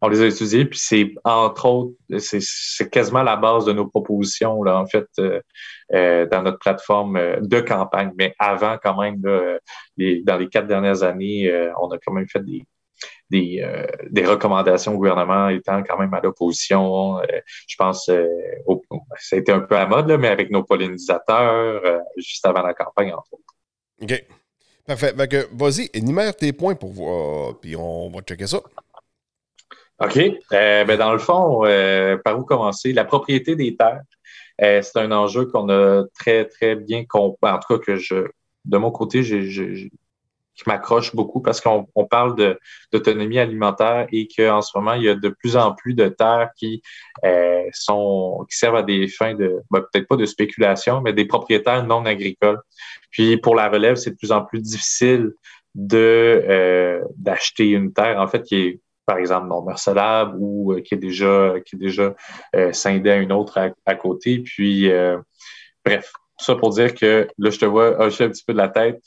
on 0.00 0.08
les 0.08 0.20
a 0.20 0.26
étudiées, 0.26 0.64
puis 0.64 0.80
c'est, 0.80 1.14
entre 1.22 1.66
autres, 1.66 1.94
c'est 2.18 2.90
quasiment 2.90 3.22
la 3.22 3.36
base 3.36 3.64
de 3.66 3.72
nos 3.72 3.86
propositions, 3.86 4.64
là, 4.64 4.80
en 4.80 4.86
fait, 4.86 5.06
euh, 5.20 5.40
euh, 5.94 6.26
dans 6.26 6.42
notre 6.42 6.58
plateforme 6.58 7.40
de 7.40 7.60
campagne. 7.60 8.10
Mais 8.16 8.34
avant, 8.40 8.78
quand 8.82 9.00
même, 9.00 9.20
dans 9.20 10.36
les 10.38 10.48
quatre 10.48 10.66
dernières 10.66 11.04
années, 11.04 11.70
on 11.80 11.88
a 11.90 11.98
quand 11.98 12.12
même 12.12 12.26
fait 12.28 12.42
des, 13.30 13.62
euh, 13.62 13.86
recommandations 14.28 14.94
au 14.94 14.96
gouvernement 14.96 15.48
étant 15.48 15.84
quand 15.84 15.98
même 15.98 16.12
à 16.14 16.20
l'opposition. 16.20 17.20
Euh, 17.20 17.40
je 17.68 17.76
pense 17.76 18.08
euh, 18.08 18.26
ça 19.20 19.36
a 19.36 19.38
été 19.38 19.52
un 19.52 19.60
peu 19.60 19.76
à 19.76 19.86
mode, 19.86 20.08
là, 20.08 20.18
mais 20.18 20.28
avec 20.28 20.50
nos 20.50 20.64
pollinisateurs, 20.64 22.02
juste 22.16 22.44
avant 22.44 22.62
la 22.62 22.74
campagne, 22.74 23.12
entre 23.12 23.34
autres. 23.34 23.54
OK. 24.02 24.41
Parfait. 24.86 25.14
vas-y, 25.52 25.90
énumère 25.94 26.34
tes 26.34 26.52
points 26.52 26.74
pour 26.74 26.92
voir, 26.92 27.58
puis 27.60 27.76
on 27.76 28.10
va 28.10 28.20
checker 28.20 28.46
ça. 28.46 28.60
OK. 30.00 30.18
ben 30.50 30.96
dans 30.96 31.12
le 31.12 31.18
fond, 31.18 31.62
par 32.24 32.38
où 32.38 32.44
commencer? 32.44 32.92
La 32.92 33.04
propriété 33.04 33.54
des 33.54 33.76
terres, 33.76 34.02
c'est 34.58 34.96
un 34.96 35.12
enjeu 35.12 35.46
qu'on 35.46 35.68
a 35.68 36.04
très, 36.18 36.46
très 36.46 36.74
bien 36.74 37.04
compris. 37.04 37.50
En 37.50 37.58
tout 37.58 37.78
cas, 37.78 37.84
que 37.84 37.96
je, 37.96 38.26
de 38.64 38.76
mon 38.78 38.90
côté, 38.90 39.22
j'ai 39.22 39.90
qui 40.54 40.64
m'accroche 40.66 41.14
beaucoup 41.14 41.40
parce 41.40 41.60
qu'on 41.60 41.86
parle 42.10 42.58
d'autonomie 42.92 43.38
alimentaire 43.38 44.06
et 44.12 44.28
qu'en 44.28 44.60
ce 44.60 44.76
moment, 44.76 44.94
il 44.94 45.04
y 45.04 45.08
a 45.08 45.14
de 45.14 45.28
plus 45.28 45.56
en 45.56 45.74
plus 45.74 45.94
de 45.94 46.08
terres 46.08 46.50
qui 46.56 46.82
euh, 47.24 47.62
sont 47.72 48.44
qui 48.50 48.56
servent 48.56 48.76
à 48.76 48.82
des 48.82 49.08
fins 49.08 49.34
de 49.34 49.60
ben, 49.70 49.80
peut-être 49.80 50.08
pas 50.08 50.16
de 50.16 50.26
spéculation, 50.26 51.00
mais 51.00 51.12
des 51.12 51.24
propriétaires 51.24 51.84
non 51.86 52.04
agricoles. 52.04 52.60
Puis 53.10 53.36
pour 53.38 53.54
la 53.54 53.68
relève, 53.68 53.96
c'est 53.96 54.10
de 54.10 54.16
plus 54.16 54.32
en 54.32 54.44
plus 54.44 54.60
difficile 54.60 55.32
de 55.74 56.44
euh, 56.48 57.00
d'acheter 57.16 57.70
une 57.70 57.92
terre 57.92 58.20
en 58.20 58.26
fait 58.26 58.42
qui 58.42 58.56
est 58.56 58.80
par 59.06 59.16
exemple 59.16 59.48
non 59.48 59.62
mercelable 59.62 60.36
ou 60.38 60.72
euh, 60.72 60.80
qui 60.80 60.94
est 60.94 60.98
déjà 60.98 61.54
qui 61.64 61.76
est 61.76 61.78
déjà 61.78 62.14
scindée 62.72 63.10
à 63.10 63.16
une 63.16 63.32
autre 63.32 63.58
à, 63.86 63.94
côté. 63.94 64.40
Puis 64.40 64.90
bref, 65.84 66.12
ça 66.38 66.54
pour 66.56 66.70
dire 66.70 66.94
que 66.94 67.26
là, 67.38 67.50
je 67.50 67.58
te 67.58 67.64
vois 67.64 67.98
hocher 68.00 68.24
un 68.24 68.28
petit 68.28 68.44
peu 68.44 68.52
de 68.52 68.58
la 68.58 68.68
tête 68.68 69.00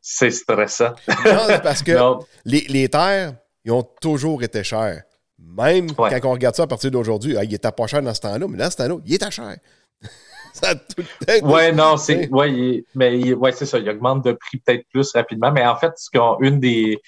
c'est 0.00 0.30
stressant. 0.30 0.92
non, 1.08 1.58
parce 1.62 1.82
que 1.82 1.92
les, 2.44 2.88
terres, 2.88 3.34
ils 3.64 3.72
ont 3.72 3.86
toujours 4.00 4.42
été 4.42 4.64
chères. 4.64 5.02
Même 5.38 5.92
quand 5.92 6.20
on 6.24 6.32
regarde 6.32 6.54
ça 6.54 6.64
à 6.64 6.66
partir 6.66 6.90
d'aujourd'hui, 6.90 7.36
ah, 7.36 7.44
il 7.44 7.52
était 7.52 7.72
pas 7.72 7.86
cher 7.86 8.02
dans 8.02 8.14
ce 8.14 8.20
temps-là, 8.20 8.46
mais 8.48 8.58
dans 8.58 8.70
ce 8.70 8.76
temps-là, 8.76 8.96
il 9.04 9.14
était 9.14 9.30
cher. 9.30 9.56
ça 10.52 10.74
tout 10.74 11.04
ouais, 11.42 11.72
non, 11.72 11.96
c'est 11.96 12.28
ouais, 12.30 12.84
mais 12.94 13.32
ouais, 13.32 13.52
c'est 13.52 13.66
ça, 13.66 13.78
il 13.78 13.88
augmente 13.88 14.24
de 14.24 14.32
prix 14.32 14.58
peut-être 14.58 14.84
plus 14.92 15.12
rapidement, 15.12 15.52
mais 15.52 15.66
en 15.66 15.76
fait, 15.76 15.92
ce 15.96 16.10
une 16.40 16.60
des 16.60 16.98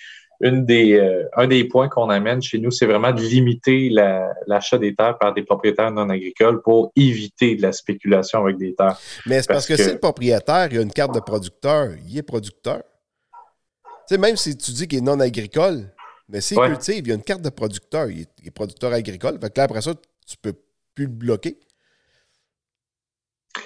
une 0.43 0.65
des, 0.65 0.95
euh, 0.95 1.25
un 1.37 1.47
des 1.47 1.65
points 1.65 1.89
qu'on 1.89 2.11
amène 2.11 2.43
chez 2.43 2.59
nous, 2.59 2.73
c'est 2.73 2.87
vraiment 2.87 3.13
de 3.13 3.21
limiter 3.21 3.89
l'achat 4.47 4.77
des 4.77 4.95
terres 4.95 5.17
par 5.19 5.33
des 5.33 5.45
propriétaires 5.45 5.93
non 5.93 6.11
agricoles 6.11 6.61
pour 6.63 6.93
éviter 6.97 7.55
de 7.55 7.63
la 7.63 7.73
spéculation 7.73 8.41
avec 8.41 8.59
des 8.59 8.75
terres. 8.75 8.99
Mais 9.25 9.41
c'est 9.41 9.49
parce, 9.49 9.67
que, 9.67 9.77
si 9.77 9.93
le 9.93 9.99
propriétaire 9.99 10.69
il 10.73 10.79
a 10.79 10.83
une 10.83 10.93
carte 10.93 11.15
de 11.15 11.21
producteur, 11.21 11.91
il 12.09 12.19
est 12.19 12.23
producteur. 12.23 12.83
Tu 14.09 14.15
sais, 14.15 14.19
même 14.19 14.37
si 14.37 14.57
tu 14.57 14.73
dis 14.73 14.89
qu'il 14.89 14.99
est 14.99 15.03
non 15.03 15.21
agricole, 15.21 15.93
mais 16.29 16.41
s'il 16.41 16.59
cultive, 16.59 17.07
il 17.07 17.13
a 17.13 17.15
une 17.15 17.23
carte 17.23 17.43
de 17.43 17.51
producteur, 17.51 18.09
il 18.11 18.27
est, 18.45 18.51
producteur 18.51 18.93
agricole. 18.93 19.39
Fait 19.41 19.49
que 19.49 19.59
là, 19.59 19.65
après 19.65 19.81
ça, 19.81 19.95
tu 20.27 20.37
peux 20.43 20.55
plus 20.95 21.05
le 21.05 21.13
bloquer. 21.13 21.57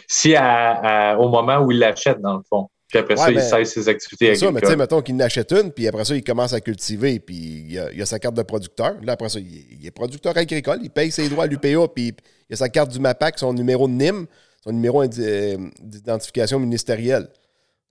Si 0.07 0.35
au 0.37 1.29
moment 1.29 1.59
où 1.61 1.71
il 1.71 1.79
l'achète, 1.79 2.21
dans 2.21 2.37
le 2.37 2.43
fond. 2.47 2.69
Puis 2.89 2.99
après 2.99 3.17
ça, 3.17 3.31
il 3.31 3.41
cesse 3.41 3.73
ses 3.73 3.89
activités 3.89 4.31
agricoles. 4.31 4.49
ça, 4.49 4.53
mais 4.53 4.61
tu 4.61 4.69
sais, 4.69 4.77
mettons 4.77 5.03
qu'il 5.03 5.17
n'achète 5.17 5.51
une, 5.53 5.73
puis 5.73 5.89
après 5.89 6.05
ça, 6.05 6.15
il 6.15 6.23
commence 6.23 6.53
à 6.53 6.61
cultiver, 6.61 7.19
puis 7.19 7.67
il 7.69 7.79
a, 7.79 7.87
a 7.87 8.07
sa 8.07 8.21
carte 8.21 8.37
de 8.37 8.43
producteur. 8.43 8.95
Là, 9.03 9.13
après 9.13 9.29
ça, 9.29 9.41
il, 9.41 9.85
est 9.85 9.91
producteur 9.91 10.37
agricole, 10.37 10.79
il 10.83 10.91
paye 10.91 11.11
ses 11.11 11.29
droits 11.29 11.45
à 11.45 11.47
l'UPA, 11.49 11.89
puis 11.93 12.15
il 12.49 12.53
a 12.53 12.57
sa 12.57 12.69
carte 12.69 12.93
du 12.93 13.01
MAPAC, 13.01 13.41
son 13.41 13.53
numéro 13.53 13.89
de 13.89 13.93
NIM, 13.93 14.27
son 14.63 14.73
numéro 14.73 15.03
euh, 15.03 15.57
d'identification 15.81 16.61
ministérielle. 16.61 17.29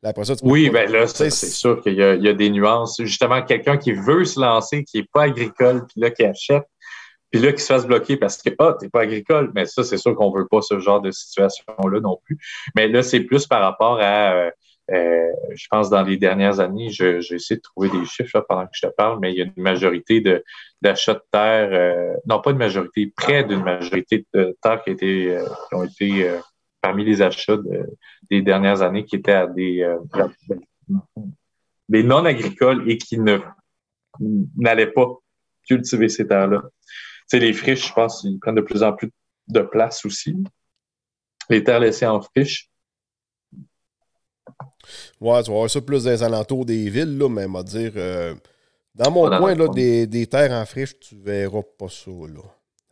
Là, 0.02 0.12
après 0.12 0.24
ça, 0.24 0.36
tu 0.36 0.46
oui, 0.46 0.70
bien 0.70 0.86
là, 0.86 1.08
c'est 1.08 1.30
sûr 1.30 1.82
qu'il 1.82 1.96
y, 1.96 2.02
a 2.02 2.34
des 2.34 2.50
nuances. 2.50 2.96
Justement, 3.00 3.42
quelqu'un 3.42 3.78
qui 3.78 3.92
veut 3.92 4.24
se 4.24 4.40
lancer, 4.40 4.86
qui 4.86 5.00
n'est 5.00 5.08
pas 5.12 5.24
agricole, 5.24 5.86
puis 5.88 6.00
là, 6.00 6.10
qui 6.10 6.24
achète, 6.24 6.64
puis 7.32 7.42
là, 7.42 7.52
qui 7.52 7.62
se 7.62 7.68
fasse 7.68 7.86
bloquer 7.86 8.16
parce 8.16 8.42
que, 8.42 8.50
ah, 8.60 8.76
t'es 8.80 8.88
pas 8.88 9.02
agricole. 9.02 9.52
Mais 9.54 9.66
ça, 9.66 9.84
c'est 9.84 9.98
sûr 9.98 10.16
qu'on 10.16 10.32
veut 10.32 10.48
pas 10.48 10.62
ce 10.62 10.80
genre 10.80 11.02
de 11.02 11.12
situation-là 11.12 12.00
non 12.00 12.18
plus. 12.24 12.38
Mais 12.76 12.88
là, 12.88 13.04
c'est 13.04 13.20
plus 13.22 13.46
par 13.46 13.62
rapport 13.62 14.00
à, 14.00 14.34
euh, 14.36 14.52
euh, 14.92 15.32
je 15.56 15.68
pense 15.70 15.90
dans 15.90 16.04
les 16.04 16.18
dernières 16.18 16.60
années, 16.60 16.90
j'ai 16.90 17.18
essayé 17.18 17.58
de 17.58 17.62
trouver 17.62 17.90
des 17.90 18.06
chiffres 18.06 18.46
pendant 18.48 18.66
que 18.66 18.74
je 18.74 18.86
te 18.86 18.94
parle, 18.94 19.20
mais 19.20 19.32
il 19.32 19.38
y 19.38 19.42
a 19.42 19.46
une 19.46 19.54
majorité 19.64 20.22
d'achats 20.82 21.16
de, 21.16 21.24
terre, 21.32 21.70
euh, 21.72 22.14
non 22.28 22.40
pas 22.40 22.52
une 22.52 22.58
majorité, 22.58 23.12
près 23.16 23.44
d'une 23.44 23.64
majorité 23.64 24.26
de 24.34 24.56
terres 24.62 24.84
qui, 24.84 24.92
euh, 24.92 25.44
qui 25.70 25.76
ont 25.76 25.84
été 25.84 26.32
parmi 26.82 27.04
les 27.04 27.22
achats 27.22 27.58
des 28.30 28.42
dernières 28.44 28.84
années 28.84 29.06
qui 29.06 29.16
étaient 29.16 29.32
à 29.32 29.48
des, 29.48 29.92
des 31.90 32.04
non 32.04 32.26
agricoles 32.26 32.90
et 32.90 32.98
qui 33.00 33.20
ne 33.20 33.40
n'allaient 34.56 34.92
pas 34.92 35.08
cultiver 35.68 36.10
ces 36.10 36.28
terres-là. 36.28 36.62
Tu 36.62 37.24
sais, 37.28 37.40
les 37.40 37.54
friches, 37.54 37.88
je 37.88 37.94
pense, 37.94 38.24
ils 38.24 38.38
prennent 38.40 38.54
de 38.54 38.62
plus 38.62 38.84
en 38.84 38.94
plus 38.94 39.10
de 39.48 39.62
place 39.62 40.06
aussi. 40.06 40.36
Les 41.50 41.64
terres 41.64 41.80
laissées 41.80 42.06
en 42.06 42.22
friche, 42.22 42.70
Ouais, 45.22 45.44
tu 45.44 45.52
vas 45.52 45.58
voir 45.58 45.70
ça 45.70 45.82
plus 45.82 46.04
dans 46.04 46.12
les 46.12 46.24
alentours 46.24 46.66
des 46.66 46.90
villes, 46.90 47.18
là, 47.18 47.30
mais 47.30 47.46
on 47.46 47.52
va 47.52 47.64
dire, 47.64 47.92
euh, 47.96 48.34
dans 48.96 49.12
mon 49.12 49.28
coin, 49.28 49.56
là, 49.56 49.68
des, 49.68 50.08
des, 50.08 50.28
terres 50.28 50.52
en 50.52 50.66
friche, 50.66 50.98
tu 51.00 51.16
verras 51.16 51.62
pas 51.78 51.90
ça. 51.90 52.12
Là. 52.12 52.42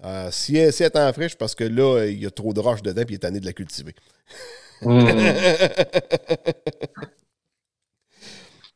Euh, 0.06 0.30
si, 0.32 0.58
elle, 0.58 0.70
est 0.70 0.98
en 0.98 1.14
friche, 1.14 1.38
parce 1.38 1.56
que 1.56 1.64
là, 1.64 2.06
il 2.06 2.22
y 2.22 2.26
a 2.26 2.32
trop 2.32 2.54
de 2.54 2.60
roches 2.60 2.82
dedans 2.82 3.02
et 3.02 3.06
il 3.08 3.16
est 3.16 3.20
tanné 3.20 3.40
de 3.40 3.46
la 3.46 3.54
cultiver. 3.54 3.96
Hmm. 4.82 5.00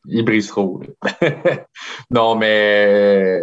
il 0.06 0.23
brise 0.23 0.47
trop. 0.47 0.82
non, 2.10 2.36
mais 2.36 3.41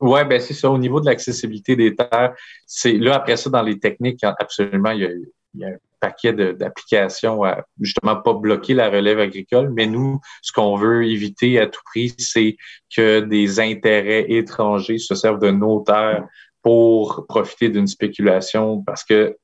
ouais, 0.00 0.24
ben 0.24 0.40
c'est 0.40 0.54
ça. 0.54 0.70
Au 0.70 0.78
niveau 0.78 1.00
de 1.00 1.06
l'accessibilité 1.06 1.74
des 1.74 1.96
terres, 1.96 2.34
c'est 2.66 2.92
là, 2.92 3.16
après 3.16 3.36
ça, 3.36 3.50
dans 3.50 3.62
les 3.62 3.80
techniques, 3.80 4.22
absolument, 4.22 4.92
il 4.92 5.00
y 5.00 5.06
a, 5.06 5.10
il 5.54 5.60
y 5.60 5.64
a 5.64 5.70
paquet 6.00 6.32
d'applications 6.32 7.44
à 7.44 7.64
justement 7.80 8.16
pas 8.16 8.34
bloquer 8.34 8.74
la 8.74 8.90
relève 8.90 9.18
agricole, 9.18 9.70
mais 9.74 9.86
nous, 9.86 10.20
ce 10.42 10.52
qu'on 10.52 10.76
veut 10.76 11.06
éviter 11.06 11.58
à 11.58 11.66
tout 11.66 11.80
prix, 11.84 12.14
c'est 12.18 12.56
que 12.94 13.20
des 13.20 13.60
intérêts 13.60 14.26
étrangers 14.28 14.98
se 14.98 15.14
servent 15.14 15.40
de 15.40 15.50
nos 15.50 15.80
terres 15.80 16.24
pour 16.62 17.26
profiter 17.28 17.68
d'une 17.68 17.86
spéculation 17.86 18.82
parce 18.82 19.04
que 19.04 19.36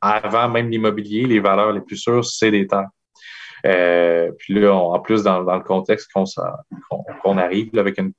avant 0.00 0.48
même 0.48 0.70
l'immobilier, 0.70 1.26
les 1.26 1.40
valeurs 1.40 1.72
les 1.72 1.80
plus 1.80 1.96
sûres, 1.96 2.24
c'est 2.24 2.50
des 2.50 2.66
terres. 2.66 2.88
Euh, 3.66 4.30
puis 4.38 4.54
là, 4.54 4.74
en 4.74 4.98
plus, 5.00 5.22
dans, 5.22 5.40
le 5.40 5.64
contexte 5.64 6.10
qu'on 6.12 7.38
arrive 7.38 7.78
avec 7.78 7.98
une, 7.98 8.12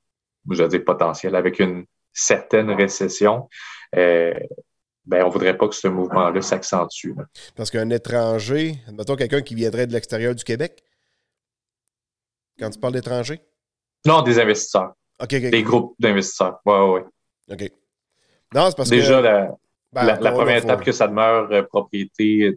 je 0.50 0.62
veux 0.62 0.68
dire 0.68 0.84
potentiel, 0.84 1.34
avec 1.34 1.58
une 1.58 1.84
certaine 2.12 2.70
récession, 2.70 3.48
euh, 3.96 4.34
ben, 5.04 5.24
on 5.24 5.28
voudrait 5.28 5.56
pas 5.56 5.68
que 5.68 5.74
ce 5.74 5.88
mouvement-là 5.88 6.42
s'accentue. 6.42 7.12
Parce 7.56 7.70
qu'un 7.70 7.90
étranger, 7.90 8.76
mettons 8.92 9.16
quelqu'un 9.16 9.42
qui 9.42 9.54
viendrait 9.54 9.86
de 9.86 9.92
l'extérieur 9.92 10.34
du 10.34 10.44
Québec, 10.44 10.84
quand 12.58 12.70
tu 12.70 12.78
parles 12.78 12.94
d'étranger? 12.94 13.40
Non, 14.06 14.22
des 14.22 14.38
investisseurs. 14.38 14.92
Des 15.28 15.62
groupes 15.62 15.94
d'investisseurs. 15.98 16.58
Oui, 16.66 16.74
oui, 16.74 17.00
oui. 17.00 17.54
OK. 17.54 17.72
Non, 18.54 18.66
c'est 18.68 18.76
parce 18.76 18.90
Déjà, 18.90 19.18
que. 19.18 19.22
Déjà, 19.22 19.58
la, 19.92 20.16
ben, 20.16 20.32
première 20.32 20.56
étape 20.58 20.84
que 20.84 20.92
ça 20.92 21.06
demeure 21.06 21.50
euh, 21.52 21.62
propriété 21.62 22.56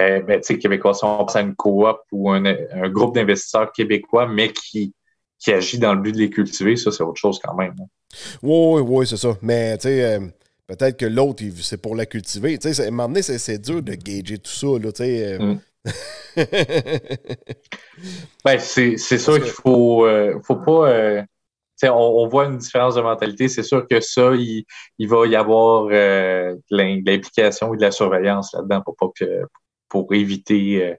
euh, 0.00 0.20
ben, 0.22 0.40
québécois, 0.40 0.94
si 0.94 1.04
on 1.04 1.18
pense 1.18 1.36
à 1.36 1.40
une 1.40 1.54
coop 1.54 1.98
ou 2.12 2.30
un, 2.30 2.42
groupe 2.88 3.14
d'investisseurs 3.14 3.72
québécois, 3.72 4.26
mais 4.26 4.52
qui, 4.52 4.94
qui 5.38 5.52
agit 5.52 5.78
dans 5.78 5.94
le 5.94 6.00
but 6.00 6.12
de 6.12 6.18
les 6.18 6.30
cultiver, 6.30 6.76
ça, 6.76 6.90
c'est 6.90 7.02
autre 7.02 7.20
chose 7.20 7.40
quand 7.42 7.54
même. 7.54 7.74
Oui, 8.42 8.80
oui, 8.80 8.82
oui, 8.82 9.06
c'est 9.06 9.16
ça. 9.16 9.36
Mais, 9.42 9.76
tu 9.78 9.88
sais, 9.88 10.04
euh, 10.04 10.26
peut-être 10.66 10.96
que 10.96 11.06
l'autre, 11.06 11.42
c'est 11.60 11.80
pour 11.80 11.94
la 11.94 12.06
cultiver. 12.06 12.58
Tu 12.58 12.72
sais, 12.72 12.84
à 12.84 12.88
un 12.88 12.90
moment 12.90 13.08
donné, 13.08 13.22
c'est 13.22 13.58
dur 13.58 13.82
de 13.82 13.94
gager 13.94 14.38
tout 14.38 14.50
ça, 14.50 14.66
là, 14.66 14.92
tu 14.92 15.04
sais. 15.04 15.34
Euh. 15.34 15.38
Mm. 15.38 15.60
ben, 18.44 18.58
c'est 18.58 18.96
sûr 18.96 19.40
qu'il 19.40 19.52
faut, 19.52 20.06
faut 20.42 20.56
pas 20.56 21.24
on, 21.84 22.28
voit 22.28 22.46
une 22.46 22.58
différence 22.58 22.94
de 22.94 23.02
mentalité. 23.02 23.48
C'est 23.48 23.62
sûr 23.62 23.86
que 23.86 24.00
ça, 24.00 24.32
il, 24.34 24.64
va 25.08 25.26
y 25.26 25.36
avoir 25.36 25.88
euh, 25.90 26.54
de 26.70 26.76
l'implication 26.76 27.74
et 27.74 27.76
de 27.76 27.82
la 27.82 27.90
surveillance 27.90 28.52
là-dedans 28.54 28.82
pour 28.82 28.96
pas 28.96 29.08
que 29.14 29.42
pour 29.88 30.12
éviter 30.14 30.84
euh, 30.84 30.94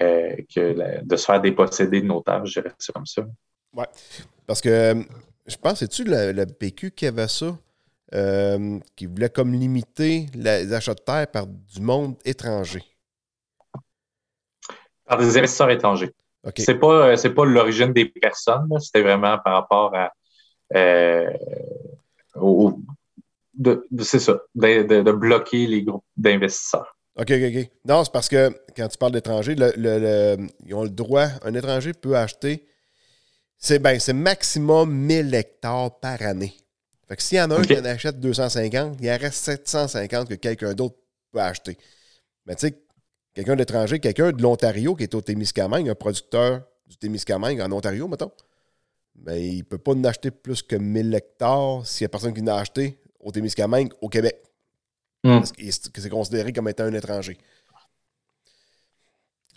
euh, 0.00 0.36
que 0.54 1.04
de 1.04 1.16
se 1.16 1.24
faire 1.24 1.40
déposséder 1.40 2.00
de 2.00 2.06
nos 2.06 2.20
tâches, 2.20 2.48
je 2.50 2.60
dirais 2.60 2.74
comme 2.92 3.06
ça. 3.06 3.22
Oui. 3.72 3.84
Parce 4.46 4.60
que 4.60 5.04
je 5.46 5.56
pense, 5.56 5.78
c'est-tu 5.80 6.04
le, 6.04 6.44
PQ 6.44 6.92
qui 6.92 7.06
avait 7.06 7.28
ça? 7.28 7.56
Qui 8.10 9.06
voulait 9.06 9.30
comme 9.30 9.52
limiter 9.52 10.26
les 10.34 10.72
achats 10.72 10.94
de 10.94 11.00
terre 11.00 11.26
par 11.28 11.46
du 11.46 11.80
monde 11.80 12.16
étranger. 12.24 12.82
Par 15.04 15.18
des 15.18 15.36
investisseurs 15.36 15.70
étrangers. 15.70 16.12
C'est 16.56 16.74
pas 16.74 17.08
euh, 17.08 17.34
pas 17.34 17.44
l'origine 17.44 17.92
des 17.92 18.04
personnes, 18.06 18.68
c'était 18.78 19.02
vraiment 19.02 19.38
par 19.38 19.54
rapport 19.54 19.94
à 19.94 20.12
euh, 20.74 21.30
c'est 24.00 24.18
ça, 24.18 24.38
de, 24.54 25.12
bloquer 25.12 25.66
les 25.66 25.82
groupes 25.82 26.04
d'investisseurs. 26.16 26.96
OK, 27.16 27.30
OK, 27.30 27.56
OK. 27.56 27.70
Non, 27.84 28.04
c'est 28.04 28.12
parce 28.12 28.28
que 28.28 28.50
quand 28.76 28.88
tu 28.88 28.98
parles 28.98 29.12
d'étrangers, 29.12 29.54
le, 29.56 30.36
ils 30.66 30.74
ont 30.74 30.82
le 30.82 30.90
droit, 30.90 31.26
un 31.42 31.54
étranger 31.54 31.92
peut 31.92 32.16
acheter, 32.16 32.66
c'est 33.56 33.78
ben, 33.78 33.98
maximum 34.12 34.92
1000 34.92 35.34
hectares 35.34 35.98
par 36.00 36.20
année. 36.22 36.54
Fait 37.08 37.16
que 37.16 37.22
s'il 37.22 37.38
y 37.38 37.40
en 37.40 37.50
a 37.50 37.58
un 37.58 37.62
qui 37.62 37.78
en 37.78 37.84
achète 37.84 38.18
250, 38.18 38.98
il 39.00 39.10
en 39.10 39.18
reste 39.18 39.44
750 39.44 40.28
que 40.28 40.34
quelqu'un 40.34 40.72
d'autre 40.74 40.96
peut 41.30 41.40
acheter. 41.40 41.76
Mais 42.46 42.54
tu 42.54 42.68
sais, 42.68 42.78
quelqu'un 43.34 43.56
d'étranger, 43.56 43.98
quelqu'un 43.98 44.32
de 44.32 44.42
l'Ontario 44.42 44.94
qui 44.94 45.02
est 45.02 45.14
au 45.14 45.20
Témiscamingue, 45.20 45.88
un 45.88 45.94
producteur 45.94 46.62
du 46.86 46.96
Témiscamingue 46.96 47.60
en 47.60 47.70
Ontario, 47.72 48.08
mettons, 48.08 48.32
mais 49.16 49.46
il 49.46 49.58
ne 49.58 49.62
peut 49.62 49.78
pas 49.78 49.92
en 49.92 50.04
acheter 50.04 50.30
plus 50.30 50.62
que 50.62 50.76
1000 50.76 51.14
hectares 51.14 51.86
s'il 51.86 52.04
n'y 52.04 52.06
a 52.06 52.08
personne 52.10 52.34
qui 52.34 52.40
l'a 52.40 52.56
acheté 52.56 52.98
au 53.20 53.30
Témiscamingue 53.30 53.92
au 54.00 54.08
Québec. 54.08 54.42
Hmm. 55.22 55.38
Parce 55.38 55.52
que 55.52 56.00
c'est 56.00 56.10
considéré 56.10 56.52
comme 56.52 56.68
étant 56.68 56.84
un 56.84 56.92
étranger. 56.92 57.38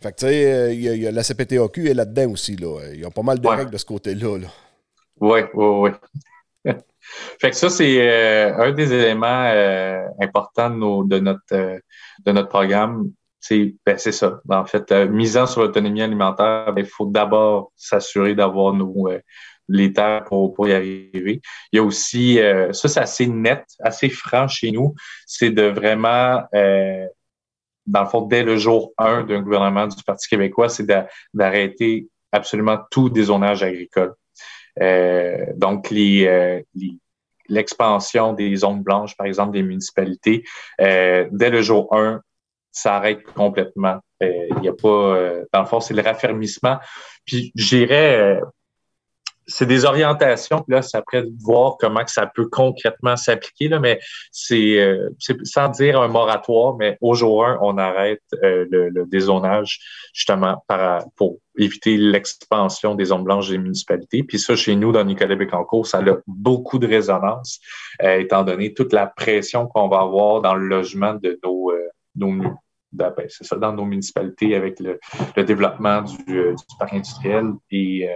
Fait 0.02 0.12
que, 0.12 0.18
tu 0.18 0.26
sais, 0.28 0.76
il 0.76 0.82
y, 0.82 1.08
a 1.08 1.12
la 1.12 1.24
CPTAQ 1.24 1.90
est 1.90 1.94
là-dedans 1.94 2.32
aussi. 2.32 2.56
Là. 2.56 2.82
Il 2.94 3.00
y 3.00 3.06
a 3.06 3.10
pas 3.10 3.24
mal 3.24 3.40
de 3.40 3.48
règles 3.48 3.72
de 3.72 3.78
ce 3.78 3.86
côté-là. 3.86 4.38
Oui, 5.20 5.40
oui, 5.54 5.92
oui. 6.66 6.72
Fait 7.39 7.52
que 7.52 7.56
ça, 7.56 7.70
c'est 7.70 7.98
euh, 8.02 8.56
un 8.58 8.72
des 8.72 8.93
éléments 8.93 9.46
euh, 9.46 10.06
importants 10.22 10.70
de, 10.70 11.20
notre, 11.20 11.41
euh, 11.54 11.80
de 12.26 12.32
notre 12.32 12.50
programme 12.50 13.12
ben, 13.86 13.98
c'est 13.98 14.12
ça. 14.12 14.41
En 14.50 14.65
fait, 14.65 14.91
euh, 14.91 15.08
misant 15.08 15.48
sur 15.48 15.62
l'autonomie 15.62 16.02
alimentaire, 16.02 16.74
ben, 16.74 16.84
il 16.84 16.89
faut 16.89 17.06
d'abord 17.06 17.72
s'assurer 17.76 18.36
d'avoir 18.36 18.74
nos 18.74 19.10
euh, 19.10 19.20
les 19.70 19.91
terres 19.91 20.24
pour, 20.26 20.54
pour, 20.54 20.67
y 20.67 20.74
arriver. 20.74 21.41
Il 21.72 21.78
y 21.78 21.80
a 21.80 21.84
aussi, 21.84 22.39
euh, 22.39 22.72
ça 22.72 22.88
c'est 22.88 23.02
assez 23.02 23.28
net, 23.28 23.65
assez 23.80 24.10
franc 24.10 24.48
chez 24.48 24.72
nous, 24.72 24.96
c'est 25.26 25.50
de 25.50 25.63
vraiment, 25.63 26.43
dans 26.54 28.02
le 28.02 28.08
fond, 28.08 28.22
dès 28.22 28.43
le 28.43 28.56
jour 28.58 28.93
1 28.98 29.24
d'un 29.24 29.41
gouvernement 29.41 29.88
du 29.88 30.02
Parti 30.04 30.30
québécois, 30.30 30.70
c'est 30.70 30.88
d'arrêter 31.34 32.08
absolument 32.32 32.78
tout 32.91 33.10
dézonage 33.10 33.62
agricole. 33.62 34.13
Donc, 35.56 35.90
les, 35.90 36.63
l'expansion 37.50 38.34
des 38.34 38.56
zones 38.56 38.84
blanches, 38.84 39.16
par 39.16 39.28
exemple, 39.28 39.54
des 39.54 39.63
municipalités, 39.63 40.44
dès 40.80 41.50
le 41.50 41.62
jour 41.62 41.94
1, 41.96 42.22
ça 42.78 42.96
arrête 42.96 43.24
complètement. 43.24 44.00
Euh, 44.22 44.48
il 44.58 44.63
y 44.63 44.68
a 44.68 44.74
pas, 44.74 44.88
euh, 44.88 45.46
dans 45.52 45.62
le 45.62 45.66
fond, 45.66 45.80
c'est 45.80 45.94
le 45.94 46.02
raffermissement. 46.02 46.78
Puis, 47.26 47.52
j'irais, 47.56 48.20
euh, 48.20 48.42
c'est 49.48 49.66
des 49.66 49.86
orientations. 49.86 50.64
Là, 50.68 50.82
c'est 50.82 50.98
après 50.98 51.24
de 51.24 51.32
voir 51.40 51.78
comment 51.80 52.04
que 52.04 52.12
ça 52.12 52.28
peut 52.28 52.48
concrètement 52.48 53.16
s'appliquer. 53.16 53.70
Là, 53.70 53.80
mais 53.80 54.00
c'est, 54.32 54.98
sans 55.44 55.70
dire 55.70 56.00
un 56.02 56.08
moratoire, 56.08 56.76
mais 56.78 56.98
au 57.02 57.14
jour 57.14 57.46
1, 57.46 57.60
on 57.62 57.78
arrête 57.78 58.22
le, 58.42 58.90
le, 58.90 59.06
dézonage 59.06 59.80
justement 60.14 60.64
para, 60.68 61.06
pour 61.16 61.38
éviter 61.58 61.98
l'expansion 61.98 62.96
des 62.96 63.06
zones 63.06 63.24
blanches 63.24 63.50
des 63.50 63.58
municipalités. 63.58 64.24
Puis 64.24 64.40
ça, 64.40 64.56
chez 64.56 64.76
nous, 64.76 64.92
dans 64.92 65.04
Nicolas 65.04 65.36
Bécancourt, 65.36 65.88
ça 65.88 66.00
a 66.00 66.18
beaucoup 66.28 66.78
de 66.78 66.88
résonance, 66.88 67.60
étant 68.02 68.44
donné 68.44 68.74
toute 68.74 68.94
la 68.94 69.08
pression 69.08 69.68
qu'on 69.68 69.88
va 69.88 70.02
avoir 70.02 70.42
dans 70.42 70.56
le 70.56 70.68
logement 70.68 71.14
de 71.14 71.40
nos, 71.44 71.72
nos 72.16 72.58
ben, 72.92 73.14
c'est 73.28 73.44
ça, 73.44 73.58
dans 73.58 73.74
nos 73.74 73.86
municipalités 73.86 74.56
avec 74.56 74.80
le, 74.80 75.00
développement 75.44 76.04
euh, 76.30 76.54
du, 76.54 76.76
parc 76.80 76.94
industriel 76.94 77.52
et, 77.70 78.10
euh, 78.10 78.14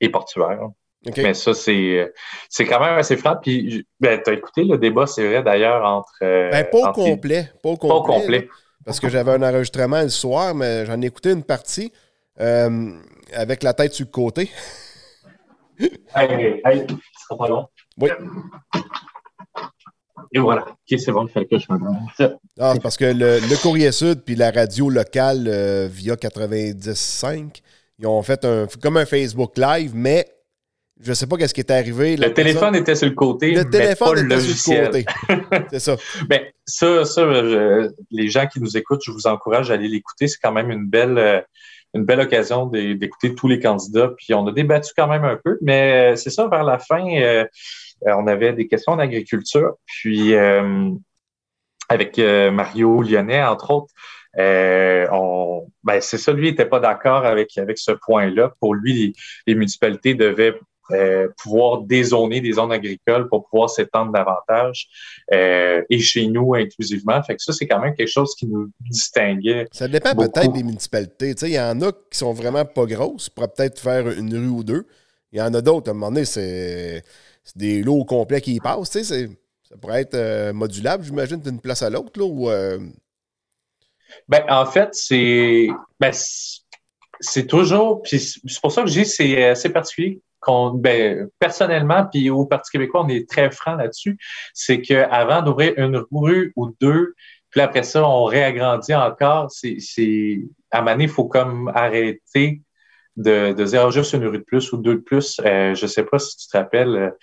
et 0.00 0.08
portuaire. 0.08 0.68
Mais 1.16 1.32
ça, 1.32 1.54
c'est, 1.54 2.12
c'est 2.48 2.66
quand 2.66 2.80
même 2.80 2.98
assez 2.98 3.16
frappant. 3.16 3.40
Puis, 3.40 3.86
ben, 3.98 4.20
tu 4.22 4.30
as 4.30 4.34
écouté 4.34 4.64
le 4.64 4.76
débat, 4.76 5.06
c'est 5.06 5.26
vrai, 5.26 5.42
d'ailleurs, 5.42 5.82
entre. 5.84 6.12
Euh, 6.22 6.50
ben, 6.50 6.66
pas, 6.70 6.90
au 6.90 6.92
complet, 6.92 7.50
pas, 7.62 7.70
au 7.70 7.76
complet. 7.76 8.48
parce 8.84 9.00
que 9.00 9.08
j'avais 9.08 9.32
un 9.32 9.42
enregistrement 9.42 10.02
le 10.02 10.10
soir, 10.10 10.54
mais 10.54 10.84
j'en 10.84 11.00
ai 11.00 11.06
écouté 11.06 11.30
une 11.30 11.44
partie 11.44 11.92
avec 12.36 13.62
la 13.62 13.72
tête 13.72 13.94
sur 13.94 14.06
le 14.06 14.10
côté. 14.10 14.50
hey, 16.14 16.60
hey, 16.64 16.86
sera 17.30 17.38
pas 17.38 17.48
long. 17.48 17.66
Oui. 17.98 18.10
Et 20.32 20.38
voilà. 20.38 20.62
OK, 20.68 20.98
c'est 20.98 21.12
bon, 21.12 21.26
il 21.26 21.30
fallait 21.30 21.46
que 21.46 21.58
je 21.58 21.66
me 21.72 21.78
Ah, 22.58 22.74
parce 22.82 22.96
que 22.96 23.04
le, 23.04 23.62
Courrier 23.62 23.92
Sud 23.92 24.22
puis 24.24 24.36
la 24.36 24.50
radio 24.50 24.88
locale 24.88 25.46
euh, 25.48 25.88
via 25.90 26.16
95, 26.16 27.50
ils 28.00 28.06
ont 28.06 28.22
fait 28.22 28.44
un, 28.44 28.66
comme 28.82 28.96
un 28.96 29.06
Facebook 29.06 29.56
Live, 29.56 29.92
mais 29.94 30.26
je 31.00 31.10
ne 31.10 31.14
sais 31.14 31.26
pas 31.26 31.36
qu'est-ce 31.36 31.54
qui 31.54 31.60
est 31.60 31.70
arrivé. 31.70 32.16
Le 32.16 32.32
téléphone 32.32 32.74
était 32.74 32.94
sur 32.94 33.08
le 33.08 33.14
côté. 33.14 33.52
Le 33.52 33.68
téléphone 33.68 34.18
était 34.18 34.36
le 34.36 34.40
sur 34.40 34.74
le 34.74 34.86
côté. 34.86 35.06
c'est 35.70 35.78
ça. 35.78 35.96
Ben, 36.28 36.42
ça, 36.66 37.04
ça 37.04 37.26
les 38.10 38.28
gens 38.28 38.46
qui 38.46 38.60
nous 38.60 38.76
écoutent, 38.76 39.02
je 39.04 39.10
vous 39.10 39.26
encourage 39.26 39.70
à 39.70 39.74
aller 39.74 39.88
l'écouter. 39.88 40.28
C'est 40.28 40.38
quand 40.42 40.52
même 40.52 40.70
une 40.70 40.86
belle, 40.86 41.16
euh, 41.16 41.40
une 41.94 42.04
belle 42.04 42.20
occasion 42.20 42.66
d'écouter 42.66 43.34
tous 43.34 43.48
les 43.48 43.60
candidats. 43.60 44.12
Puis 44.16 44.34
on 44.34 44.46
a 44.46 44.52
débattu 44.52 44.92
quand 44.96 45.08
même 45.08 45.24
un 45.24 45.38
peu, 45.42 45.58
mais 45.62 46.12
euh, 46.12 46.16
c'est 46.16 46.30
ça, 46.30 46.48
vers 46.48 46.64
la 46.64 46.78
fin. 46.78 47.04
Euh, 47.16 47.46
on 48.06 48.26
avait 48.26 48.52
des 48.52 48.66
questions 48.66 48.96
d'agriculture, 48.96 49.74
puis 49.86 50.34
euh, 50.34 50.90
avec 51.88 52.18
euh, 52.18 52.50
Mario 52.50 53.02
Lyonnais, 53.02 53.42
entre 53.42 53.70
autres, 53.70 53.92
on, 54.36 55.66
ben 55.82 56.00
c'est 56.00 56.18
ça, 56.18 56.32
lui 56.32 56.50
n'était 56.50 56.66
pas 56.66 56.80
d'accord 56.80 57.24
avec, 57.24 57.56
avec 57.58 57.78
ce 57.78 57.92
point-là. 57.92 58.52
Pour 58.60 58.74
lui, 58.74 59.14
les, 59.46 59.54
municipalités 59.54 60.14
devaient 60.14 60.54
pouvoir 61.40 61.82
dézoner 61.82 62.40
des 62.40 62.54
zones 62.54 62.72
agricoles 62.72 63.28
pour 63.28 63.48
pouvoir 63.48 63.70
s'étendre 63.70 64.10
davantage 64.10 64.88
et 65.30 65.98
chez 66.00 66.26
nous 66.26 66.54
inclusivement. 66.54 67.22
Fait 67.22 67.36
que 67.36 67.42
ça, 67.42 67.52
c'est 67.52 67.68
quand 67.68 67.80
même 67.80 67.94
quelque 67.94 68.10
chose 68.10 68.34
qui 68.34 68.48
nous 68.48 68.70
distinguait. 68.80 69.68
Ça 69.70 69.86
dépend 69.86 70.16
peut-être 70.16 70.52
des 70.52 70.64
municipalités. 70.64 71.34
Il 71.42 71.50
y 71.50 71.60
en 71.60 71.80
a 71.80 71.92
qui 71.92 72.18
sont 72.18 72.32
vraiment 72.32 72.64
pas 72.64 72.86
grosses, 72.86 73.28
pour 73.28 73.52
peut-être 73.52 73.78
faire 73.78 74.08
une 74.10 74.34
rue 74.34 74.48
ou 74.48 74.64
deux. 74.64 74.84
Il 75.32 75.38
y 75.38 75.42
en 75.42 75.54
a 75.54 75.60
d'autres, 75.60 75.88
à 75.88 75.90
un 75.92 75.94
moment 75.94 76.10
donné, 76.10 76.24
c'est 76.24 77.04
des 77.56 77.82
lots 77.82 78.04
complets 78.04 78.40
qui 78.40 78.54
y 78.54 78.60
passent. 78.60 78.90
Ça 78.90 79.76
pourrait 79.80 80.02
être 80.02 80.14
euh, 80.14 80.52
modulable, 80.52 81.04
j'imagine, 81.04 81.40
d'une 81.40 81.60
place 81.60 81.82
à 81.82 81.90
l'autre. 81.90 82.20
Ou, 82.20 82.50
euh? 82.50 82.78
Ben, 84.28 84.44
en 84.48 84.66
fait, 84.66 84.90
c'est 84.92 85.68
ben, 85.98 86.12
c'est 87.20 87.46
toujours. 87.46 88.02
c'est 88.04 88.60
pour 88.62 88.72
ça 88.72 88.82
que 88.82 88.88
je 88.88 89.00
dis 89.00 89.06
c'est 89.06 89.44
assez 89.44 89.70
particulier. 89.70 90.20
Qu'on, 90.40 90.70
ben, 90.70 91.28
personnellement, 91.38 92.06
puis 92.10 92.30
au 92.30 92.46
Parti 92.46 92.70
québécois, 92.70 93.02
on 93.04 93.08
est 93.08 93.28
très 93.28 93.50
franc 93.50 93.74
là-dessus. 93.74 94.16
C'est 94.54 94.80
qu'avant 94.80 95.42
d'ouvrir 95.42 95.74
une 95.76 96.02
rue 96.10 96.52
ou 96.56 96.74
deux, 96.80 97.14
Puis 97.50 97.60
après 97.60 97.82
ça, 97.82 98.08
on 98.08 98.24
réagrandit 98.24 98.94
encore. 98.94 99.50
C'est, 99.50 100.40
à 100.70 100.80
Mané, 100.82 101.04
il 101.04 101.10
faut 101.10 101.26
comme 101.26 101.70
arrêter 101.74 102.62
de, 103.16 103.52
de 103.52 103.64
dire 103.64 103.86
ah, 103.86 103.90
juste 103.90 104.14
une 104.14 104.24
rue 104.24 104.38
de 104.38 104.44
plus 104.44 104.72
ou 104.72 104.78
deux 104.78 104.94
de 104.94 105.00
plus. 105.00 105.40
Euh, 105.44 105.74
je 105.74 105.86
sais 105.86 106.04
pas 106.04 106.18
si 106.18 106.36
tu 106.38 106.48
te 106.48 106.56
rappelles, 106.56 106.96
c'est 106.96 107.18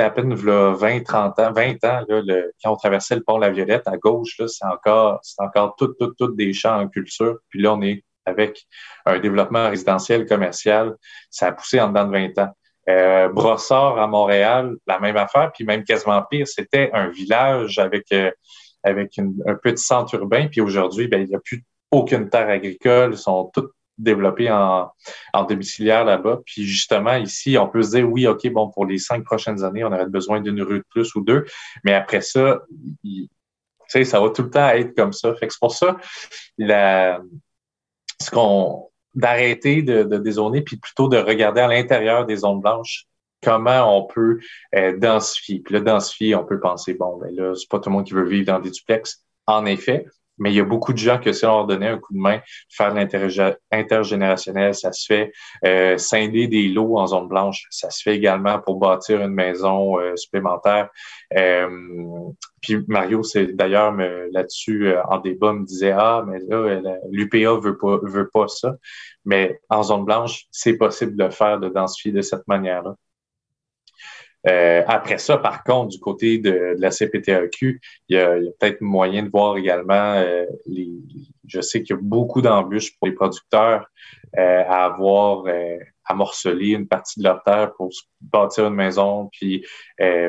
à 0.00 0.10
peine 0.10 0.34
là, 0.34 0.74
20, 0.74 1.02
30 1.02 1.38
ans, 1.38 1.52
20 1.52 1.84
ans, 1.84 2.04
là, 2.08 2.22
le, 2.24 2.52
quand 2.62 2.72
on 2.72 2.76
traversait 2.76 3.16
le 3.16 3.22
pont 3.22 3.38
La 3.38 3.50
Violette 3.50 3.86
à 3.86 3.96
gauche, 3.96 4.40
c'est 4.46 4.64
encore, 4.64 5.20
c'est 5.22 5.42
encore 5.42 5.76
tout, 5.76 5.94
tout, 5.98 6.12
tout 6.18 6.28
des 6.28 6.52
champs 6.52 6.80
en 6.80 6.88
culture. 6.88 7.38
Puis 7.48 7.60
là, 7.60 7.74
on 7.74 7.82
est 7.82 8.04
avec 8.24 8.64
un 9.06 9.18
développement 9.18 9.68
résidentiel 9.68 10.26
commercial. 10.26 10.96
Ça 11.30 11.48
a 11.48 11.52
poussé 11.52 11.80
en 11.80 11.88
dedans 11.88 12.06
de 12.06 12.12
20 12.12 12.38
ans. 12.38 12.52
Euh, 12.88 13.28
Brossard 13.28 13.98
à 13.98 14.06
Montréal, 14.06 14.74
la 14.86 14.98
même 14.98 15.16
affaire, 15.16 15.52
puis 15.52 15.64
même 15.64 15.84
quasiment 15.84 16.22
pire, 16.22 16.48
c'était 16.48 16.90
un 16.92 17.08
village 17.08 17.78
avec, 17.78 18.10
euh, 18.12 18.30
avec 18.82 19.18
un 19.18 19.54
petit 19.54 19.82
centre 19.82 20.14
urbain, 20.14 20.48
puis 20.48 20.60
aujourd'hui, 20.60 21.06
ben, 21.06 21.22
il 21.22 21.28
n'y 21.28 21.34
a 21.36 21.40
plus 21.40 21.64
aucune 21.92 22.28
terre 22.28 22.48
agricole, 22.48 23.16
sont 23.16 23.50
toutes 23.54 23.70
développées 24.02 24.50
en, 24.50 24.90
en 25.32 25.44
domiciliaire 25.44 26.04
là-bas. 26.04 26.40
Puis 26.44 26.64
justement, 26.64 27.14
ici, 27.16 27.56
on 27.58 27.68
peut 27.68 27.82
se 27.82 27.96
dire, 27.96 28.10
oui, 28.10 28.26
OK, 28.26 28.46
bon, 28.52 28.68
pour 28.70 28.86
les 28.86 28.98
cinq 28.98 29.24
prochaines 29.24 29.64
années, 29.64 29.84
on 29.84 29.92
aurait 29.92 30.06
besoin 30.06 30.40
d'une 30.40 30.62
rue 30.62 30.78
de 30.78 30.84
plus 30.90 31.14
ou 31.14 31.22
deux, 31.22 31.44
mais 31.84 31.94
après 31.94 32.20
ça, 32.20 32.60
il, 33.02 33.28
ça 33.88 34.20
va 34.20 34.30
tout 34.30 34.42
le 34.42 34.50
temps 34.50 34.68
être 34.70 34.94
comme 34.94 35.12
ça. 35.12 35.34
Fait 35.34 35.46
que 35.46 35.52
c'est 35.52 35.60
pour 35.60 35.74
ça, 35.74 35.96
la, 36.58 37.20
ce 38.20 38.30
qu'on 38.30 38.88
d'arrêter 39.14 39.82
de, 39.82 40.04
de 40.04 40.16
dézoner, 40.16 40.62
puis 40.62 40.78
plutôt 40.78 41.06
de 41.08 41.18
regarder 41.18 41.60
à 41.60 41.68
l'intérieur 41.68 42.24
des 42.24 42.36
zones 42.36 42.60
blanches 42.60 43.06
comment 43.42 43.98
on 43.98 44.06
peut 44.06 44.38
euh, 44.74 44.96
densifier. 44.96 45.60
Puis 45.60 45.74
là, 45.74 45.80
densifier, 45.80 46.34
on 46.34 46.44
peut 46.44 46.60
penser, 46.60 46.94
bon, 46.94 47.18
ben 47.18 47.34
là, 47.34 47.54
c'est 47.54 47.68
pas 47.68 47.78
tout 47.78 47.90
le 47.90 47.96
monde 47.96 48.06
qui 48.06 48.14
veut 48.14 48.24
vivre 48.24 48.46
dans 48.46 48.60
des 48.60 48.70
duplex. 48.70 49.24
En 49.46 49.66
effet, 49.66 50.06
mais 50.38 50.50
il 50.50 50.56
y 50.56 50.60
a 50.60 50.64
beaucoup 50.64 50.92
de 50.92 50.98
gens 50.98 51.18
que 51.18 51.32
si 51.32 51.44
on 51.44 51.56
leur 51.56 51.66
donnait 51.66 51.88
un 51.88 51.98
coup 51.98 52.14
de 52.14 52.18
main, 52.18 52.40
faire 52.68 52.92
de 52.94 53.00
l'intergénérationnel, 53.70 54.74
ça 54.74 54.92
se 54.92 55.06
fait. 55.06 55.32
Euh, 55.64 55.98
scinder 55.98 56.48
des 56.48 56.68
lots 56.68 56.98
en 56.98 57.06
zone 57.06 57.28
blanche, 57.28 57.66
ça 57.70 57.90
se 57.90 58.02
fait 58.02 58.16
également 58.16 58.58
pour 58.58 58.76
bâtir 58.76 59.20
une 59.20 59.34
maison 59.34 59.98
euh, 59.98 60.16
supplémentaire. 60.16 60.88
Euh, 61.36 61.68
puis 62.60 62.78
Mario, 62.86 63.22
c'est 63.22 63.54
d'ailleurs 63.54 63.92
là-dessus 64.30 64.88
euh, 64.88 65.02
en 65.08 65.18
débat 65.18 65.52
me 65.52 65.64
disait 65.64 65.92
ah 65.92 66.24
mais 66.26 66.38
là 66.48 66.80
l'UPA 67.10 67.58
veut 67.60 67.76
pas 67.76 67.98
veut 68.02 68.28
pas 68.32 68.48
ça, 68.48 68.76
mais 69.24 69.60
en 69.68 69.82
zone 69.82 70.04
blanche 70.04 70.44
c'est 70.50 70.74
possible 70.74 71.16
de 71.16 71.28
faire 71.28 71.58
de 71.60 71.68
densifier 71.68 72.12
de 72.12 72.22
cette 72.22 72.46
manière-là. 72.48 72.94
Euh, 74.48 74.82
après 74.86 75.18
ça, 75.18 75.38
par 75.38 75.62
contre, 75.62 75.90
du 75.90 75.98
côté 75.98 76.38
de, 76.38 76.74
la 76.78 76.90
CPTAQ, 76.90 77.80
il 78.08 78.16
y 78.16 78.20
a, 78.20 78.34
peut-être 78.58 78.80
moyen 78.80 79.22
de 79.22 79.30
voir 79.30 79.56
également 79.56 80.14
euh, 80.14 80.46
les. 80.66 80.90
Je 81.46 81.60
sais 81.60 81.82
qu'il 81.82 81.96
y 81.96 81.98
a 81.98 82.02
beaucoup 82.02 82.40
d'embûches 82.40 82.96
pour 82.96 83.08
les 83.08 83.14
producteurs 83.14 83.86
euh, 84.38 84.64
à 84.66 84.84
avoir 84.86 85.44
à 86.04 86.14
morceler 86.14 86.70
une 86.70 86.88
partie 86.88 87.20
de 87.20 87.24
leur 87.24 87.42
terre 87.42 87.72
pour 87.76 87.90
bâtir 88.20 88.66
une 88.66 88.74
maison. 88.74 89.28
Puis 89.32 89.64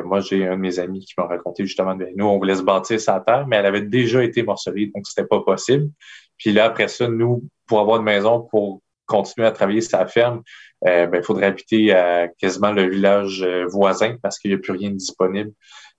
moi, 0.03 0.19
j'ai 0.19 0.45
un 0.45 0.55
de 0.55 0.61
mes 0.61 0.79
amis 0.79 1.05
qui 1.05 1.13
m'a 1.17 1.25
raconté 1.25 1.65
justement, 1.65 1.95
ben, 1.95 2.09
nous, 2.15 2.25
on 2.25 2.37
voulait 2.37 2.55
se 2.55 2.63
bâtir 2.63 2.99
sa 2.99 3.19
terre, 3.21 3.47
mais 3.47 3.55
elle 3.55 3.65
avait 3.65 3.81
déjà 3.81 4.23
été 4.23 4.43
morcelée, 4.43 4.91
donc 4.93 5.07
c'était 5.07 5.27
pas 5.27 5.41
possible. 5.41 5.89
Puis 6.37 6.51
là, 6.51 6.65
après 6.65 6.87
ça, 6.87 7.07
nous, 7.07 7.43
pour 7.67 7.79
avoir 7.79 7.97
une 7.97 8.03
maison, 8.03 8.47
pour 8.51 8.82
continuer 9.05 9.47
à 9.47 9.51
travailler 9.51 9.81
sa 9.81 10.05
ferme, 10.05 10.41
euh, 10.85 11.07
ben, 11.07 11.19
il 11.21 11.23
faudrait 11.23 11.45
habiter 11.45 11.93
à 11.93 12.27
quasiment 12.27 12.71
le 12.71 12.89
village 12.89 13.41
euh, 13.43 13.65
voisin 13.67 14.17
parce 14.21 14.37
qu'il 14.39 14.51
n'y 14.51 14.55
a 14.55 14.59
plus 14.59 14.73
rien 14.73 14.89
de 14.89 14.95
disponible 14.95 15.51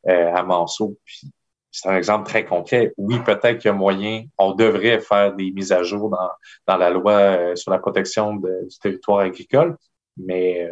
euh, 0.09 0.35
à 0.35 0.43
Manceau. 0.43 0.99
Puis, 1.05 1.31
c'est 1.71 1.89
un 1.89 1.97
exemple 1.97 2.29
très 2.29 2.45
concret. 2.45 2.93
Oui, 2.97 3.19
peut-être 3.25 3.59
qu'il 3.59 3.69
y 3.69 3.69
a 3.69 3.73
moyen, 3.73 4.25
on 4.39 4.55
devrait 4.55 5.01
faire 5.01 5.35
des 5.35 5.51
mises 5.51 5.73
à 5.73 5.83
jour 5.83 6.09
dans, 6.09 6.31
dans 6.69 6.77
la 6.77 6.91
loi 6.91 7.57
sur 7.57 7.73
la 7.73 7.79
protection 7.79 8.37
du 8.37 8.79
territoire 8.81 9.21
agricole, 9.21 9.77
mais, 10.17 10.71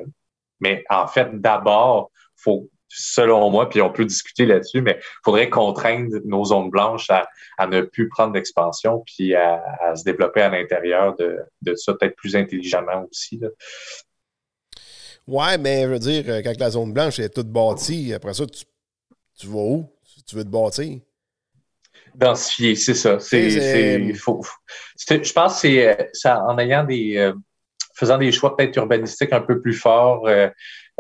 mais 0.61 0.85
en 0.89 1.09
fait, 1.09 1.29
d'abord, 1.41 2.13
faut 2.37 2.69
selon 2.95 3.51
moi, 3.51 3.69
puis 3.69 3.81
on 3.81 3.91
peut 3.91 4.05
discuter 4.05 4.45
là-dessus, 4.45 4.83
mais 4.83 4.99
il 5.01 5.21
faudrait 5.25 5.49
contraindre 5.49 6.19
nos 6.25 6.45
zones 6.45 6.71
blanches 6.71 7.09
à, 7.11 7.27
à 7.57 7.67
ne 7.67 7.81
plus 7.81 8.09
prendre 8.09 8.33
d'expansion, 8.33 9.03
puis 9.07 9.35
à, 9.35 9.63
à, 9.81 9.97
se 9.97 10.05
développer 10.05 10.43
à 10.43 10.51
l'intérieur 10.51 11.17
de, 11.17 11.39
de 11.63 11.75
ça, 11.75 11.95
peut-être 11.95 12.17
plus 12.17 12.37
intelligemment 12.37 13.07
aussi. 13.11 13.39
Là. 13.39 13.49
Ouais, 15.27 15.57
mais 15.57 15.85
je 15.85 15.89
veux 15.89 15.99
dire, 15.99 16.25
quand 16.43 16.59
la 16.59 16.71
zone 16.71 16.93
blanche 16.93 17.19
est 17.19 17.31
toute 17.31 17.49
bâtie, 17.49 18.13
après 18.13 18.35
ça, 18.35 18.45
tu, 18.47 18.65
tu 19.39 19.47
vas 19.47 19.61
où? 19.61 19.89
Tu 20.27 20.37
veux 20.37 20.45
te 20.45 20.49
bâtir? 20.49 21.01
Densifier, 22.15 22.75
c'est 22.75 22.95
ça. 22.95 23.19
C'est, 23.21 24.13
faut, 24.15 24.43
je 25.09 25.33
pense 25.33 25.63
que 25.63 25.97
c'est 26.13 26.31
en 26.31 26.59
ayant 26.59 26.85
des. 26.85 27.33
Euh, 27.93 27.99
faisant 27.99 28.19
des 28.19 28.33
choix 28.33 28.57
peut-être 28.57 28.77
urbanistiques 28.77 29.33
un 29.33 29.41
peu 29.41 29.61
plus 29.61 29.75
forts, 29.75 30.27
euh, 30.27 30.49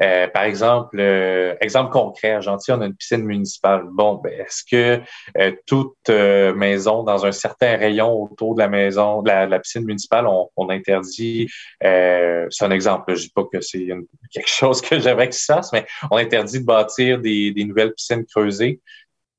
euh, 0.03 0.27
par 0.29 0.45
exemple, 0.45 0.99
euh, 0.99 1.55
exemple 1.61 1.93
concret, 1.93 2.41
Gentil, 2.41 2.73
on 2.73 2.81
a 2.81 2.87
une 2.87 2.95
piscine 2.95 3.25
municipale. 3.25 3.85
Bon, 3.93 4.21
ben, 4.23 4.33
est-ce 4.33 4.65
que 4.65 5.03
euh, 5.39 5.53
toute 5.67 6.09
maison 6.09 7.03
dans 7.03 7.27
un 7.27 7.33
certain 7.33 7.77
rayon 7.77 8.23
autour 8.23 8.55
de 8.55 8.61
la 8.61 8.69
maison, 8.69 9.23
de 9.23 9.29
la, 9.29 9.61
piscine 9.61 9.85
municipale, 9.85 10.27
on, 10.27 10.71
interdit, 10.71 11.49
c'est 11.81 12.65
un 12.65 12.71
exemple, 12.71 13.15
je 13.15 13.23
dis 13.23 13.33
pas 13.35 13.45
que 13.45 13.61
c'est 13.61 13.87
quelque 14.33 14.49
chose 14.49 14.81
que 14.81 14.99
j'aimerais 14.99 15.29
qu'il 15.29 15.39
se 15.39 15.53
fasse, 15.53 15.73
mais 15.73 15.87
on 16.11 16.17
interdit 16.17 16.61
de 16.61 16.65
bâtir 16.65 17.21
des, 17.21 17.53
des 17.53 17.65
nouvelles 17.65 17.93
piscines 17.93 18.25
creusées 18.25 18.81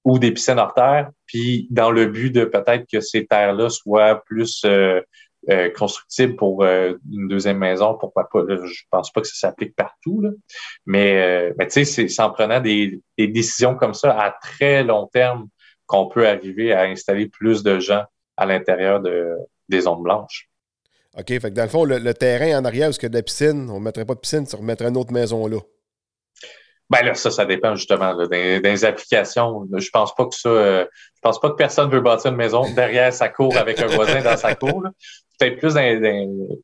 ou 0.03 0.19
des 0.19 0.31
piscines 0.31 0.59
hors 0.59 0.73
terre, 0.73 1.09
puis 1.25 1.67
dans 1.71 1.91
le 1.91 2.07
but 2.07 2.29
de 2.29 2.45
peut-être 2.45 2.85
que 2.91 2.99
ces 2.99 3.25
terres-là 3.25 3.69
soient 3.69 4.23
plus 4.25 4.63
euh, 4.65 5.01
constructible 5.77 6.35
pour 6.35 6.63
euh, 6.63 6.93
une 7.11 7.27
deuxième 7.27 7.57
maison, 7.57 7.97
pourquoi 7.97 8.29
pas? 8.29 8.41
je 8.47 8.83
pense 8.89 9.11
pas 9.11 9.21
que 9.21 9.27
ça 9.27 9.47
s'applique 9.47 9.75
partout, 9.75 10.21
là. 10.21 10.29
mais, 10.85 11.21
euh, 11.21 11.53
mais 11.57 11.67
tu 11.67 11.85
sais, 11.85 12.07
c'est 12.07 12.21
en 12.21 12.31
prenant 12.31 12.61
des, 12.61 13.01
des, 13.17 13.27
décisions 13.27 13.75
comme 13.75 13.93
ça 13.93 14.11
à 14.17 14.31
très 14.31 14.83
long 14.83 15.07
terme 15.07 15.47
qu'on 15.85 16.07
peut 16.07 16.27
arriver 16.27 16.73
à 16.73 16.83
installer 16.83 17.27
plus 17.27 17.63
de 17.63 17.79
gens 17.79 18.03
à 18.37 18.45
l'intérieur 18.45 19.01
de, 19.01 19.35
des 19.69 19.81
zones 19.81 20.01
blanches. 20.01 20.49
OK, 21.17 21.27
fait 21.27 21.39
que 21.41 21.49
dans 21.49 21.63
le 21.63 21.69
fond, 21.69 21.83
le, 21.83 22.13
terrain 22.13 22.59
en 22.59 22.65
arrière, 22.65 22.89
y 22.89 23.05
a 23.05 23.09
de 23.09 23.13
la 23.13 23.21
piscine, 23.21 23.69
on 23.69 23.79
ne 23.79 23.83
mettrait 23.83 24.05
pas 24.05 24.15
de 24.15 24.19
piscine, 24.19 24.45
on 24.53 24.57
remettrait 24.57 24.87
une 24.87 24.97
autre 24.97 25.11
maison 25.11 25.45
là? 25.47 25.59
Ben 26.89 27.03
là, 27.05 27.13
ça, 27.15 27.31
ça 27.31 27.45
dépend 27.45 27.75
justement 27.75 28.27
des, 28.27 28.85
applications. 28.85 29.65
Je 29.75 29.89
pense 29.89 30.13
pas 30.13 30.25
que 30.25 30.35
ça. 30.35 30.83
je 30.83 31.21
pense 31.21 31.39
pas 31.39 31.49
que 31.49 31.55
personne 31.55 31.89
veut 31.89 32.01
bâtir 32.01 32.31
une 32.31 32.37
maison 32.37 32.71
derrière 32.75 33.11
sa 33.11 33.29
cour 33.29 33.57
avec 33.57 33.79
un 33.79 33.87
voisin 33.87 34.21
dans 34.21 34.37
sa 34.37 34.53
cour. 34.53 34.83
Là 34.83 34.91
peut-être 35.37 35.57
plus 35.57 35.73
dans, 35.73 35.81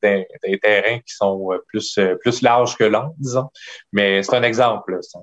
des 0.02 0.60
terrains 0.62 1.00
qui 1.00 1.14
sont 1.14 1.52
euh, 1.52 1.58
plus, 1.68 1.98
euh, 1.98 2.16
plus 2.16 2.42
larges 2.42 2.78
que 2.78 2.84
longs, 2.84 3.14
disons. 3.18 3.50
Mais 3.92 4.24
c'est 4.24 4.36
un 4.36 4.44
exemple. 4.44 5.00
Je 5.04 5.18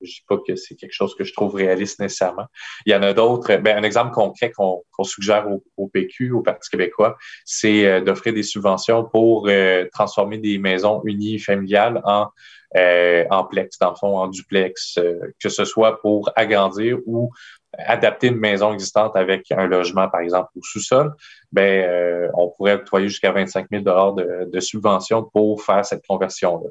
ne 0.00 0.06
dis 0.06 0.24
pas 0.28 0.36
que 0.46 0.56
c'est 0.56 0.74
quelque 0.74 0.92
chose 0.92 1.14
que 1.14 1.22
je 1.22 1.32
trouve 1.32 1.54
réaliste 1.54 2.00
nécessairement. 2.00 2.46
Il 2.86 2.92
y 2.92 2.96
en 2.96 3.02
a 3.02 3.12
d'autres. 3.12 3.56
Ben, 3.56 3.78
un 3.78 3.82
exemple 3.82 4.12
concret 4.12 4.50
qu'on 4.50 4.82
suggère 5.04 5.46
au, 5.76 5.88
PQ, 5.88 6.32
au 6.32 6.42
Parti 6.42 6.70
québécois, 6.70 7.16
c'est 7.44 7.86
euh, 7.86 8.00
d'offrir 8.00 8.34
des 8.34 8.42
subventions 8.42 9.04
pour 9.04 9.48
transformer 9.92 10.38
des 10.38 10.58
maisons 10.58 11.02
unifamiliales 11.04 12.00
en, 12.04 12.28
en 12.74 13.44
plex, 13.44 13.78
dans 13.78 13.90
le 13.90 13.96
fond, 13.96 14.16
en 14.18 14.28
duplex, 14.28 14.98
que 15.40 15.48
ce 15.48 15.64
soit 15.64 16.00
pour 16.00 16.30
agrandir 16.34 16.98
ou 17.06 17.30
adapter 17.78 18.28
une 18.28 18.38
maison 18.38 18.72
existante 18.72 19.16
avec 19.16 19.50
un 19.50 19.66
logement, 19.66 20.08
par 20.08 20.20
exemple, 20.20 20.50
au 20.56 20.62
sous-sol, 20.62 21.14
ben, 21.52 21.84
euh, 21.88 22.28
on 22.34 22.50
pourrait 22.50 22.74
octroyer 22.74 23.08
jusqu'à 23.08 23.32
25 23.32 23.66
000 23.70 23.82
de, 23.82 24.50
de 24.50 24.60
subventions 24.60 25.24
pour 25.32 25.62
faire 25.62 25.84
cette 25.84 26.06
conversion-là. 26.06 26.68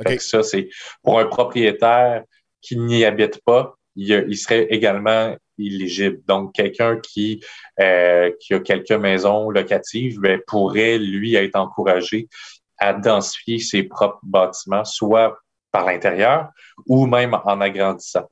Okay. 0.00 0.18
Ça, 0.18 0.42
c'est 0.42 0.68
pour 1.02 1.18
un 1.18 1.26
propriétaire 1.26 2.22
qui 2.60 2.78
n'y 2.78 3.04
habite 3.04 3.42
pas, 3.44 3.74
il, 3.96 4.36
serait 4.36 4.66
également 4.70 5.36
éligible. 5.58 6.20
Donc, 6.26 6.54
quelqu'un 6.54 6.98
qui, 7.00 7.44
euh, 7.80 8.30
qui 8.40 8.54
a 8.54 8.60
quelques 8.60 8.92
maisons 8.92 9.50
locatives 9.50 10.20
ben, 10.20 10.40
pourrait, 10.46 10.98
lui, 10.98 11.34
être 11.34 11.56
encouragé 11.56 12.28
à 12.78 12.92
densifier 12.92 13.58
ses 13.58 13.82
propres 13.82 14.20
bâtiments, 14.22 14.84
soit 14.84 15.36
par 15.72 15.84
l'intérieur 15.84 16.50
ou 16.86 17.06
même 17.06 17.34
en 17.44 17.60
agrandissant. 17.60 18.30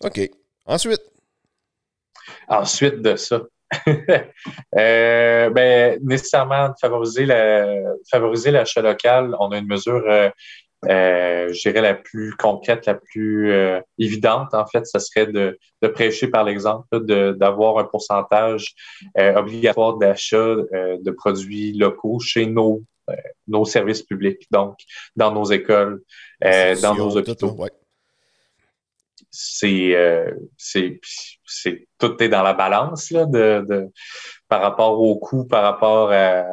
OK. 0.00 0.30
Ensuite. 0.66 1.02
Ensuite 2.48 3.02
de 3.02 3.16
ça. 3.16 3.42
euh, 4.76 5.50
ben, 5.50 5.98
nécessairement, 6.02 6.72
favoriser 6.80 7.26
favoriser 8.10 8.50
l'achat 8.50 8.82
local, 8.82 9.34
on 9.40 9.50
a 9.50 9.58
une 9.58 9.66
mesure, 9.66 10.04
euh, 10.08 10.30
euh, 10.88 11.52
je 11.52 11.68
dirais, 11.68 11.80
la 11.80 11.94
plus 11.94 12.34
concrète, 12.36 12.86
la 12.86 12.94
plus 12.94 13.52
évidente, 13.98 14.54
en 14.54 14.66
fait, 14.66 14.86
ce 14.86 14.98
serait 14.98 15.26
de, 15.26 15.58
de 15.82 15.88
prêcher 15.88 16.28
par 16.28 16.44
l'exemple, 16.44 17.00
d'avoir 17.36 17.78
un 17.78 17.84
pourcentage 17.84 18.74
obligatoire 19.16 19.96
d'achat 19.96 20.36
de 20.36 21.10
produits 21.10 21.72
locaux 21.72 22.20
chez 22.20 22.46
nos, 22.46 22.82
nos 23.48 23.64
services 23.64 24.02
publics, 24.02 24.46
donc 24.50 24.76
dans 25.16 25.32
nos 25.32 25.44
écoles, 25.44 26.02
dans 26.40 26.94
nos 26.94 27.16
hôpitaux 27.16 27.56
c'est, 29.36 29.96
c'est, 30.56 31.00
c'est, 31.44 31.86
tout 31.98 32.22
est 32.22 32.28
dans 32.28 32.42
la 32.42 32.54
balance 32.54 33.10
là, 33.10 33.26
de, 33.26 33.64
de, 33.68 33.88
par 34.48 34.62
rapport 34.62 35.00
au 35.00 35.18
coût, 35.18 35.44
par 35.44 35.62
rapport 35.64 36.12
à, 36.12 36.44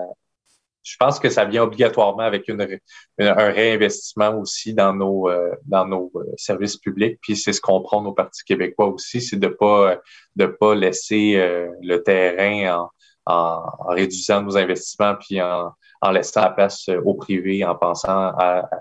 je 0.84 0.96
pense 0.98 1.20
que 1.20 1.30
ça 1.30 1.46
vient 1.46 1.64
obligatoirement 1.64 2.24
avec 2.24 2.48
une, 2.48 2.80
un 3.20 3.52
réinvestissement 3.52 4.38
aussi 4.40 4.74
dans 4.74 4.94
nos 4.94 5.30
euh, 5.30 5.52
dans 5.66 5.86
nos 5.86 6.12
euh, 6.16 6.26
services 6.38 6.78
publics. 6.78 7.20
Puis 7.22 7.38
c'est 7.38 7.54
ce 7.54 7.62
qu'on 7.62 7.82
prend 7.82 8.02
nos 8.02 8.14
partis 8.14 8.44
québécois 8.44 8.88
aussi, 8.88 9.22
c'est 9.22 9.38
de 9.38 9.48
pas 9.48 10.00
de 10.36 10.46
pas 10.48 10.74
laisser 10.76 11.36
euh, 11.36 11.70
le 11.82 12.02
terrain 12.02 12.80
en, 12.80 12.90
en, 13.26 13.64
réduisant 13.90 14.42
nos 14.42 14.58
investissements 14.58 15.16
puis 15.16 15.42
en, 15.42 15.72
en 16.02 16.12
laissant 16.12 16.42
la 16.42 16.52
place 16.52 16.90
au 17.06 17.14
privé, 17.14 17.64
en 17.64 17.76
pensant 17.76 18.34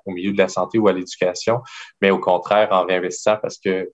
au 0.06 0.12
milieu 0.12 0.32
de 0.32 0.38
la 0.38 0.48
santé 0.48 0.78
ou 0.78 0.88
à 0.88 0.92
l'éducation, 0.92 1.60
mais 2.00 2.10
au 2.10 2.18
contraire 2.18 2.68
en 2.72 2.84
réinvestissant 2.86 3.36
parce 3.40 3.58
que 3.58 3.90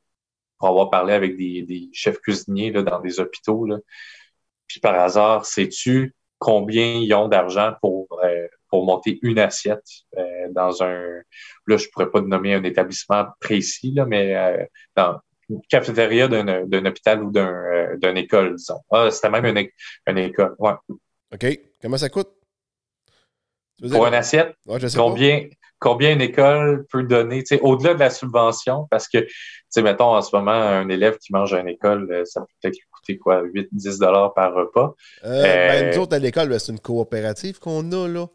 pour 0.58 0.68
avoir 0.68 0.90
parlé 0.90 1.12
avec 1.12 1.36
des, 1.36 1.62
des 1.62 1.88
chefs 1.92 2.18
cuisiniers 2.20 2.70
là, 2.70 2.82
dans 2.82 3.00
des 3.00 3.20
hôpitaux, 3.20 3.66
là, 3.66 3.76
puis 4.66 4.80
par 4.80 4.94
hasard, 4.94 5.46
sais-tu 5.46 6.14
combien 6.38 6.94
ils 6.94 7.12
ont 7.14 7.28
d'argent 7.28 7.74
pour, 7.80 8.06
euh, 8.24 8.46
pour 8.68 8.84
monter 8.84 9.18
une 9.22 9.38
assiette 9.38 9.86
euh, 10.18 10.48
dans 10.50 10.82
un, 10.82 11.22
là, 11.66 11.76
je 11.76 11.88
pourrais 11.92 12.10
pas 12.10 12.20
nommer 12.20 12.54
un 12.54 12.64
établissement 12.64 13.26
précis, 13.40 13.92
là, 13.92 14.06
mais 14.06 14.36
euh, 14.36 14.64
dans 14.96 15.18
cafétéria 15.68 16.28
d'un 16.28 16.86
hôpital 16.86 17.22
ou 17.22 17.30
d'une 17.30 18.16
école, 18.16 18.56
disons. 18.56 18.80
Ah, 18.90 19.10
c'était 19.10 19.30
même 19.30 19.46
une, 19.46 19.68
une 20.06 20.18
école, 20.18 20.54
ouais. 20.58 20.72
OK. 21.32 21.60
Comment 21.82 21.98
ça 21.98 22.08
coûte? 22.08 22.30
Pour 23.90 24.06
une 24.06 24.14
assiette, 24.14 24.54
combien, 24.94 25.48
combien 25.78 26.12
une 26.12 26.22
école 26.22 26.86
peut 26.90 27.02
donner, 27.02 27.44
au-delà 27.60 27.94
de 27.94 27.98
la 27.98 28.10
subvention, 28.10 28.88
parce 28.90 29.06
que, 29.06 29.18
tu 29.18 29.34
sais, 29.68 29.82
mettons, 29.82 30.16
en 30.16 30.22
ce 30.22 30.34
moment, 30.34 30.52
un 30.52 30.88
élève 30.88 31.18
qui 31.18 31.32
mange 31.32 31.52
à 31.52 31.60
une 31.60 31.68
école, 31.68 32.22
ça 32.24 32.40
peut 32.40 32.46
peut-être 32.62 32.78
coûter 32.90 33.18
quoi, 33.18 33.42
8-10 33.42 33.98
dollars 33.98 34.32
par 34.32 34.54
repas. 34.54 34.94
Euh, 35.24 35.42
ben, 35.42 35.90
nous 35.94 36.02
autres, 36.02 36.14
à 36.14 36.18
l'école, 36.18 36.48
ben, 36.48 36.58
c'est 36.58 36.72
une 36.72 36.80
coopérative 36.80 37.58
qu'on 37.58 37.92
a, 37.92 38.08
là. 38.08 38.26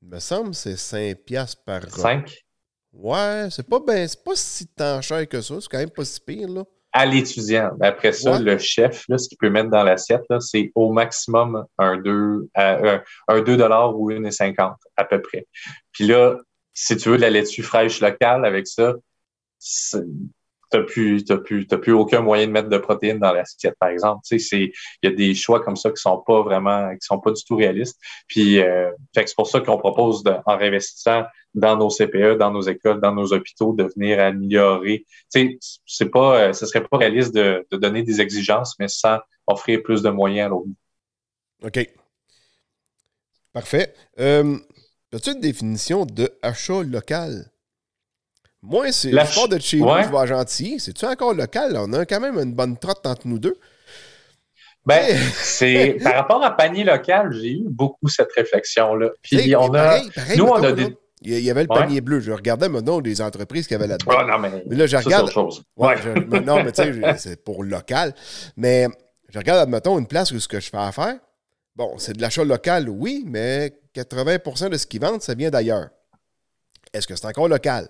Il 0.00 0.08
me 0.08 0.18
semble 0.18 0.50
que 0.50 0.56
c'est 0.56 0.76
5 0.76 1.14
piastres 1.18 1.62
par 1.64 1.82
repas. 1.82 1.96
5? 1.96 2.42
Ouais, 2.92 3.48
c'est 3.50 3.66
pas, 3.66 3.80
ben, 3.80 4.06
pas 4.24 4.36
si 4.36 4.66
tant 4.66 5.00
cher 5.00 5.26
que 5.28 5.40
ça. 5.40 5.54
C'est 5.60 5.68
quand 5.68 5.78
même 5.78 5.90
pas 5.90 6.04
si 6.04 6.20
pire, 6.20 6.48
là. 6.48 6.64
À 6.94 7.06
l'étudiant. 7.06 7.70
Après 7.80 8.12
ça, 8.12 8.38
le 8.38 8.58
chef, 8.58 9.04
là, 9.08 9.16
ce 9.16 9.26
qu'il 9.26 9.38
peut 9.38 9.48
mettre 9.48 9.70
dans 9.70 9.82
l'assiette, 9.82 10.24
c'est 10.40 10.70
au 10.74 10.92
maximum 10.92 11.64
un 11.78 11.96
2, 11.96 12.50
un, 12.54 13.02
un 13.28 13.40
2 13.40 13.54
ou 13.54 14.10
1,50 14.12 14.74
à 14.98 15.04
peu 15.04 15.22
près. 15.22 15.46
Puis 15.92 16.06
là, 16.06 16.36
si 16.74 16.96
tu 16.98 17.08
veux 17.08 17.16
de 17.16 17.22
la 17.22 17.30
laitue 17.30 17.62
fraîche 17.62 18.02
locale 18.02 18.44
avec 18.44 18.66
ça, 18.66 18.92
t'as 20.72 20.82
plus, 20.82 21.24
t'as 21.24 21.36
plus, 21.36 21.66
t'as 21.66 21.76
plus 21.76 21.92
aucun 21.92 22.22
moyen 22.22 22.46
de 22.46 22.52
mettre 22.52 22.68
de 22.70 22.78
protéines 22.78 23.18
dans 23.18 23.32
l'assiette, 23.32 23.76
par 23.78 23.90
exemple. 23.90 24.22
Tu 24.26 24.38
sais, 24.38 24.72
il 25.02 25.08
y 25.10 25.12
a 25.12 25.14
des 25.14 25.34
choix 25.34 25.60
comme 25.60 25.76
ça 25.76 25.90
qui 25.90 26.00
sont 26.00 26.18
pas 26.26 26.42
vraiment, 26.42 26.90
qui 26.92 27.06
sont 27.06 27.20
pas 27.20 27.30
du 27.30 27.44
tout 27.44 27.56
réalistes. 27.56 28.00
Puis, 28.26 28.60
euh, 28.60 28.90
c'est 29.14 29.34
pour 29.36 29.46
ça 29.46 29.60
qu'on 29.60 29.76
propose, 29.76 30.24
en 30.46 30.56
réinvestissant 30.56 31.24
dans 31.54 31.76
nos 31.76 31.90
CPE, 31.90 32.38
dans 32.38 32.50
nos 32.50 32.62
écoles, 32.62 33.00
dans 33.00 33.14
nos 33.14 33.34
hôpitaux, 33.34 33.74
de 33.74 33.84
venir 33.94 34.18
améliorer. 34.18 35.04
Tu 35.32 35.58
sais, 35.60 35.80
c'est 35.84 36.10
pas, 36.10 36.40
euh, 36.40 36.52
ce 36.54 36.64
serait 36.64 36.82
pas 36.82 36.96
réaliste 36.96 37.34
de, 37.34 37.66
de 37.70 37.76
donner 37.76 38.02
des 38.02 38.22
exigences, 38.22 38.74
mais 38.78 38.88
sans 38.88 39.18
offrir 39.46 39.82
plus 39.82 40.02
de 40.02 40.08
moyens 40.08 40.46
à 40.46 40.48
l'autre. 40.48 40.68
OK. 41.62 41.86
Parfait. 43.52 43.94
Euh, 44.18 44.56
as-tu 45.12 45.32
une 45.32 45.40
définition 45.40 46.06
de 46.06 46.30
achat 46.40 46.82
local? 46.82 47.52
Moi, 48.62 48.92
c'est 48.92 49.10
le 49.10 49.24
sport 49.24 49.48
de 49.48 49.58
chez 49.58 49.78
nous, 49.78 49.88
je 49.88 50.16
vais 50.16 50.26
gentil. 50.26 50.78
C'est-tu 50.78 51.04
encore 51.04 51.34
local? 51.34 51.76
On 51.76 51.92
a 51.92 52.06
quand 52.06 52.20
même 52.20 52.38
une 52.38 52.54
bonne 52.54 52.76
trotte 52.76 53.04
entre 53.06 53.26
nous 53.26 53.38
deux. 53.38 53.56
Ben, 54.86 55.16
c'est 55.34 55.98
par 56.02 56.14
rapport 56.14 56.44
à 56.44 56.56
panier 56.56 56.84
local, 56.84 57.32
j'ai 57.32 57.52
eu 57.52 57.64
beaucoup 57.64 58.08
cette 58.08 58.32
réflexion-là. 58.32 59.10
Puis 59.22 59.54
on 59.56 59.74
a. 59.74 60.00
nous, 60.36 60.44
on 60.44 60.62
a 60.62 60.72
des. 60.72 60.96
Il 61.24 61.38
y 61.38 61.50
avait 61.50 61.62
le 61.62 61.68
panier 61.68 62.00
bleu. 62.00 62.18
Je 62.20 62.32
regardais 62.32 62.68
maintenant 62.68 63.00
des 63.00 63.20
entreprises 63.20 63.68
qui 63.68 63.74
avaient 63.74 63.86
là-dedans. 63.86 64.26
Non, 64.26 64.38
mais, 64.38 64.76
là, 64.76 64.86
je 64.86 64.96
regarde. 64.96 65.30
chose. 65.30 65.62
Ouais. 65.76 65.94
non, 66.44 66.64
mais 66.64 66.72
tu 66.72 66.82
sais, 66.82 67.16
c'est 67.16 67.44
pour 67.44 67.62
local. 67.62 68.12
Mais 68.56 68.88
je 69.28 69.38
regarde, 69.38 69.60
admettons, 69.60 69.98
une 69.98 70.08
place 70.08 70.32
où 70.32 70.40
ce 70.40 70.48
que 70.48 70.58
je 70.58 70.68
fais 70.68 70.78
à 70.78 70.90
faire. 70.90 71.16
Bon, 71.76 71.94
c'est 71.96 72.16
de 72.16 72.20
l'achat 72.20 72.44
local, 72.44 72.88
oui, 72.88 73.24
mais 73.26 73.72
80% 73.94 74.70
de 74.70 74.76
ce 74.76 74.86
qu'ils 74.86 75.00
vendent, 75.00 75.22
ça 75.22 75.34
vient 75.34 75.50
d'ailleurs. 75.50 75.88
Est-ce 76.92 77.06
que 77.06 77.16
c'est 77.16 77.26
encore 77.26 77.48
local? 77.48 77.88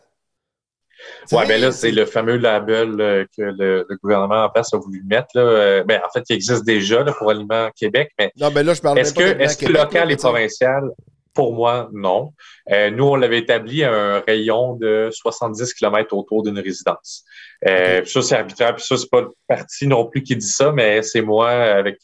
Oui, 1.32 1.44
ben 1.46 1.60
là, 1.60 1.72
c'est 1.72 1.90
le 1.90 2.04
fameux 2.04 2.36
label 2.36 3.00
euh, 3.00 3.24
que 3.36 3.42
le, 3.42 3.86
gouvernement 4.02 4.44
en 4.44 4.48
place 4.48 4.74
a 4.74 4.78
voulu 4.78 5.02
mettre. 5.06 5.28
Là. 5.34 5.42
Euh, 5.42 5.84
ben, 5.84 6.00
en 6.04 6.10
fait, 6.10 6.24
il 6.28 6.34
existe 6.34 6.64
déjà 6.64 7.02
là, 7.02 7.12
pour 7.12 7.30
Aliments 7.30 7.70
Québec, 7.76 8.10
mais, 8.18 8.32
non, 8.38 8.50
mais 8.54 8.62
là, 8.62 8.74
je 8.74 8.80
parle 8.80 8.98
est-ce 8.98 9.14
que, 9.14 9.40
est-ce 9.40 9.56
que 9.56 9.66
local 9.66 10.10
et 10.10 10.16
provincial? 10.16 10.90
Pour 11.34 11.54
moi, 11.54 11.88
non. 11.94 12.34
Euh, 12.70 12.90
nous, 12.90 13.04
on 13.04 13.16
l'avait 13.16 13.38
établi 13.38 13.84
à 13.84 13.90
un 13.90 14.20
rayon 14.20 14.74
de 14.74 15.08
70 15.10 15.72
km 15.72 16.14
autour 16.14 16.42
d'une 16.42 16.58
résidence. 16.58 17.24
Euh, 17.66 18.04
Ça, 18.04 18.20
c'est 18.20 18.34
arbitraire. 18.34 18.74
Puis 18.74 18.84
ça, 18.84 18.98
c'est 18.98 19.08
pas 19.10 19.22
le 19.22 19.30
parti 19.48 19.86
non 19.86 20.04
plus 20.04 20.22
qui 20.22 20.36
dit 20.36 20.46
ça, 20.46 20.72
mais 20.72 21.00
c'est 21.02 21.22
moi 21.22 21.50
avec, 21.50 22.00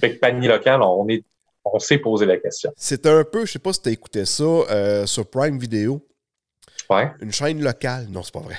avec 0.00 0.20
Panier 0.20 0.46
Local, 0.46 0.80
on 0.82 1.08
est 1.08 1.24
on 1.70 1.78
s'est 1.80 1.98
posé 1.98 2.24
la 2.24 2.38
question. 2.38 2.70
C'est 2.76 3.04
un 3.04 3.24
peu, 3.24 3.44
je 3.44 3.52
sais 3.52 3.58
pas 3.58 3.74
si 3.74 3.82
tu 3.82 3.88
as 3.90 3.92
écouté 3.92 4.24
ça 4.24 5.04
sur 5.06 5.28
Prime 5.28 5.58
Video. 5.58 6.00
Une 7.20 7.32
chaîne 7.32 7.62
locale. 7.62 8.06
Non, 8.10 8.22
c'est 8.22 8.32
pas 8.32 8.40
vrai. 8.40 8.56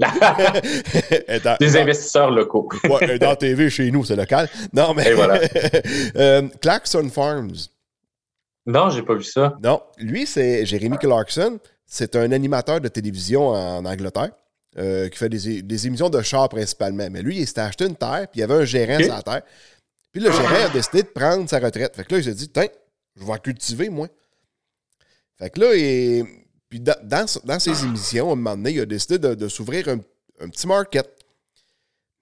Des 1.60 1.76
investisseurs 1.76 2.30
locaux. 2.30 2.68
ouais, 2.84 3.18
dans 3.18 3.36
TV 3.36 3.68
chez 3.68 3.90
nous, 3.90 4.04
c'est 4.04 4.16
local. 4.16 4.48
Non, 4.72 4.94
mais. 4.94 5.08
Et 5.08 5.14
voilà. 5.14 5.40
euh, 6.16 6.48
Clarkson 6.60 7.08
Farms. 7.10 7.68
Non, 8.66 8.90
j'ai 8.90 9.02
pas 9.02 9.14
vu 9.14 9.24
ça. 9.24 9.56
Non, 9.62 9.82
lui, 9.98 10.26
c'est 10.26 10.64
Jérémy 10.64 10.96
Clarkson. 10.98 11.58
C'est 11.86 12.16
un 12.16 12.32
animateur 12.32 12.80
de 12.80 12.88
télévision 12.88 13.48
en 13.48 13.84
Angleterre 13.84 14.30
euh, 14.78 15.08
qui 15.08 15.18
fait 15.18 15.28
des, 15.28 15.86
émissions 15.86 16.08
de 16.08 16.22
char 16.22 16.48
principalement. 16.48 17.08
Mais 17.10 17.22
lui, 17.22 17.38
il 17.38 17.46
s'était 17.46 17.62
acheté 17.62 17.86
une 17.86 17.96
terre, 17.96 18.28
puis 18.30 18.38
il 18.38 18.40
y 18.40 18.42
avait 18.44 18.54
un 18.54 18.64
gérant 18.64 18.98
sur 18.98 19.14
la 19.14 19.22
terre. 19.22 19.42
Puis 20.12 20.22
le 20.22 20.30
gérant 20.30 20.66
a 20.66 20.68
décidé 20.68 21.02
de 21.02 21.08
prendre 21.08 21.48
sa 21.48 21.58
retraite. 21.58 21.96
Fait 21.96 22.04
que 22.04 22.14
là, 22.14 22.20
il 22.20 22.24
s'est 22.24 22.34
dit, 22.34 22.48
tiens, 22.48 22.68
je 23.16 23.24
vais 23.24 23.38
cultiver, 23.38 23.88
moi. 23.88 24.08
Fait 25.38 25.50
que 25.50 25.60
là, 25.60 25.74
il, 25.74 26.24
puis 26.70 26.78
dans, 26.78 26.94
dans, 27.02 27.58
ses 27.58 27.84
émissions, 27.84 28.30
à 28.30 28.32
un 28.32 28.36
moment 28.36 28.56
donné, 28.56 28.70
il 28.70 28.80
a 28.80 28.86
décidé 28.86 29.18
de, 29.18 29.48
s'ouvrir 29.48 29.88
un, 29.88 29.98
petit 30.48 30.68
market. 30.68 31.06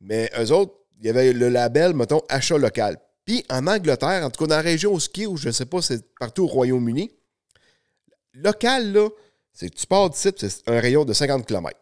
Mais 0.01 0.31
eux 0.39 0.51
autres, 0.53 0.75
il 0.99 1.07
y 1.07 1.11
avait 1.11 1.33
le 1.35 1.51
label, 1.51 1.95
mettons, 1.95 2.23
achat 2.31 2.57
local. 2.57 2.99
Puis 3.27 3.45
en 3.51 3.67
Angleterre, 3.67 4.25
en 4.25 4.31
tout 4.31 4.43
cas 4.45 4.49
dans 4.49 4.57
la 4.57 4.63
région 4.63 4.95
où 4.95 4.99
ski, 4.99 5.27
ou 5.27 5.37
je 5.37 5.49
ne 5.49 5.53
sais 5.53 5.67
pas, 5.67 5.83
c'est 5.83 6.03
partout 6.19 6.45
au 6.45 6.47
Royaume-Uni, 6.47 7.13
local, 8.33 8.91
là, 8.93 9.11
c'est 9.53 9.69
que 9.69 9.75
tu 9.75 9.87
pars 9.87 10.15
site, 10.15 10.39
c'est 10.39 10.67
un 10.67 10.81
rayon 10.81 11.05
de 11.05 11.13
50 11.13 11.47
km. 11.47 11.79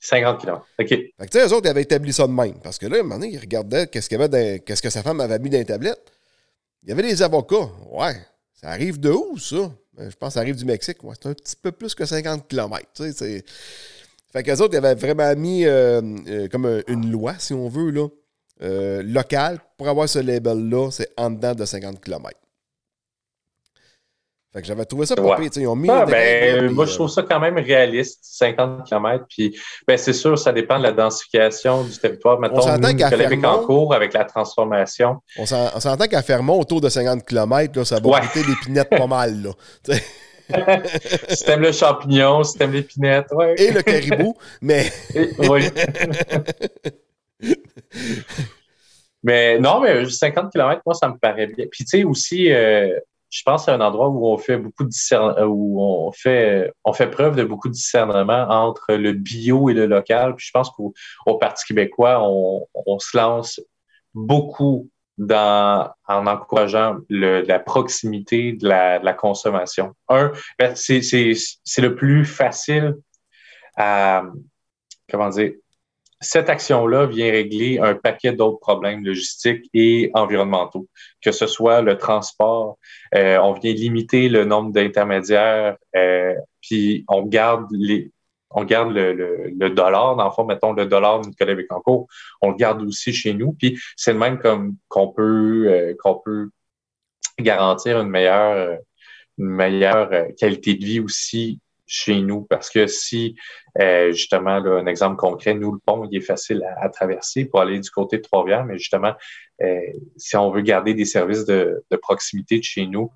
50 0.00 0.40
km, 0.40 0.66
OK. 0.78 0.88
Fait 0.88 1.12
que, 1.18 1.24
tu 1.24 1.38
sais, 1.38 1.46
eux 1.46 1.52
autres, 1.54 1.66
ils 1.66 1.70
avaient 1.70 1.82
établi 1.82 2.12
ça 2.12 2.26
de 2.26 2.32
même. 2.32 2.60
Parce 2.60 2.78
que 2.78 2.86
là, 2.86 2.98
à 2.98 3.00
un 3.00 3.02
moment 3.02 3.18
donné, 3.18 3.32
ils 3.32 3.40
regardaient 3.40 3.86
qu'est-ce, 3.86 4.10
qu'il 4.10 4.20
y 4.20 4.22
avait 4.22 4.60
qu'est-ce 4.60 4.82
que 4.82 4.90
sa 4.90 5.02
femme 5.02 5.20
avait 5.20 5.38
mis 5.38 5.48
dans 5.48 5.58
les 5.58 5.64
tablettes. 5.64 6.12
Il 6.82 6.90
y 6.90 6.92
avait 6.92 7.02
des 7.02 7.22
avocats. 7.22 7.70
Ouais, 7.90 8.14
ça 8.52 8.68
arrive 8.68 9.00
de 9.00 9.10
où, 9.10 9.38
ça? 9.38 9.72
Euh, 9.98 10.10
je 10.10 10.16
pense 10.16 10.30
que 10.30 10.34
ça 10.34 10.40
arrive 10.40 10.56
du 10.56 10.64
Mexique. 10.64 10.98
c'est 11.20 11.28
un 11.28 11.34
petit 11.34 11.56
peu 11.56 11.72
plus 11.72 11.94
que 11.94 12.04
50 12.04 12.48
km. 12.48 12.86
Tu 12.94 13.12
sais, 13.12 13.44
fait 14.32 14.42
qu'eux 14.42 14.56
autres, 14.56 14.76
avaient 14.76 14.94
vraiment 14.94 15.34
mis 15.36 15.64
euh, 15.64 16.02
euh, 16.28 16.48
comme 16.48 16.82
une 16.86 17.10
loi, 17.10 17.34
si 17.38 17.54
on 17.54 17.68
veut, 17.68 17.90
là, 17.90 18.08
locale. 19.02 19.58
Pour 19.76 19.88
avoir 19.88 20.08
ce 20.08 20.18
label-là, 20.18 20.90
c'est 20.90 21.10
en 21.16 21.30
dedans 21.30 21.54
de 21.54 21.64
50 21.64 22.00
km. 22.02 22.36
Fait 24.52 24.62
que 24.62 24.66
j'avais 24.66 24.86
trouvé 24.86 25.04
ça 25.04 25.14
pas 25.14 25.36
pire. 25.36 25.50
Ils 25.56 25.66
ont 25.66 25.76
mis 25.76 25.90
ah, 25.90 26.06
ben, 26.06 26.70
moi, 26.70 26.86
je 26.86 26.94
trouve 26.94 27.10
ça 27.10 27.22
quand 27.22 27.38
même 27.38 27.58
réaliste, 27.58 28.20
50 28.22 28.88
km. 28.88 29.26
Puis, 29.28 29.54
ben, 29.86 29.98
c'est 29.98 30.14
sûr, 30.14 30.38
ça 30.38 30.52
dépend 30.52 30.78
de 30.78 30.84
la 30.84 30.92
densification 30.92 31.84
du 31.84 31.98
territoire. 31.98 32.40
Mettons, 32.40 32.78
nous, 32.78 32.96
qu'à 32.96 33.50
en 33.50 33.66
cours 33.66 33.94
avec 33.94 34.14
la 34.14 34.24
transformation. 34.24 35.20
On 35.38 35.44
s'entend 35.44 36.06
qu'à 36.06 36.22
Fermont, 36.22 36.58
autour 36.58 36.80
de 36.80 36.88
50 36.88 37.26
km, 37.26 37.78
là, 37.78 37.84
ça 37.84 38.00
va 38.00 38.08
ouais. 38.08 38.20
l'épinette 38.36 38.88
pas 38.88 39.06
mal. 39.06 39.42
Là. 39.42 39.96
si 41.28 41.44
t'aimes 41.44 41.60
le 41.60 41.72
champignon, 41.72 42.42
si 42.42 42.56
t'aimes 42.56 42.72
l'épinette, 42.72 43.26
ouais. 43.32 43.54
Et 43.58 43.70
le 43.70 43.82
caribou, 43.82 44.34
mais... 44.62 44.90
oui. 45.40 45.68
mais 49.22 49.58
non, 49.58 49.80
mais 49.80 50.08
50 50.08 50.50
km, 50.50 50.80
moi, 50.86 50.94
ça 50.94 51.08
me 51.08 51.18
paraît 51.18 51.48
bien. 51.48 51.66
Puis, 51.70 51.84
tu 51.84 51.98
sais, 51.98 52.04
aussi... 52.04 52.50
Euh, 52.50 52.98
je 53.30 53.42
pense 53.42 53.62
que 53.62 53.64
c'est 53.66 53.72
un 53.72 53.80
endroit 53.80 54.08
où 54.08 54.26
on 54.26 54.38
fait 54.38 54.56
beaucoup 54.56 54.84
de 54.84 55.14
euh, 55.14 55.44
où 55.44 55.80
on 55.82 56.12
fait 56.12 56.72
on 56.84 56.92
fait 56.92 57.10
preuve 57.10 57.36
de 57.36 57.44
beaucoup 57.44 57.68
de 57.68 57.74
discernement 57.74 58.46
entre 58.48 58.94
le 58.94 59.12
bio 59.12 59.68
et 59.68 59.74
le 59.74 59.86
local. 59.86 60.34
Puis 60.34 60.46
je 60.46 60.52
pense 60.52 60.70
qu'au 60.70 60.94
Parti 61.38 61.66
québécois, 61.66 62.20
on, 62.22 62.98
se 62.98 63.16
lance 63.16 63.60
beaucoup 64.14 64.88
dans 65.18 65.90
en 66.06 66.26
encourageant 66.26 66.98
la 67.10 67.58
proximité 67.58 68.52
de 68.52 68.66
la, 68.66 69.12
consommation. 69.12 69.94
Un, 70.08 70.32
ben, 70.58 70.74
c'est 70.74 71.00
le 71.00 71.94
plus 71.94 72.24
facile 72.24 72.96
à 73.76 74.22
comment 75.10 75.28
dire 75.28 75.52
cette 76.20 76.48
action-là 76.48 77.06
vient 77.06 77.30
régler 77.30 77.78
un 77.78 77.94
paquet 77.94 78.32
d'autres 78.32 78.58
problèmes 78.58 79.04
logistiques 79.04 79.68
et 79.72 80.10
environnementaux, 80.14 80.88
que 81.22 81.30
ce 81.30 81.46
soit 81.46 81.80
le 81.80 81.96
transport, 81.96 82.78
euh, 83.14 83.38
on 83.38 83.52
vient 83.52 83.72
limiter 83.72 84.28
le 84.28 84.44
nombre 84.44 84.72
d'intermédiaires, 84.72 85.76
euh, 85.96 86.34
puis 86.60 87.04
on 87.08 87.22
garde 87.22 87.66
les, 87.70 88.10
on 88.50 88.64
garde 88.64 88.92
le, 88.92 89.12
le, 89.12 89.70
dollar, 89.70 90.16
dans 90.16 90.24
le 90.24 90.30
fond, 90.30 90.44
mettons 90.44 90.72
le 90.72 90.86
dollar 90.86 91.20
de 91.20 91.28
Nicolas 91.28 91.54
Bécancourt, 91.54 92.08
on 92.42 92.50
le 92.50 92.56
garde 92.56 92.82
aussi 92.82 93.12
chez 93.12 93.34
nous, 93.34 93.52
puis 93.52 93.78
c'est 93.96 94.12
le 94.12 94.18
même 94.18 94.38
comme 94.38 94.76
qu'on 94.88 95.08
peut 95.08 95.66
euh, 95.68 95.94
qu'on 96.00 96.16
peut 96.16 96.50
garantir 97.38 98.00
une 98.00 98.08
meilleure 98.08 98.78
une 99.38 99.50
meilleure 99.50 100.10
qualité 100.36 100.74
de 100.74 100.84
vie 100.84 100.98
aussi 101.00 101.60
chez 101.88 102.20
nous 102.20 102.42
parce 102.42 102.70
que 102.70 102.86
si, 102.86 103.34
euh, 103.80 104.12
justement, 104.12 104.60
là, 104.60 104.78
un 104.78 104.86
exemple 104.86 105.16
concret, 105.16 105.54
nous, 105.54 105.72
le 105.72 105.78
pont, 105.84 106.06
il 106.08 106.18
est 106.18 106.20
facile 106.20 106.62
à, 106.80 106.88
traverser 106.90 107.46
pour 107.46 107.60
aller 107.60 107.80
du 107.80 107.90
côté 107.90 108.18
de 108.18 108.22
Trois-Rivières, 108.22 108.64
mais 108.64 108.78
justement, 108.78 109.14
euh, 109.62 109.80
si 110.16 110.36
on 110.36 110.50
veut 110.50 110.60
garder 110.60 110.94
des 110.94 111.06
services 111.06 111.46
de, 111.46 111.84
de 111.90 111.96
proximité 111.96 112.58
de 112.58 112.64
chez 112.64 112.86
nous, 112.86 113.10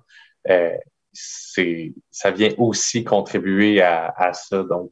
euh, 0.49 0.75
c'est, 1.13 1.93
ça 2.09 2.31
vient 2.31 2.49
aussi 2.57 3.03
contribuer 3.03 3.81
à, 3.81 4.13
à 4.17 4.33
ça. 4.33 4.63
Donc, 4.63 4.91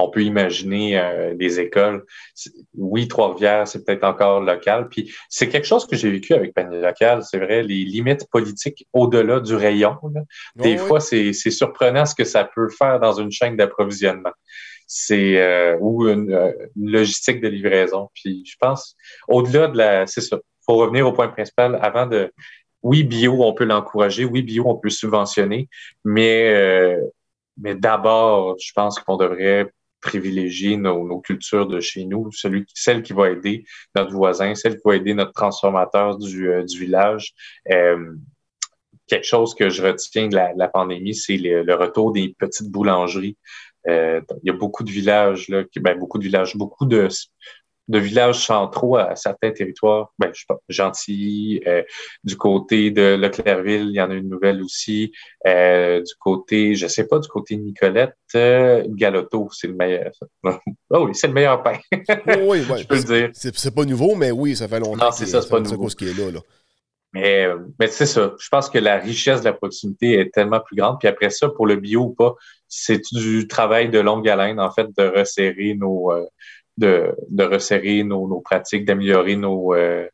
on 0.00 0.10
peut 0.10 0.22
imaginer 0.22 0.98
euh, 0.98 1.34
des 1.34 1.60
écoles. 1.60 2.04
Oui, 2.74 3.08
Trois-Rivières, 3.08 3.68
c'est 3.68 3.84
peut-être 3.84 4.04
encore 4.04 4.40
local. 4.40 4.88
Puis 4.88 5.14
c'est 5.28 5.48
quelque 5.48 5.66
chose 5.66 5.86
que 5.86 5.96
j'ai 5.96 6.10
vécu 6.10 6.34
avec 6.34 6.54
Panier 6.54 6.80
Local, 6.80 7.22
c'est 7.22 7.38
vrai, 7.38 7.62
les 7.62 7.84
limites 7.84 8.28
politiques 8.30 8.86
au-delà 8.92 9.40
du 9.40 9.54
rayon. 9.54 9.96
Des 10.56 10.76
fois, 10.76 11.00
c'est 11.00 11.32
surprenant 11.32 12.06
ce 12.06 12.14
que 12.14 12.24
ça 12.24 12.44
peut 12.44 12.68
faire 12.68 13.00
dans 13.00 13.12
une 13.12 13.30
chaîne 13.30 13.56
d'approvisionnement. 13.56 14.32
C'est 14.86 15.40
euh, 15.40 15.76
ou 15.80 16.06
euh, 16.06 16.14
une, 16.14 16.52
logistique 16.76 17.40
de 17.40 17.48
livraison. 17.48 18.08
Puis 18.14 18.44
je 18.44 18.56
pense, 18.58 18.96
au-delà 19.28 19.68
de 19.68 19.78
la. 19.78 20.06
C'est 20.08 20.20
ça. 20.20 20.38
faut 20.66 20.76
revenir 20.76 21.06
au 21.06 21.12
point 21.12 21.28
principal 21.28 21.78
avant 21.80 22.06
de. 22.06 22.32
Oui, 22.82 23.04
bio, 23.04 23.44
on 23.44 23.52
peut 23.52 23.64
l'encourager. 23.64 24.24
Oui, 24.24 24.42
bio, 24.42 24.64
on 24.66 24.76
peut 24.76 24.90
subventionner. 24.90 25.68
Mais 26.04 26.96
mais 27.60 27.74
d'abord, 27.74 28.56
je 28.58 28.72
pense 28.72 28.98
qu'on 28.98 29.16
devrait 29.16 29.70
privilégier 30.00 30.76
nos, 30.76 31.20
cultures 31.20 31.66
de 31.66 31.80
chez 31.80 32.04
nous, 32.04 32.30
celui, 32.32 32.64
celle 32.74 33.02
qui 33.02 33.12
va 33.12 33.30
aider 33.30 33.64
notre 33.94 34.12
voisin, 34.12 34.54
celle 34.54 34.76
qui 34.76 34.82
va 34.84 34.96
aider 34.96 35.14
notre 35.14 35.32
transformateur 35.32 36.18
du, 36.18 36.48
euh, 36.48 36.64
du 36.64 36.78
village. 36.78 37.32
Euh, 37.70 38.14
quelque 39.06 39.26
chose 39.26 39.54
que 39.54 39.68
je 39.68 39.82
retiens 39.82 40.28
de 40.28 40.36
la, 40.36 40.68
pandémie, 40.68 41.14
c'est 41.14 41.36
le, 41.36 41.74
retour 41.74 42.12
des 42.12 42.34
petites 42.38 42.70
boulangeries. 42.70 43.36
Euh, 43.88 44.20
il 44.42 44.48
y 44.48 44.50
a 44.50 44.56
beaucoup 44.56 44.84
de 44.84 44.90
villages, 44.90 45.48
là, 45.48 45.64
ben, 45.76 45.98
beaucoup 45.98 46.18
de 46.18 46.24
villages, 46.24 46.56
beaucoup 46.56 46.86
de 46.86 47.08
de 47.90 47.98
villages 47.98 48.46
centraux 48.46 48.96
à, 48.96 49.16
certains 49.16 49.50
territoires. 49.50 50.12
Ben, 50.18 50.30
je 50.32 50.40
sais 50.40 50.46
pas, 50.48 50.58
Gentilly, 50.68 51.60
euh, 51.66 51.82
du 52.22 52.36
côté 52.36 52.92
de 52.92 53.16
Leclerville, 53.16 53.88
il 53.88 53.96
y 53.96 54.00
en 54.00 54.10
a 54.10 54.14
une 54.14 54.28
nouvelle 54.28 54.62
aussi. 54.62 55.12
Euh, 55.46 56.00
du 56.00 56.14
côté, 56.20 56.76
je 56.76 56.86
sais 56.86 57.08
pas, 57.08 57.18
du 57.18 57.28
côté 57.28 57.56
de 57.56 57.62
Nicolette, 57.62 58.14
euh, 58.36 58.84
Galoto, 58.88 59.48
c'est 59.50 59.66
le 59.66 59.74
meilleur. 59.74 60.12
oh 60.44 61.06
oui, 61.06 61.14
c'est 61.14 61.26
le 61.26 61.32
meilleur 61.32 61.62
pain. 61.64 61.78
oui, 61.92 62.64
oui, 62.70 62.78
je 62.78 62.86
peux 62.86 62.96
le 62.96 63.02
dire. 63.02 63.30
C'est 63.34 63.74
pas 63.74 63.84
nouveau, 63.84 64.14
mais 64.14 64.30
oui, 64.30 64.54
ça 64.54 64.68
fait 64.68 64.78
longtemps. 64.78 65.06
Non, 65.06 65.10
c'est 65.12 65.26
ça, 65.26 65.42
c'est 65.42 65.50
pas 65.50 65.60
nouveau. 65.60 65.88
Ce 65.88 65.96
qui 65.96 66.08
est 66.08 66.16
là, 66.16 66.30
là. 66.30 66.40
Mais, 67.12 67.48
mais 67.80 67.88
c'est 67.88 68.06
ça. 68.06 68.34
Je 68.38 68.48
pense 68.50 68.70
que 68.70 68.78
la 68.78 68.98
richesse 68.98 69.40
de 69.40 69.46
la 69.46 69.52
proximité 69.52 70.20
est 70.20 70.32
tellement 70.32 70.60
plus 70.60 70.76
grande. 70.76 71.00
Puis 71.00 71.08
après 71.08 71.30
ça, 71.30 71.48
pour 71.48 71.66
le 71.66 71.74
bio 71.74 72.02
ou 72.02 72.10
pas, 72.10 72.36
c'est 72.68 73.00
du 73.12 73.48
travail 73.48 73.90
de 73.90 73.98
longue 73.98 74.28
haleine, 74.28 74.60
en 74.60 74.70
fait, 74.70 74.86
de 74.96 75.18
resserrer 75.18 75.74
nos, 75.74 76.12
de, 76.80 77.14
de 77.28 77.44
resserrer 77.44 78.02
nos, 78.02 78.26
nos 78.26 78.40
pratiques, 78.40 78.84
d'améliorer 78.84 79.36
nos, 79.36 79.74
euh, 79.74 80.08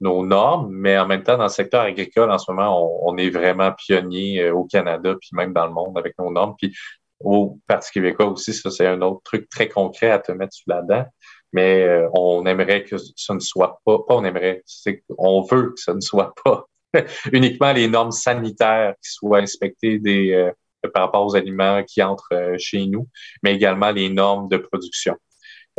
nos 0.00 0.24
normes, 0.24 0.70
mais 0.70 0.96
en 0.96 1.06
même 1.06 1.22
temps, 1.22 1.36
dans 1.36 1.44
le 1.44 1.48
secteur 1.50 1.82
agricole, 1.82 2.30
en 2.30 2.38
ce 2.38 2.50
moment, 2.50 3.02
on, 3.04 3.12
on 3.12 3.16
est 3.16 3.30
vraiment 3.30 3.72
pionnier 3.72 4.42
euh, 4.42 4.54
au 4.54 4.64
Canada, 4.64 5.16
puis 5.20 5.30
même 5.32 5.52
dans 5.52 5.66
le 5.66 5.72
monde 5.72 5.98
avec 5.98 6.14
nos 6.18 6.30
normes. 6.30 6.54
Puis 6.56 6.74
au 7.20 7.58
Parti 7.66 7.90
québécois 7.90 8.26
aussi, 8.26 8.54
ça, 8.54 8.70
c'est 8.70 8.86
un 8.86 9.02
autre 9.02 9.22
truc 9.24 9.48
très 9.50 9.68
concret 9.68 10.10
à 10.10 10.20
te 10.20 10.32
mettre 10.32 10.54
sous 10.54 10.68
la 10.70 10.82
dent. 10.82 11.04
Mais 11.52 11.82
euh, 11.82 12.08
on 12.12 12.46
aimerait 12.46 12.84
que 12.84 12.96
ça 13.16 13.34
ne 13.34 13.40
soit 13.40 13.80
pas, 13.84 13.98
pas 14.06 14.14
on 14.14 14.24
aimerait, 14.24 14.62
c'est 14.66 15.02
qu'on 15.08 15.42
veut 15.42 15.70
que 15.70 15.80
ça 15.80 15.94
ne 15.94 16.00
soit 16.00 16.32
pas 16.44 16.66
uniquement 17.32 17.72
les 17.72 17.88
normes 17.88 18.12
sanitaires 18.12 18.94
qui 19.02 19.10
soient 19.10 19.38
inspectées 19.38 19.98
des, 19.98 20.52
par 20.92 21.04
rapport 21.04 21.26
aux 21.26 21.36
aliments 21.36 21.82
qui 21.84 22.02
entrent 22.02 22.54
chez 22.58 22.86
nous, 22.86 23.08
mais 23.42 23.54
également 23.54 23.90
les 23.90 24.10
normes 24.10 24.48
de 24.48 24.58
production. 24.58 25.16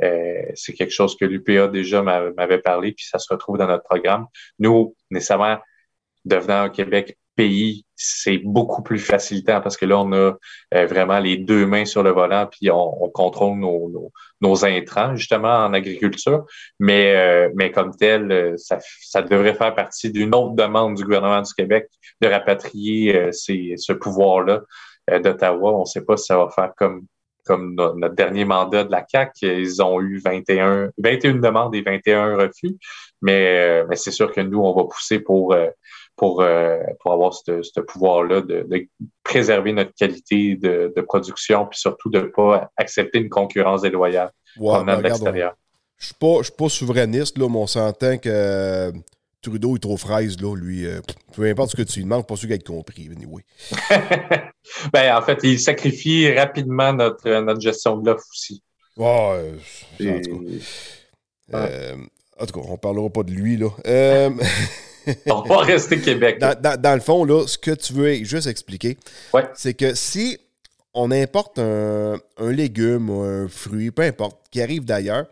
Euh, 0.04 0.44
c'est 0.56 0.74
quelque 0.74 0.94
chose 0.94 1.16
que 1.18 1.26
l'UPA 1.26 1.68
déjà 1.68 2.02
m'avait 2.02 2.60
parlé, 2.60 2.94
puis 2.94 3.06
ça 3.06 3.20
se 3.20 3.32
retrouve 3.32 3.58
dans 3.58 3.68
notre 3.68 3.84
programme. 3.84 4.28
Nous, 4.60 4.96
nécessairement, 5.10 5.58
devenant 6.26 6.64
un 6.64 6.70
Québec 6.70 7.18
pays, 7.36 7.86
c'est 7.96 8.40
beaucoup 8.40 8.84
plus 8.84 9.00
facilitant 9.00 9.62
parce 9.62 9.78
que 9.78 9.86
là, 9.86 9.98
on 10.00 10.12
a 10.12 10.34
euh, 10.74 10.86
vraiment 10.86 11.20
les 11.20 11.38
deux 11.38 11.66
mains 11.66 11.86
sur 11.86 12.04
le 12.04 12.12
volant, 12.12 12.48
puis 12.48 12.70
on, 12.70 13.10
contrôle 13.14 13.58
nos, 13.60 14.66
intrants, 14.66 15.16
justement, 15.16 15.66
en 15.66 15.74
agriculture. 15.74 16.46
Mais, 16.80 17.16
euh, 17.16 17.50
mais 17.56 17.72
comme 17.72 17.96
tel, 17.96 18.56
ça, 18.58 19.22
devrait 19.22 19.54
faire 19.54 19.74
partie 19.74 20.12
d'une 20.12 20.36
autre 20.36 20.56
demande 20.56 20.96
du 20.96 21.04
gouvernement 21.04 21.42
du 21.42 21.54
Québec 21.54 21.88
de 22.22 22.28
rapatrier 22.28 23.30
ce 23.32 23.94
pouvoir-là 23.94 24.62
d'Ottawa. 25.08 25.74
On 25.74 25.82
ne 25.82 25.86
sait 25.86 26.04
pas 26.04 26.18
si 26.18 26.26
ça 26.26 26.38
va 26.38 26.50
faire 26.50 26.74
comme 26.76 27.06
comme 27.50 27.74
notre 27.74 28.14
dernier 28.14 28.46
mandat 28.46 28.84
de 28.84 28.92
la 28.92 29.02
CAC, 29.02 29.42
ils 29.42 29.82
ont 29.82 30.00
eu 30.02 30.20
21, 30.20 30.92
21 31.00 31.34
demandes 31.34 31.74
et 31.74 31.82
21 31.82 32.36
refus. 32.36 32.78
Mais, 33.24 33.82
euh, 33.82 33.86
mais 33.90 33.96
c'est 33.96 34.12
sûr 34.12 34.32
que 34.32 34.40
nous, 34.40 34.60
on 34.60 34.72
va 34.72 34.84
pousser 34.84 35.18
pour, 35.18 35.54
euh, 35.54 35.70
pour, 36.16 36.44
euh, 36.44 36.78
pour 37.00 37.12
avoir 37.12 37.34
ce 37.34 37.80
pouvoir-là 37.80 38.42
de, 38.42 38.68
préserver 39.24 39.74
notre 39.74 39.96
qualité 39.96 40.58
de, 40.58 41.02
production, 41.02 41.66
puis 41.66 41.80
surtout 41.80 42.12
de 42.12 42.20
ne 42.20 42.28
pas 42.28 42.70
accepter 42.78 43.18
une 43.18 43.30
concurrence 43.30 43.82
déloyale 43.82 44.30
ben, 44.58 44.84
de 44.84 45.02
l'extérieur. 45.02 45.56
Je 45.98 46.14
ne 46.22 46.44
suis 46.44 46.54
pas 46.54 46.70
souverainiste, 46.70 47.36
là, 47.40 47.50
mais 47.50 47.58
on 47.58 47.68
s'entend 47.68 48.20
que 48.20 48.94
Trudeau 49.42 49.78
est 49.78 49.80
trop 49.80 49.96
fraise, 49.96 50.40
là, 50.42 50.54
lui. 50.56 50.86
Euh, 50.86 51.00
peu 51.34 51.46
importe 51.46 51.72
ce 51.72 51.78
que 51.78 51.82
tu 51.84 52.00
lui 52.00 52.04
demandes, 52.04 52.28
pas 52.28 52.36
sûr 52.36 52.48
qu'il 52.48 52.56
ait 52.56 52.60
compris, 52.60 53.10
anyway. 53.10 53.44
ben, 54.94 55.16
en 55.16 55.22
fait, 55.22 55.40
il 55.44 55.60
sacrifie 55.60 56.32
rapidement 56.34 56.92
notre, 56.92 57.30
notre 57.40 57.62
gestion 57.62 57.98
de 57.98 58.10
l'offre 58.10 58.26
aussi. 58.32 58.62
Ouais, 58.98 59.54
en, 60.02 60.22
tout 60.22 60.46
cas. 61.50 61.58
Euh, 61.58 61.96
en 62.38 62.46
tout 62.46 62.60
cas, 62.60 62.68
on 62.68 62.78
parlera 62.78 63.10
pas 63.10 63.24
de 63.24 63.32
lui, 63.32 63.56
là. 63.56 63.70
Euh, 63.88 64.30
on 65.28 65.42
va 65.44 65.60
rester 65.60 66.02
Québec. 66.02 66.40
Dans, 66.62 66.94
le 66.94 67.02
fond, 67.02 67.24
là, 67.24 67.48
ce 67.48 67.58
que 67.58 67.72
tu 67.72 67.94
veux 67.94 68.14
juste 68.26 68.48
expliquer, 68.48 68.98
c'est 69.54 69.74
que 69.74 69.96
si 69.96 70.38
on 70.94 71.12
importe 71.12 71.60
un, 71.60 72.20
un, 72.38 72.52
légume 72.52 73.10
ou 73.10 73.22
un 73.22 73.48
fruit, 73.48 73.92
peu 73.92 74.02
importe, 74.02 74.42
qui 74.52 74.62
arrive 74.62 74.84
d'ailleurs, 74.84 75.28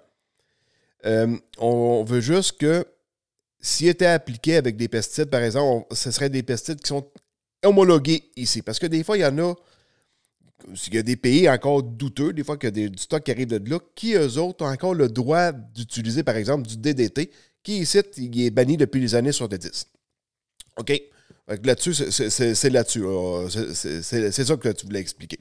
on 1.03 2.05
veut 2.05 2.21
juste 2.21 2.57
que 2.57 2.85
s'il 3.67 3.89
était 3.89 4.05
appliqué 4.05 4.55
avec 4.55 4.77
des 4.77 4.87
pesticides, 4.87 5.29
par 5.29 5.41
exemple, 5.41 5.93
ce 5.93 6.09
serait 6.11 6.29
des 6.29 6.41
pesticides 6.41 6.79
qui 6.79 6.87
sont 6.87 7.05
homologués 7.65 8.23
ici. 8.37 8.61
Parce 8.61 8.79
que 8.79 8.87
des 8.87 9.03
fois, 9.03 9.17
il 9.17 9.21
y 9.21 9.25
en 9.25 9.37
a. 9.39 9.53
Il 10.87 10.95
y 10.95 10.97
a 10.97 11.03
des 11.03 11.17
pays 11.17 11.47
encore 11.49 11.83
douteux, 11.83 12.33
des 12.33 12.43
fois, 12.43 12.57
qu'il 12.57 12.77
y 12.77 12.85
a 12.85 12.89
du 12.89 12.97
stock 12.97 13.23
qui 13.23 13.31
arrive 13.31 13.47
de 13.47 13.69
là, 13.69 13.77
qui, 13.93 14.15
eux 14.15 14.37
autres, 14.37 14.65
ont 14.65 14.69
encore 14.69 14.95
le 14.95 15.07
droit 15.07 15.51
d'utiliser, 15.51 16.23
par 16.23 16.35
exemple, 16.35 16.67
du 16.67 16.77
DDT, 16.77 17.29
qui 17.61 17.79
ici, 17.79 17.99
il 18.17 18.41
est 18.41 18.49
banni 18.49 18.75
depuis 18.75 18.99
les 18.99 19.13
années 19.13 19.31
70. 19.31 19.87
OK? 20.77 20.99
Là-dessus, 21.63 21.93
c'est 21.93 22.69
là-dessus. 22.69 23.03
C'est 23.49 24.43
ça 24.43 24.57
que 24.57 24.69
tu 24.69 24.85
voulais 24.85 24.99
expliquer. 24.99 25.39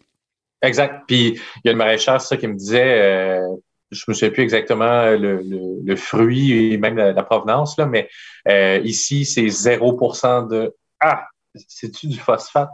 Exact. 0.63 1.05
Puis, 1.07 1.29
il 1.29 1.63
y 1.65 1.69
a 1.69 1.73
le 1.73 1.79
maraîchère, 1.79 2.21
ça, 2.21 2.37
qui 2.37 2.47
me 2.47 2.55
disait, 2.55 3.01
euh, 3.01 3.57
je 3.91 4.05
me 4.09 4.15
souviens 4.15 4.31
plus 4.31 4.43
exactement 4.43 5.11
le, 5.11 5.43
le, 5.85 5.97
fruit 5.97 6.73
et 6.73 6.79
même 6.79 6.97
la, 6.97 7.23
provenance, 7.23 7.77
là, 7.79 7.87
mais 7.87 8.09
euh, 8.49 8.81
ici, 8.85 9.25
c'est 9.25 9.47
0% 9.47 10.49
de. 10.49 10.75
Ah, 11.01 11.27
c'est-tu 11.69 12.09
du 12.09 12.19
phosphate? 12.19 12.71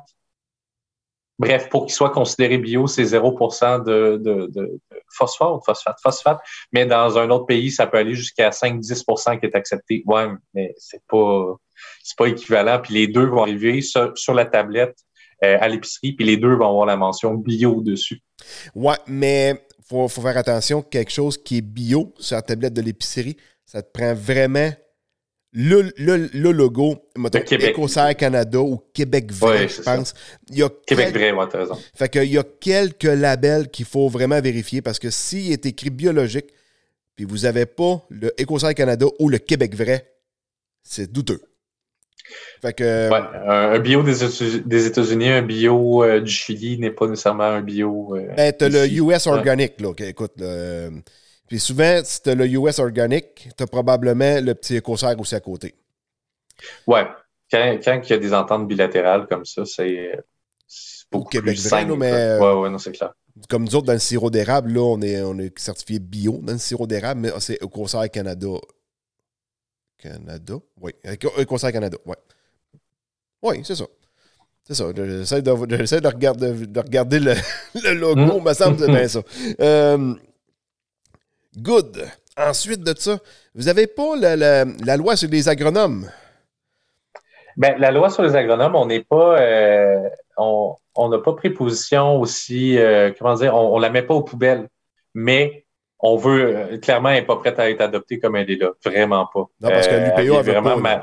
Bref, 1.38 1.68
pour 1.70 1.86
qu'il 1.86 1.94
soit 1.94 2.10
considéré 2.10 2.58
bio, 2.58 2.86
c'est 2.86 3.02
0% 3.02 3.84
de, 3.84 4.16
de, 4.16 4.46
de, 4.46 4.80
phosphore, 5.08 5.58
de 5.58 5.64
phosphate, 5.64 5.96
phosphate. 6.02 6.38
Mais 6.72 6.86
dans 6.86 7.18
un 7.18 7.30
autre 7.30 7.46
pays, 7.46 7.70
ça 7.70 7.86
peut 7.86 7.98
aller 7.98 8.14
jusqu'à 8.14 8.50
5-10% 8.50 9.40
qui 9.40 9.46
est 9.46 9.56
accepté. 9.56 10.02
Ouais, 10.06 10.28
mais 10.54 10.72
c'est 10.76 11.02
pas, 11.08 11.56
c'est 12.02 12.16
pas 12.16 12.28
équivalent. 12.28 12.80
Puis 12.80 12.94
les 12.94 13.06
deux 13.08 13.26
vont 13.26 13.42
arriver 13.42 13.80
sur, 13.80 14.16
sur 14.16 14.34
la 14.34 14.44
tablette 14.44 14.96
euh, 15.42 15.58
à 15.60 15.68
l'épicerie, 15.68 16.12
puis 16.12 16.24
les 16.24 16.36
deux 16.36 16.54
vont 16.54 16.68
avoir 16.68 16.86
la 16.86 16.96
mention 16.96 17.34
bio 17.34 17.80
dessus. 17.80 18.20
Ouais, 18.76 18.98
mais 19.08 19.66
faut, 19.92 20.08
faut 20.08 20.22
faire 20.22 20.36
attention, 20.36 20.82
quelque 20.82 21.12
chose 21.12 21.36
qui 21.42 21.58
est 21.58 21.62
bio 21.62 22.14
sur 22.18 22.36
la 22.36 22.42
tablette 22.42 22.72
de 22.72 22.82
l'épicerie, 22.82 23.36
ça 23.64 23.82
te 23.82 23.90
prend 23.92 24.14
vraiment 24.14 24.72
le, 25.52 25.92
le, 25.98 26.30
le 26.32 26.50
logo, 26.50 26.96
mettons, 27.16 27.40
Écossaire 27.40 28.16
Canada 28.16 28.60
ou 28.60 28.80
Québec 28.94 29.30
Vrai, 29.32 29.68
je 29.68 29.82
pense. 29.82 30.14
Il 30.48 30.58
y 30.58 30.62
a 30.62 30.70
Québec 30.86 31.12
Vrai, 31.12 31.32
ouais, 31.32 31.44
t'as 31.50 31.58
raison. 31.58 31.78
Fait 31.94 32.08
qu'il 32.08 32.32
y 32.32 32.38
a 32.38 32.42
quelques 32.42 33.04
labels 33.04 33.68
qu'il 33.68 33.84
faut 33.84 34.08
vraiment 34.08 34.40
vérifier 34.40 34.80
parce 34.80 34.98
que 34.98 35.10
s'il 35.10 35.52
est 35.52 35.66
écrit 35.66 35.90
biologique, 35.90 36.46
puis 37.16 37.26
vous 37.26 37.40
n'avez 37.40 37.66
pas 37.66 38.02
le 38.08 38.32
Écossaire 38.40 38.74
Canada 38.74 39.06
ou 39.18 39.28
le 39.28 39.36
Québec 39.36 39.74
Vrai, 39.74 40.10
c'est 40.82 41.12
douteux. 41.12 41.42
Fait 42.60 42.72
que, 42.72 43.10
ouais, 43.10 43.38
un 43.46 43.78
bio 43.78 44.02
des 44.02 44.86
États-Unis, 44.86 45.30
un 45.30 45.42
bio 45.42 46.02
euh, 46.02 46.20
du 46.20 46.30
Chili 46.30 46.78
n'est 46.78 46.90
pas 46.90 47.06
nécessairement 47.06 47.44
un 47.44 47.62
bio. 47.62 48.16
Euh, 48.16 48.34
ben, 48.36 48.52
t'as 48.52 48.68
le 48.68 48.86
US 48.86 49.26
Organic, 49.26 49.80
là. 49.80 49.92
écoute, 49.98 50.34
puis 51.48 51.60
souvent, 51.60 52.00
si 52.04 52.22
tu 52.22 52.30
as 52.30 52.34
le 52.34 52.46
US 52.46 52.78
Organic, 52.78 53.48
tu 53.56 53.62
as 53.62 53.66
probablement 53.66 54.40
le 54.40 54.54
petit 54.54 54.76
écossaire 54.76 55.18
aussi 55.20 55.34
à 55.34 55.40
côté. 55.40 55.74
Ouais. 56.86 57.06
Quand, 57.50 57.78
quand 57.84 58.00
il 58.04 58.10
y 58.10 58.14
a 58.14 58.18
des 58.18 58.32
ententes 58.32 58.66
bilatérales 58.66 59.26
comme 59.26 59.44
ça, 59.44 59.64
c'est 59.66 60.12
beaucoup 61.10 61.28
Québec 61.28 61.56
plus 61.56 61.68
simple. 61.68 61.94
mais, 61.96 62.38
ouais, 62.38 62.52
ouais, 62.54 62.70
non, 62.70 62.78
c'est 62.78 62.92
clair. 62.92 63.12
Comme 63.48 63.64
nous 63.64 63.74
autres, 63.74 63.86
dans 63.86 63.92
le 63.92 63.98
sirop 63.98 64.30
d'érable, 64.30 64.72
là, 64.72 64.80
on 64.80 65.00
est, 65.02 65.20
on 65.22 65.38
est 65.38 65.58
certifié 65.58 65.98
bio 65.98 66.38
dans 66.42 66.54
le 66.54 66.58
sirop 66.58 66.86
d'érable, 66.86 67.20
mais 67.20 67.30
c'est 67.40 67.62
Écossaire 67.62 68.10
Canada. 68.10 68.48
Canada? 70.02 70.54
Oui. 70.80 70.92
Écossaire 71.38 71.72
Canada, 71.72 71.96
oui. 72.04 72.16
Oui, 73.42 73.60
c'est 73.64 73.74
ça. 73.74 73.84
C'est 74.64 74.74
ça. 74.74 74.84
J'essaie 74.94 75.42
de, 75.42 75.50
de, 76.00 76.06
regarder, 76.08 76.66
de 76.66 76.80
regarder 76.80 77.20
le, 77.20 77.34
le 77.82 77.94
logo, 77.94 78.40
hmm. 78.40 78.44
me 78.44 78.54
semble 78.54 78.78
c'est 78.78 78.86
bien 78.86 79.08
ça. 79.08 79.20
Euh, 79.60 80.14
Good. 81.56 82.04
Ensuite 82.36 82.80
de 82.82 82.94
ça, 82.98 83.18
vous 83.54 83.64
n'avez 83.64 83.86
pas 83.86 84.16
la, 84.16 84.96
loi 84.96 85.16
sur 85.16 85.28
les 85.28 85.48
agronomes? 85.48 86.10
Bien, 87.58 87.76
la 87.76 87.90
loi 87.90 88.08
sur 88.08 88.22
les 88.22 88.34
agronomes, 88.34 88.74
on 88.74 88.86
n'est 88.86 89.04
pas. 89.04 89.38
Euh, 89.38 90.08
on 90.38 91.08
n'a 91.08 91.18
pas 91.18 91.34
pris 91.34 91.50
position 91.50 92.18
aussi. 92.18 92.78
Euh, 92.78 93.12
comment 93.18 93.34
dire? 93.34 93.54
On 93.54 93.76
ne 93.76 93.82
la 93.82 93.90
met 93.90 94.02
pas 94.02 94.14
aux 94.14 94.22
poubelles. 94.22 94.68
Mais 95.12 95.66
on 96.02 96.16
veut. 96.16 96.56
Euh, 96.56 96.78
clairement, 96.78 97.10
elle 97.10 97.20
n'est 97.20 97.26
pas 97.26 97.36
prête 97.36 97.58
à 97.58 97.70
être 97.70 97.80
adoptée 97.80 98.18
comme 98.18 98.36
elle 98.36 98.50
est 98.50 98.56
là. 98.56 98.72
Vraiment 98.84 99.26
pas. 99.32 99.46
Non, 99.60 99.68
parce 99.70 99.88
que 99.88 99.94
l'UPA 99.94 100.38
avait 100.38 100.60
vraiment. 100.60 101.00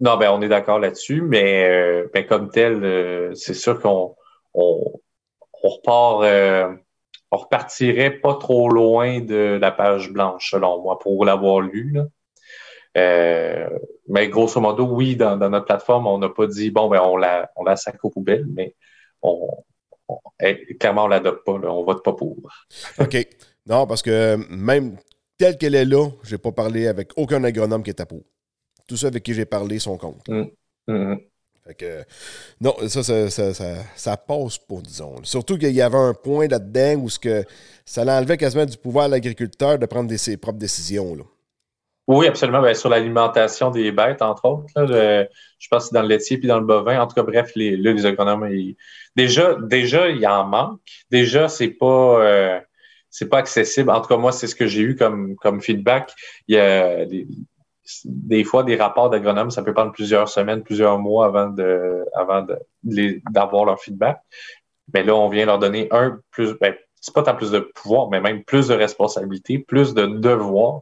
Non, 0.00 0.16
ben, 0.16 0.30
on 0.30 0.42
est 0.42 0.48
d'accord 0.48 0.80
là-dessus, 0.80 1.22
mais 1.22 2.04
ben, 2.12 2.26
comme 2.26 2.50
tel, 2.50 3.32
c'est 3.36 3.54
sûr 3.54 3.80
qu'on 3.80 4.16
on, 4.52 5.00
on 5.62 5.68
repart 5.68 6.24
on 7.34 7.36
repartirait 7.36 8.10
pas 8.10 8.34
trop 8.34 8.68
loin 8.68 9.20
de 9.20 9.58
la 9.60 9.72
page 9.72 10.10
blanche, 10.12 10.50
selon 10.50 10.80
moi, 10.80 10.98
pour 10.98 11.24
l'avoir 11.24 11.60
lu. 11.60 11.98
Euh, 12.96 13.68
mais 14.08 14.28
grosso 14.28 14.60
modo, 14.60 14.84
oui, 14.84 15.16
dans, 15.16 15.36
notre 15.36 15.64
plateforme, 15.64 16.06
on 16.06 16.18
n'a 16.18 16.28
pas 16.28 16.46
dit 16.46 16.70
bon, 16.70 16.88
ben 16.88 17.00
on 17.00 17.16
la, 17.16 17.50
on 17.56 17.64
la 17.64 17.76
sac 17.76 17.96
aux 18.04 18.10
poubelles, 18.10 18.46
mais 18.54 18.76
on, 19.22 19.64
eh, 20.40 20.76
clairement, 20.76 21.04
on 21.04 21.08
l'adopte 21.08 21.44
pas, 21.44 21.52
on 21.52 21.82
vote 21.82 22.04
pas 22.04 22.12
pour. 22.12 22.36
OK. 23.00 23.16
Non, 23.66 23.86
parce 23.86 24.02
que 24.02 24.36
même 24.50 24.96
telle 25.38 25.56
qu'elle 25.56 25.74
est 25.74 25.84
là, 25.84 26.08
j'ai 26.22 26.38
pas 26.38 26.52
parlé 26.52 26.86
avec 26.86 27.12
aucun 27.16 27.42
agronome 27.44 27.82
qui 27.82 27.90
est 27.90 28.00
à 28.00 28.06
pour. 28.06 28.22
Tous 28.86 28.96
ceux 28.96 29.06
avec 29.06 29.22
qui 29.22 29.34
j'ai 29.34 29.46
parlé 29.46 29.78
sont 29.78 29.96
contre. 29.96 30.30
Mmh. 30.30 30.46
Mmh. 30.88 31.16
Fait 31.66 31.74
que, 31.74 32.04
non, 32.60 32.74
ça, 32.88 33.02
ça, 33.02 33.30
ça, 33.30 33.76
ça, 33.96 34.16
passe 34.18 34.58
pas, 34.58 34.80
disons. 34.82 35.16
Surtout 35.22 35.56
qu'il 35.56 35.72
y 35.72 35.80
avait 35.80 35.96
un 35.96 36.12
point 36.12 36.46
là-dedans 36.46 37.00
où 37.00 37.08
ce 37.08 37.18
que, 37.18 37.42
ça 37.86 38.04
l'enlevait 38.04 38.36
quasiment 38.36 38.66
du 38.66 38.76
pouvoir 38.76 39.06
à 39.06 39.08
l'agriculteur 39.08 39.78
de 39.78 39.86
prendre 39.86 40.14
ses 40.14 40.36
propres 40.36 40.58
décisions. 40.58 41.14
Là. 41.14 41.22
Oui, 42.06 42.26
absolument. 42.26 42.60
Ben, 42.60 42.74
sur 42.74 42.90
l'alimentation 42.90 43.70
des 43.70 43.90
bêtes, 43.92 44.20
entre 44.20 44.44
autres. 44.44 44.66
je 44.76 45.68
pense 45.70 45.84
que 45.84 45.88
c'est 45.88 45.94
dans 45.94 46.02
le 46.02 46.08
laitier 46.08 46.36
puis 46.36 46.48
dans 46.48 46.60
le 46.60 46.66
bovin. 46.66 47.00
En 47.00 47.06
tout 47.06 47.14
cas, 47.14 47.22
bref, 47.22 47.52
les, 47.56 47.78
les 47.78 48.04
agronomes, 48.04 48.46
déjà, 49.16 49.56
déjà, 49.62 50.10
il 50.10 50.26
en 50.26 50.44
manque. 50.44 50.80
Déjà, 51.10 51.48
c'est 51.48 51.68
pas. 51.68 52.22
Euh, 52.22 52.60
c'est 53.14 53.28
pas 53.28 53.38
accessible. 53.38 53.90
En 53.90 54.00
tout 54.00 54.08
cas, 54.08 54.16
moi, 54.16 54.32
c'est 54.32 54.48
ce 54.48 54.56
que 54.56 54.66
j'ai 54.66 54.80
eu 54.80 54.96
comme, 54.96 55.36
comme 55.36 55.60
feedback. 55.60 56.12
Il 56.48 56.56
y 56.56 56.58
a 56.58 57.06
des 58.04 58.42
fois, 58.42 58.64
des 58.64 58.74
rapports 58.74 59.08
d'agronomes, 59.08 59.52
ça 59.52 59.62
peut 59.62 59.72
prendre 59.72 59.92
plusieurs 59.92 60.28
semaines, 60.28 60.64
plusieurs 60.64 60.98
mois 60.98 61.26
avant 61.26 61.46
de, 61.48 62.04
avant 62.16 62.44
d'avoir 62.82 63.66
leur 63.66 63.80
feedback. 63.80 64.18
Mais 64.92 65.04
là, 65.04 65.14
on 65.14 65.28
vient 65.28 65.46
leur 65.46 65.60
donner 65.60 65.86
un 65.92 66.18
plus, 66.32 66.54
ben, 66.60 66.74
c'est 67.00 67.14
pas 67.14 67.22
tant 67.22 67.36
plus 67.36 67.52
de 67.52 67.60
pouvoir, 67.60 68.10
mais 68.10 68.20
même 68.20 68.42
plus 68.42 68.66
de 68.66 68.74
responsabilité, 68.74 69.60
plus 69.60 69.94
de 69.94 70.06
devoirs. 70.06 70.80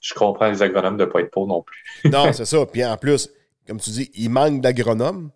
Je 0.00 0.14
comprends 0.14 0.48
les 0.48 0.62
agronomes 0.62 0.96
de 0.96 1.04
ne 1.04 1.10
pas 1.10 1.20
être 1.20 1.30
pour 1.30 1.46
non 1.46 1.60
plus. 1.60 1.84
non, 2.10 2.32
c'est 2.32 2.46
ça. 2.46 2.64
Puis 2.64 2.82
en 2.82 2.96
plus, 2.96 3.28
comme 3.66 3.80
tu 3.80 3.90
dis, 3.90 4.10
il 4.14 4.30
manque 4.30 4.62
d'agronomes. 4.62 5.30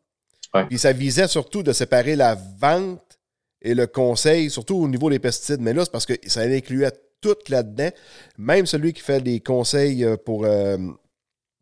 Puis 0.71 0.79
ça 0.79 0.93
visait 0.93 1.29
surtout 1.29 1.63
de 1.63 1.73
séparer 1.73 2.17
la 2.17 2.35
vente 2.59 3.12
et 3.63 3.75
le 3.75 3.87
conseil, 3.87 4.51
surtout 4.51 4.77
au 4.77 4.89
niveau 4.89 5.09
des 5.09 5.19
pesticides. 5.19 5.61
Mais 5.61 5.73
là, 5.73 5.85
c'est 5.85 5.93
parce 5.93 6.07
que 6.07 6.15
ça 6.27 6.41
incluait 6.43 6.93
tout 7.21 7.37
là-dedans. 7.49 7.91
Même 8.37 8.67
celui 8.67 8.93
qui 8.93 9.01
fait 9.01 9.23
des 9.23 9.41
conseils 9.41 10.05
euh, 10.05 10.17
pour 10.17 10.45
euh, 10.45 10.77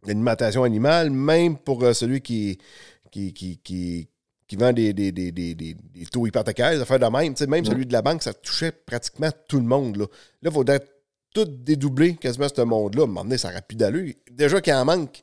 l'alimentation 0.04 0.64
animale, 0.64 1.10
même 1.10 1.58
pour 1.58 1.84
euh, 1.84 1.92
celui 1.92 2.22
qui, 2.22 2.58
qui, 3.12 3.32
qui, 3.32 4.08
vend 4.56 4.72
des, 4.72 4.92
des, 4.92 5.12
des, 5.12 5.30
des, 5.30 5.76
taux 6.10 6.26
hypothécaires, 6.26 6.72
des 6.72 6.80
affaires 6.80 6.98
de 6.98 7.06
même. 7.06 7.34
même 7.48 7.64
celui 7.64 7.86
de 7.86 7.92
la 7.92 8.02
banque, 8.02 8.22
ça 8.22 8.32
touchait 8.34 8.72
pratiquement 8.72 9.30
tout 9.46 9.58
le 9.58 9.66
monde. 9.66 9.96
Là, 9.98 10.06
il 10.42 10.50
faudrait 10.50 10.80
tout 11.32 11.44
dédoubler 11.44 12.16
quasiment 12.16 12.48
ce 12.52 12.62
monde-là. 12.62 13.02
À 13.02 13.04
un 13.04 13.08
moment 13.08 13.22
donné, 13.22 13.38
ça 13.38 13.48
n'aurait 13.48 13.62
plus 13.62 13.76
d'allure. 13.76 14.12
Déjà 14.32 14.60
qu'il 14.60 14.72
en 14.72 14.84
manque. 14.84 15.22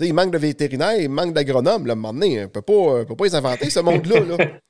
il 0.00 0.12
manque 0.12 0.32
de 0.32 0.38
vétérinaires, 0.38 1.00
il 1.00 1.08
manque 1.08 1.32
d'agronomes. 1.32 1.88
À 1.88 1.92
un 1.92 1.94
moment 1.94 2.12
donné, 2.12 2.40
on 2.40 2.42
ne 2.42 2.46
peut 2.48 2.60
pas, 2.60 3.04
peut 3.06 3.16
pas 3.16 3.24
les 3.24 3.34
inventer, 3.36 3.70
ce 3.70 3.80
monde-là. 3.80 4.20
Là. 4.20 4.36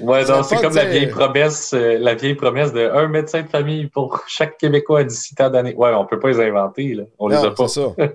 ouais, 0.00 0.24
donc 0.24 0.44
c'est 0.44 0.60
comme 0.60 0.74
la 0.74 0.84
vieille 0.84 1.08
promesse, 1.08 1.72
euh, 1.74 1.98
la 1.98 2.14
vieille 2.14 2.34
promesse 2.34 2.72
de 2.72 2.88
un 2.88 3.08
médecin 3.08 3.42
de 3.42 3.48
famille 3.48 3.86
pour 3.88 4.22
chaque 4.26 4.56
Québécois 4.58 5.04
d'ici 5.04 5.34
tant 5.34 5.50
d'années. 5.50 5.74
Ouais, 5.74 5.92
on 5.94 6.06
peut 6.06 6.18
pas 6.18 6.28
les 6.28 6.40
inventer, 6.40 6.94
là. 6.94 7.04
On 7.18 7.28
les 7.28 7.36
a 7.36 7.50
pas. 7.50 7.68
C'est 7.68 7.80
ça. 7.80 7.94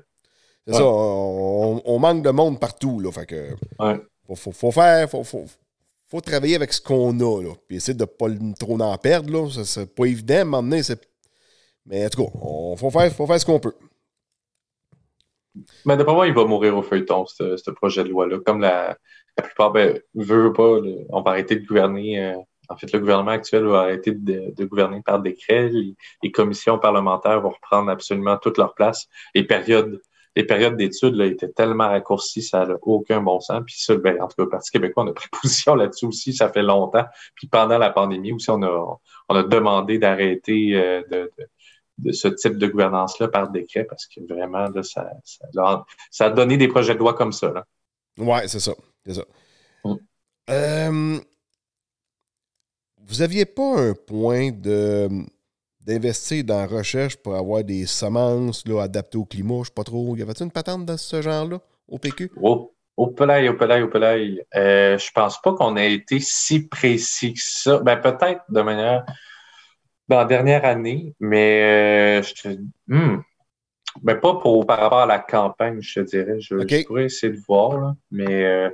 C'est 0.68 0.74
ça. 0.74 0.84
On, 0.84 2.00
manque 2.00 2.24
de 2.24 2.30
monde 2.30 2.60
partout, 2.60 3.00
là. 3.00 3.12
Fait 3.12 3.26
que. 3.26 3.56
Faut, 4.36 4.52
faut, 4.52 4.72
faire. 4.72 5.10
Faut, 5.10 5.24
faut, 5.24 6.22
travailler 6.22 6.56
avec 6.56 6.74
ce 6.74 6.82
qu'on 6.82 7.18
a, 7.20 7.42
là. 7.42 7.54
Puis 7.68 7.78
essayer 7.78 7.94
de 7.94 8.06
pas 8.06 8.28
trop 8.60 8.80
en 8.80 8.98
perdre, 8.98 9.32
là. 9.32 9.64
C'est 9.64 9.94
pas 9.94 10.06
évident, 10.06 10.62
c'est. 10.82 11.08
Mais 11.86 12.06
en 12.06 12.10
tout 12.10 12.26
cas, 12.26 12.32
il 12.74 12.78
faut 12.78 12.90
faire, 12.90 13.12
faut 13.14 13.28
faire 13.28 13.40
ce 13.40 13.46
qu'on 13.46 13.60
peut. 13.60 13.76
Mais 15.86 15.96
d'après 15.96 16.14
moi, 16.14 16.28
il 16.28 16.34
va 16.34 16.44
mourir 16.44 16.76
au 16.76 16.82
feuilleton, 16.82 17.26
ce 17.26 17.72
projet 17.72 18.04
de 18.04 18.10
loi-là. 18.10 18.40
Comme 18.46 18.60
la, 18.60 18.98
la 19.38 19.44
plupart, 19.44 19.72
ben, 19.72 20.00
veut, 20.16 20.52
pas, 20.54 20.80
on 21.10 21.22
va 21.22 21.32
arrêter 21.32 21.56
de 21.56 21.66
gouverner. 21.66 22.24
Euh, 22.24 22.38
en 22.70 22.76
fait, 22.76 22.92
le 22.92 23.00
gouvernement 23.00 23.32
actuel 23.32 23.66
va 23.66 23.82
arrêter 23.82 24.12
de, 24.12 24.66
gouverner 24.66 25.02
par 25.06 25.20
décret. 25.20 25.70
Les, 26.24 26.32
commissions 26.32 26.80
parlementaires 26.80 27.42
vont 27.42 27.52
reprendre 27.52 27.90
absolument 27.90 28.38
toute 28.38 28.58
leur 28.58 28.74
place. 28.74 29.08
Les 29.36 29.44
périodes, 29.44 30.02
les 30.36 30.44
périodes 30.44 30.76
d'études 30.76 31.20
étaient 31.22 31.50
tellement 31.50 31.88
raccourcies, 31.88 32.44
ça 32.44 32.66
n'a 32.66 32.76
aucun 32.82 33.22
bon 33.22 33.40
sens. 33.40 33.64
Puis 33.66 33.76
ça, 33.78 33.96
ben, 33.96 34.22
en 34.22 34.28
tout 34.28 34.36
cas, 34.38 34.44
le 34.44 34.50
Parti 34.50 34.72
québécois, 34.72 35.04
on 35.04 35.08
a 35.08 35.14
pris 35.14 35.28
position 35.42 35.76
là-dessus 35.76 36.06
aussi, 36.06 36.34
ça 36.34 36.50
fait 36.50 36.62
longtemps. 36.62 37.06
Puis 37.36 37.48
pendant 37.48 37.78
la 37.78 37.90
pandémie 37.90 38.34
aussi, 38.34 38.50
on 38.50 38.62
a, 38.64 39.00
on 39.30 39.36
a 39.36 39.44
demandé 39.44 39.98
d'arrêter 39.98 40.76
euh, 40.76 41.02
de, 41.10 41.32
de, 42.00 42.12
ce 42.12 42.28
type 42.28 42.58
de 42.58 42.68
gouvernance-là 42.68 43.30
par 43.30 43.50
décret 43.50 43.86
parce 43.86 44.08
que 44.08 44.20
vraiment, 44.28 44.68
là, 44.68 44.84
ça, 44.84 45.10
ça, 46.12 46.26
a 46.26 46.30
donné 46.30 46.58
des 46.58 46.68
projets 46.68 46.94
de 46.94 47.00
loi 47.00 47.14
comme 47.14 47.32
ça. 47.32 47.66
Oui, 48.18 48.40
c'est 48.48 48.60
ça. 48.60 48.74
C'est 49.08 49.14
ça. 49.14 49.24
Euh, 50.50 51.20
vous 53.06 53.22
aviez 53.22 53.46
pas 53.46 53.80
un 53.80 53.94
point 53.94 54.52
de 54.52 55.10
d'investir 55.86 56.44
dans 56.44 56.58
la 56.58 56.68
recherche 56.68 57.16
pour 57.16 57.36
avoir 57.36 57.64
des 57.64 57.86
semences 57.86 58.68
là, 58.68 58.82
adaptées 58.82 59.18
au 59.18 59.24
climat, 59.24 59.60
je 59.60 59.68
sais 59.68 59.74
pas 59.74 59.86
trop. 59.86 60.18
Y 60.18 60.22
avait-il 60.22 60.44
une 60.44 60.52
patente 60.52 60.86
dans 60.86 60.98
ce 60.98 61.22
genre-là, 61.22 61.62
au 61.88 61.98
PQ? 61.98 62.30
Oh, 62.42 62.74
au 62.98 63.08
pelay, 63.08 63.48
au 63.48 63.54
pelay, 63.54 63.82
au 63.82 63.88
pelay. 63.88 64.46
Euh, 64.54 64.98
je 64.98 65.12
pense 65.14 65.42
pas 65.42 65.54
qu'on 65.54 65.78
ait 65.78 65.94
été 65.94 66.20
si 66.20 66.68
précis 66.68 67.34
que 67.34 67.40
ça. 67.42 67.80
Ben, 67.80 67.96
peut-être 67.96 68.42
de 68.50 68.62
manière 68.62 69.06
dans 70.10 70.18
la 70.18 70.26
dernière 70.26 70.66
année, 70.66 71.16
mais 71.22 72.20
euh, 72.20 72.22
je 72.22 72.34
te... 72.34 72.60
Hmm, 72.88 73.22
mais 74.04 74.16
pas 74.16 74.36
pour, 74.36 74.66
par 74.66 74.80
rapport 74.80 75.00
à 75.00 75.06
la 75.06 75.20
campagne, 75.20 75.82
je 75.82 76.00
te 76.00 76.06
dirais. 76.06 76.40
Je, 76.40 76.86
pourrais 76.86 77.06
essayer 77.06 77.34
de 77.34 77.40
voir. 77.48 77.94
Mais 78.12 78.46
euh, 78.46 78.70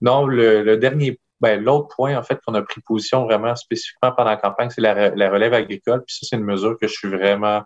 non, 0.00 0.26
le, 0.26 0.76
dernier, 0.76 1.18
ben, 1.40 1.62
l'autre 1.62 1.88
point, 1.94 2.16
en 2.16 2.22
fait, 2.22 2.38
qu'on 2.44 2.54
a 2.54 2.62
pris 2.62 2.80
position 2.80 3.24
vraiment 3.24 3.56
spécifiquement 3.56 4.12
pendant 4.12 4.30
la 4.30 4.36
campagne, 4.36 4.70
c'est 4.70 4.80
la, 4.80 5.30
relève 5.30 5.54
agricole. 5.54 6.02
Puis 6.06 6.16
ça, 6.16 6.26
c'est 6.28 6.36
une 6.36 6.44
mesure 6.44 6.78
que 6.78 6.86
je 6.86 6.94
suis 6.94 7.08
vraiment 7.08 7.62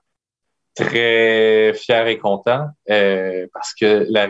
très 0.74 1.72
fier 1.74 2.06
et 2.08 2.18
content 2.18 2.68
euh, 2.90 3.46
parce 3.52 3.74
que 3.74 4.06
la, 4.08 4.26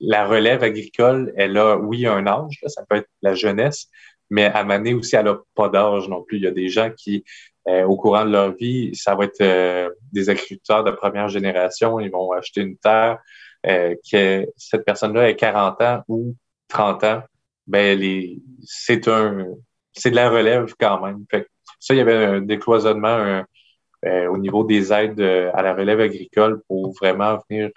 la 0.00 0.26
relève 0.26 0.62
agricole, 0.62 1.32
elle 1.36 1.56
a, 1.58 1.76
oui, 1.76 2.06
un 2.06 2.26
âge, 2.26 2.58
ça 2.66 2.84
peut 2.88 2.96
être 2.96 3.08
la 3.22 3.34
jeunesse, 3.34 3.88
mais 4.30 4.46
à 4.46 4.64
Mané 4.64 4.94
aussi, 4.94 5.16
elle 5.16 5.26
n'a 5.26 5.38
pas 5.54 5.68
d'âge 5.68 6.08
non 6.08 6.22
plus. 6.22 6.38
Il 6.38 6.44
y 6.44 6.46
a 6.46 6.52
des 6.52 6.68
gens 6.68 6.90
qui, 6.90 7.24
euh, 7.70 7.84
au 7.84 7.96
courant 7.96 8.24
de 8.24 8.30
leur 8.30 8.52
vie, 8.54 8.94
ça 8.94 9.14
va 9.14 9.24
être 9.24 9.40
euh, 9.40 9.90
des 10.12 10.28
agriculteurs 10.28 10.82
de 10.82 10.90
première 10.90 11.28
génération. 11.28 12.00
Ils 12.00 12.10
vont 12.10 12.32
acheter 12.32 12.62
une 12.62 12.76
terre 12.76 13.18
euh, 13.66 13.94
que 14.10 14.46
cette 14.56 14.84
personne-là 14.84 15.28
ait 15.28 15.36
40 15.36 15.80
ans 15.82 16.02
ou 16.08 16.34
30 16.68 17.04
ans. 17.04 17.22
Ben, 17.66 18.00
c'est 18.64 19.06
un, 19.06 19.46
c'est 19.92 20.10
de 20.10 20.16
la 20.16 20.30
relève 20.30 20.74
quand 20.80 21.00
même. 21.00 21.24
Fait 21.30 21.46
ça, 21.78 21.94
il 21.94 21.98
y 21.98 22.00
avait 22.00 22.24
un 22.24 22.40
décloisonnement 22.40 23.42
au 24.04 24.38
niveau 24.38 24.64
des 24.64 24.92
aides 24.92 25.20
à 25.20 25.62
la 25.62 25.74
relève 25.74 26.00
agricole 26.00 26.62
pour 26.66 26.92
vraiment 26.94 27.38
venir 27.48 27.70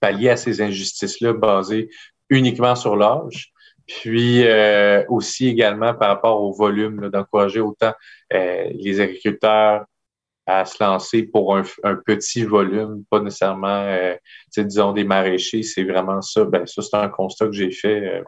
pallier 0.00 0.30
à 0.30 0.36
ces 0.36 0.62
injustices-là 0.62 1.34
basées 1.34 1.90
uniquement 2.28 2.74
sur 2.74 2.96
l'âge. 2.96 3.52
Puis 3.90 4.46
euh, 4.46 5.04
aussi 5.08 5.48
également 5.48 5.94
par 5.94 6.08
rapport 6.10 6.40
au 6.40 6.52
volume, 6.52 7.08
d'encourager 7.08 7.60
autant 7.60 7.92
euh, 8.32 8.70
les 8.72 9.00
agriculteurs 9.00 9.84
à 10.46 10.64
se 10.64 10.82
lancer 10.82 11.24
pour 11.24 11.56
un, 11.56 11.64
petit 12.06 12.44
volume, 12.44 13.04
pas 13.10 13.20
nécessairement, 13.20 13.82
euh, 13.84 14.14
disons, 14.56 14.92
des 14.92 15.04
maraîchers. 15.04 15.64
C'est 15.64 15.82
vraiment 15.84 16.22
ça. 16.22 16.44
Ben, 16.44 16.66
ça, 16.66 16.82
c'est 16.82 16.96
un 16.96 17.08
constat 17.08 17.46
que 17.46 17.52
j'ai 17.52 17.70
fait 17.72 18.22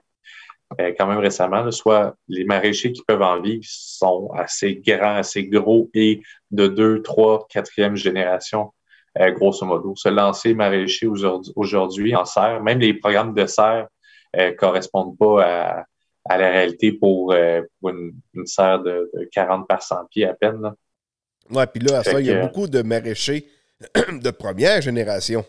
quand 0.98 1.06
même 1.06 1.18
récemment. 1.18 1.70
Soit 1.70 2.16
les 2.28 2.44
maraîchers 2.44 2.92
qui 2.92 3.02
peuvent 3.06 3.22
en 3.22 3.40
vivre 3.40 3.64
sont 3.64 4.30
assez 4.36 4.76
grands, 4.76 5.16
assez 5.16 5.44
gros 5.44 5.90
et 5.94 6.22
de 6.50 6.66
deux, 6.66 7.02
trois, 7.02 7.46
quatrième 7.48 7.96
génération, 7.96 8.72
grosso 9.16 9.64
modo. 9.66 9.94
Se 9.96 10.08
lancer 10.08 10.54
maraîcher 10.54 11.08
aujourd'hui 11.56 12.14
en 12.14 12.24
serre, 12.24 12.62
même 12.62 12.78
les 12.78 12.94
programmes 12.94 13.34
de 13.34 13.46
serre 13.46 13.88
euh, 14.36 14.52
correspondent 14.52 15.16
pas 15.16 15.44
à, 15.44 15.84
à, 16.24 16.38
la 16.38 16.50
réalité 16.50 16.92
pour, 16.92 17.32
euh, 17.32 17.62
une, 17.84 18.46
serre 18.46 18.82
de, 18.82 19.10
40 19.32 19.68
par 19.68 19.82
100 19.82 20.06
pieds 20.10 20.26
à 20.26 20.34
peine. 20.34 20.60
Là. 20.60 20.74
Ouais, 21.50 21.66
puis 21.66 21.82
là, 21.82 21.98
à 21.98 22.04
ça, 22.04 22.20
il 22.20 22.26
y 22.26 22.32
a 22.32 22.40
beaucoup 22.40 22.66
de 22.66 22.82
maraîchers 22.82 23.46
de 23.94 24.30
première 24.30 24.80
génération. 24.80 25.44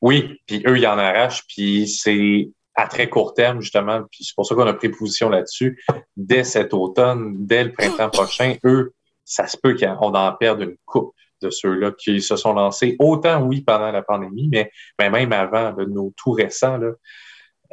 Oui, 0.00 0.40
puis 0.46 0.62
eux, 0.66 0.78
ils 0.78 0.86
en 0.86 0.98
arrachent, 0.98 1.44
puis 1.46 1.88
c'est 1.88 2.50
à 2.74 2.86
très 2.86 3.08
court 3.08 3.34
terme, 3.34 3.60
justement, 3.60 4.02
puis 4.10 4.24
c'est 4.24 4.34
pour 4.34 4.46
ça 4.46 4.54
qu'on 4.54 4.66
a 4.66 4.74
pris 4.74 4.88
position 4.88 5.28
là-dessus. 5.28 5.82
Dès 6.16 6.44
cet 6.44 6.72
automne, 6.74 7.34
dès 7.38 7.64
le 7.64 7.72
printemps 7.72 8.10
prochain, 8.12 8.56
eux, 8.64 8.94
ça 9.24 9.46
se 9.46 9.56
peut 9.56 9.76
qu'on 9.76 10.14
en 10.14 10.32
perde 10.32 10.62
une 10.62 10.76
coupe 10.84 11.14
de 11.40 11.50
ceux-là 11.50 11.92
qui 11.92 12.20
se 12.20 12.36
sont 12.36 12.52
lancés, 12.52 12.96
autant, 12.98 13.42
oui, 13.42 13.62
pendant 13.62 13.90
la 13.90 14.02
pandémie, 14.02 14.48
mais, 14.48 14.70
même 14.98 15.32
avant, 15.32 15.72
de 15.72 15.84
nos 15.84 16.12
tout 16.16 16.32
récents, 16.32 16.78
là, 16.78 16.92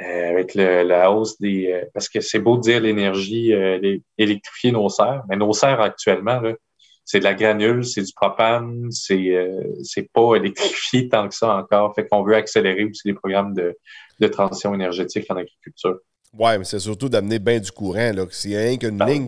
euh, 0.02 0.30
avec 0.30 0.54
la 0.56 1.12
hausse 1.12 1.40
des... 1.40 1.72
Euh, 1.72 1.86
parce 1.94 2.08
que 2.08 2.22
c'est 2.22 2.40
beau 2.40 2.56
de 2.56 2.62
dire 2.62 2.80
l'énergie, 2.80 3.54
euh, 3.54 3.98
électrifier 4.18 4.72
nos 4.72 4.88
serres, 4.88 5.24
mais 5.28 5.36
nos 5.36 5.52
serres 5.52 5.82
actuellement, 5.82 6.42
c'est 7.04 7.20
de 7.20 7.26
la 7.26 7.34
granule, 7.34 7.84
c'est 7.84 8.04
du 8.04 8.14
propane, 8.14 8.92
c'est 8.92 9.36
c'est 9.84 10.08
pas 10.14 10.36
électrifié 10.36 11.10
tant 11.10 11.28
que 11.28 11.34
ça 11.34 11.56
encore. 11.56 11.96
Fait 11.96 12.08
qu'on 12.08 12.24
veut 12.24 12.36
accélérer 12.36 12.86
aussi 12.86 13.08
les 13.08 13.16
programmes 13.16 13.56
de, 13.56 13.76
de 14.20 14.28
transition 14.28 14.76
énergétique 14.76 15.26
en 15.30 15.36
agriculture. 15.36 15.98
Oui, 16.38 16.58
mais 16.60 16.64
c'est 16.64 16.80
surtout 16.80 17.10
d'amener 17.10 17.40
bien 17.40 17.60
du 17.60 17.72
courant. 17.72 18.12
Là. 18.14 18.26
S'il 18.30 18.52
y 18.52 18.56
a 18.56 18.60
rien 18.60 18.78
qu'une 18.78 18.98
ben 18.98 19.08
ligne, 19.08 19.28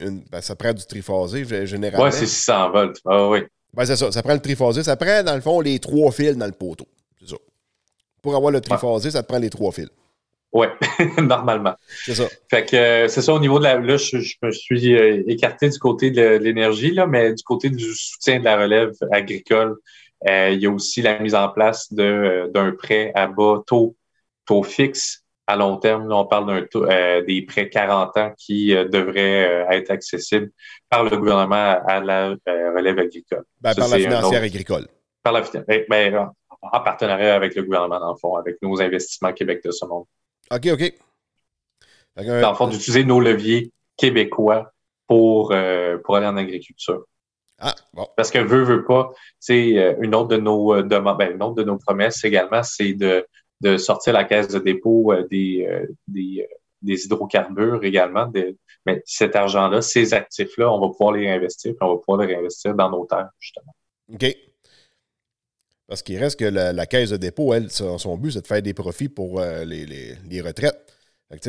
une, 0.00 0.22
ben, 0.30 0.42
ça 0.42 0.54
prend 0.54 0.74
du 0.74 0.84
triphasé 0.84 1.66
généralement. 1.66 2.04
Oui, 2.04 2.12
c'est 2.12 2.26
600 2.26 2.70
volts. 2.70 3.00
Ah, 3.06 3.26
oui. 3.30 3.40
Ben, 3.72 3.86
c'est 3.86 3.96
ça. 3.96 4.12
Ça 4.12 4.22
prend 4.22 4.34
le 4.34 4.40
triphasé. 4.40 4.82
Ça 4.82 4.96
prend, 4.96 5.22
dans 5.22 5.34
le 5.34 5.40
fond, 5.40 5.60
les 5.60 5.78
trois 5.78 6.12
fils 6.12 6.36
dans 6.36 6.46
le 6.46 6.52
poteau. 6.52 6.86
Pour 8.22 8.34
avoir 8.34 8.50
le 8.50 8.60
triphasé, 8.60 9.10
ça 9.10 9.22
te 9.22 9.28
prend 9.28 9.38
les 9.38 9.50
trois 9.50 9.72
fils. 9.72 9.88
Oui, 10.52 10.66
normalement. 11.18 11.74
C'est 12.04 12.14
ça. 12.14 12.24
Fait 12.50 12.64
que 12.64 12.76
euh, 12.76 13.08
c'est 13.08 13.20
ça 13.20 13.34
au 13.34 13.38
niveau 13.38 13.58
de 13.58 13.64
la. 13.64 13.78
Là, 13.78 13.96
je, 13.96 14.16
me 14.42 14.50
suis 14.50 14.94
euh, 14.94 15.22
écarté 15.26 15.68
du 15.68 15.78
côté 15.78 16.10
de, 16.10 16.38
l'énergie, 16.38 16.92
là, 16.92 17.06
mais 17.06 17.34
du 17.34 17.42
côté 17.42 17.68
du 17.68 17.94
soutien 17.94 18.38
de 18.38 18.44
la 18.44 18.56
relève 18.56 18.92
agricole, 19.12 19.76
euh, 20.26 20.50
il 20.50 20.60
y 20.60 20.66
a 20.66 20.70
aussi 20.70 21.02
la 21.02 21.18
mise 21.18 21.34
en 21.34 21.50
place 21.50 21.92
d'un 21.92 22.72
prêt 22.78 23.12
à 23.14 23.26
bas 23.26 23.62
taux, 23.66 23.94
taux 24.46 24.62
fixe 24.62 25.22
à 25.46 25.56
long 25.56 25.76
terme. 25.76 26.08
Là, 26.08 26.16
on 26.16 26.26
parle 26.26 26.46
d'un 26.46 26.62
taux, 26.62 26.86
des 26.86 27.44
prêts 27.46 27.68
40 27.68 28.16
ans 28.16 28.32
qui 28.38 28.68
devraient 28.68 29.66
être 29.70 29.90
accessibles 29.90 30.50
par 30.88 31.04
le 31.04 31.16
gouvernement 31.16 31.78
à, 31.86 32.00
la 32.00 32.34
relève 32.74 32.98
agricole. 32.98 33.44
Ben, 33.60 33.74
par 33.74 33.88
la 33.88 33.98
financière 33.98 34.42
agricole. 34.42 34.88
Par 35.22 35.32
la 35.34 35.42
ben, 35.42 35.84
ben 35.88 36.30
en 36.62 36.80
partenariat 36.80 37.34
avec 37.34 37.54
le 37.54 37.62
gouvernement, 37.62 38.00
dans 38.00 38.12
le 38.12 38.18
fond, 38.18 38.36
avec 38.36 38.56
nos 38.62 38.80
investissements 38.80 39.32
Québec 39.32 39.62
de 39.64 39.70
ce 39.70 39.84
monde. 39.86 40.04
OK, 40.50 40.66
OK. 40.72 40.94
Dans 42.16 42.50
le 42.50 42.56
fond, 42.56 42.66
d'utiliser 42.66 43.04
nos 43.04 43.20
leviers 43.20 43.72
québécois 43.96 44.72
pour, 45.06 45.52
euh, 45.52 45.98
pour 45.98 46.16
aller 46.16 46.26
en 46.26 46.36
agriculture. 46.36 47.04
Ah, 47.60 47.74
bon. 47.92 48.06
Parce 48.16 48.30
que 48.30 48.38
veut, 48.38 48.62
veut 48.62 48.84
pas, 48.84 49.10
c'est 49.38 49.78
euh, 49.78 49.94
une 50.00 50.14
autre 50.14 50.28
de 50.28 50.36
nos 50.36 50.74
euh, 50.74 50.82
demandes, 50.82 51.18
ben, 51.18 51.32
une 51.32 51.42
autre 51.42 51.56
de 51.56 51.64
nos 51.64 51.76
promesses 51.76 52.24
également, 52.24 52.62
c'est 52.62 52.92
de, 52.92 53.26
de 53.60 53.76
sortir 53.76 54.12
la 54.12 54.24
caisse 54.24 54.48
de 54.48 54.58
dépôt 54.58 55.12
des, 55.30 55.68
des, 56.06 56.48
des 56.82 57.04
hydrocarbures 57.04 57.84
également. 57.84 58.30
mais 58.86 59.02
cet 59.04 59.34
argent-là, 59.34 59.82
ces 59.82 60.14
actifs-là, 60.14 60.70
on 60.72 60.80
va 60.80 60.88
pouvoir 60.88 61.12
les 61.12 61.28
réinvestir, 61.28 61.72
puis 61.72 61.78
on 61.80 61.94
va 61.94 61.98
pouvoir 61.98 62.18
les 62.18 62.34
réinvestir 62.34 62.74
dans 62.74 62.90
nos 62.90 63.06
terres, 63.06 63.30
justement. 63.40 63.74
OK. 64.12 64.47
Parce 65.88 66.02
qu'il 66.02 66.18
reste 66.18 66.38
que 66.38 66.44
la, 66.44 66.86
caisse 66.86 67.10
de 67.10 67.16
dépôt, 67.16 67.54
elle, 67.54 67.70
son, 67.70 68.16
but, 68.18 68.32
c'est 68.32 68.42
de 68.42 68.46
faire 68.46 68.60
des 68.60 68.74
profits 68.74 69.08
pour 69.08 69.40
euh, 69.40 69.64
les, 69.64 70.40
retraites. 70.42 70.78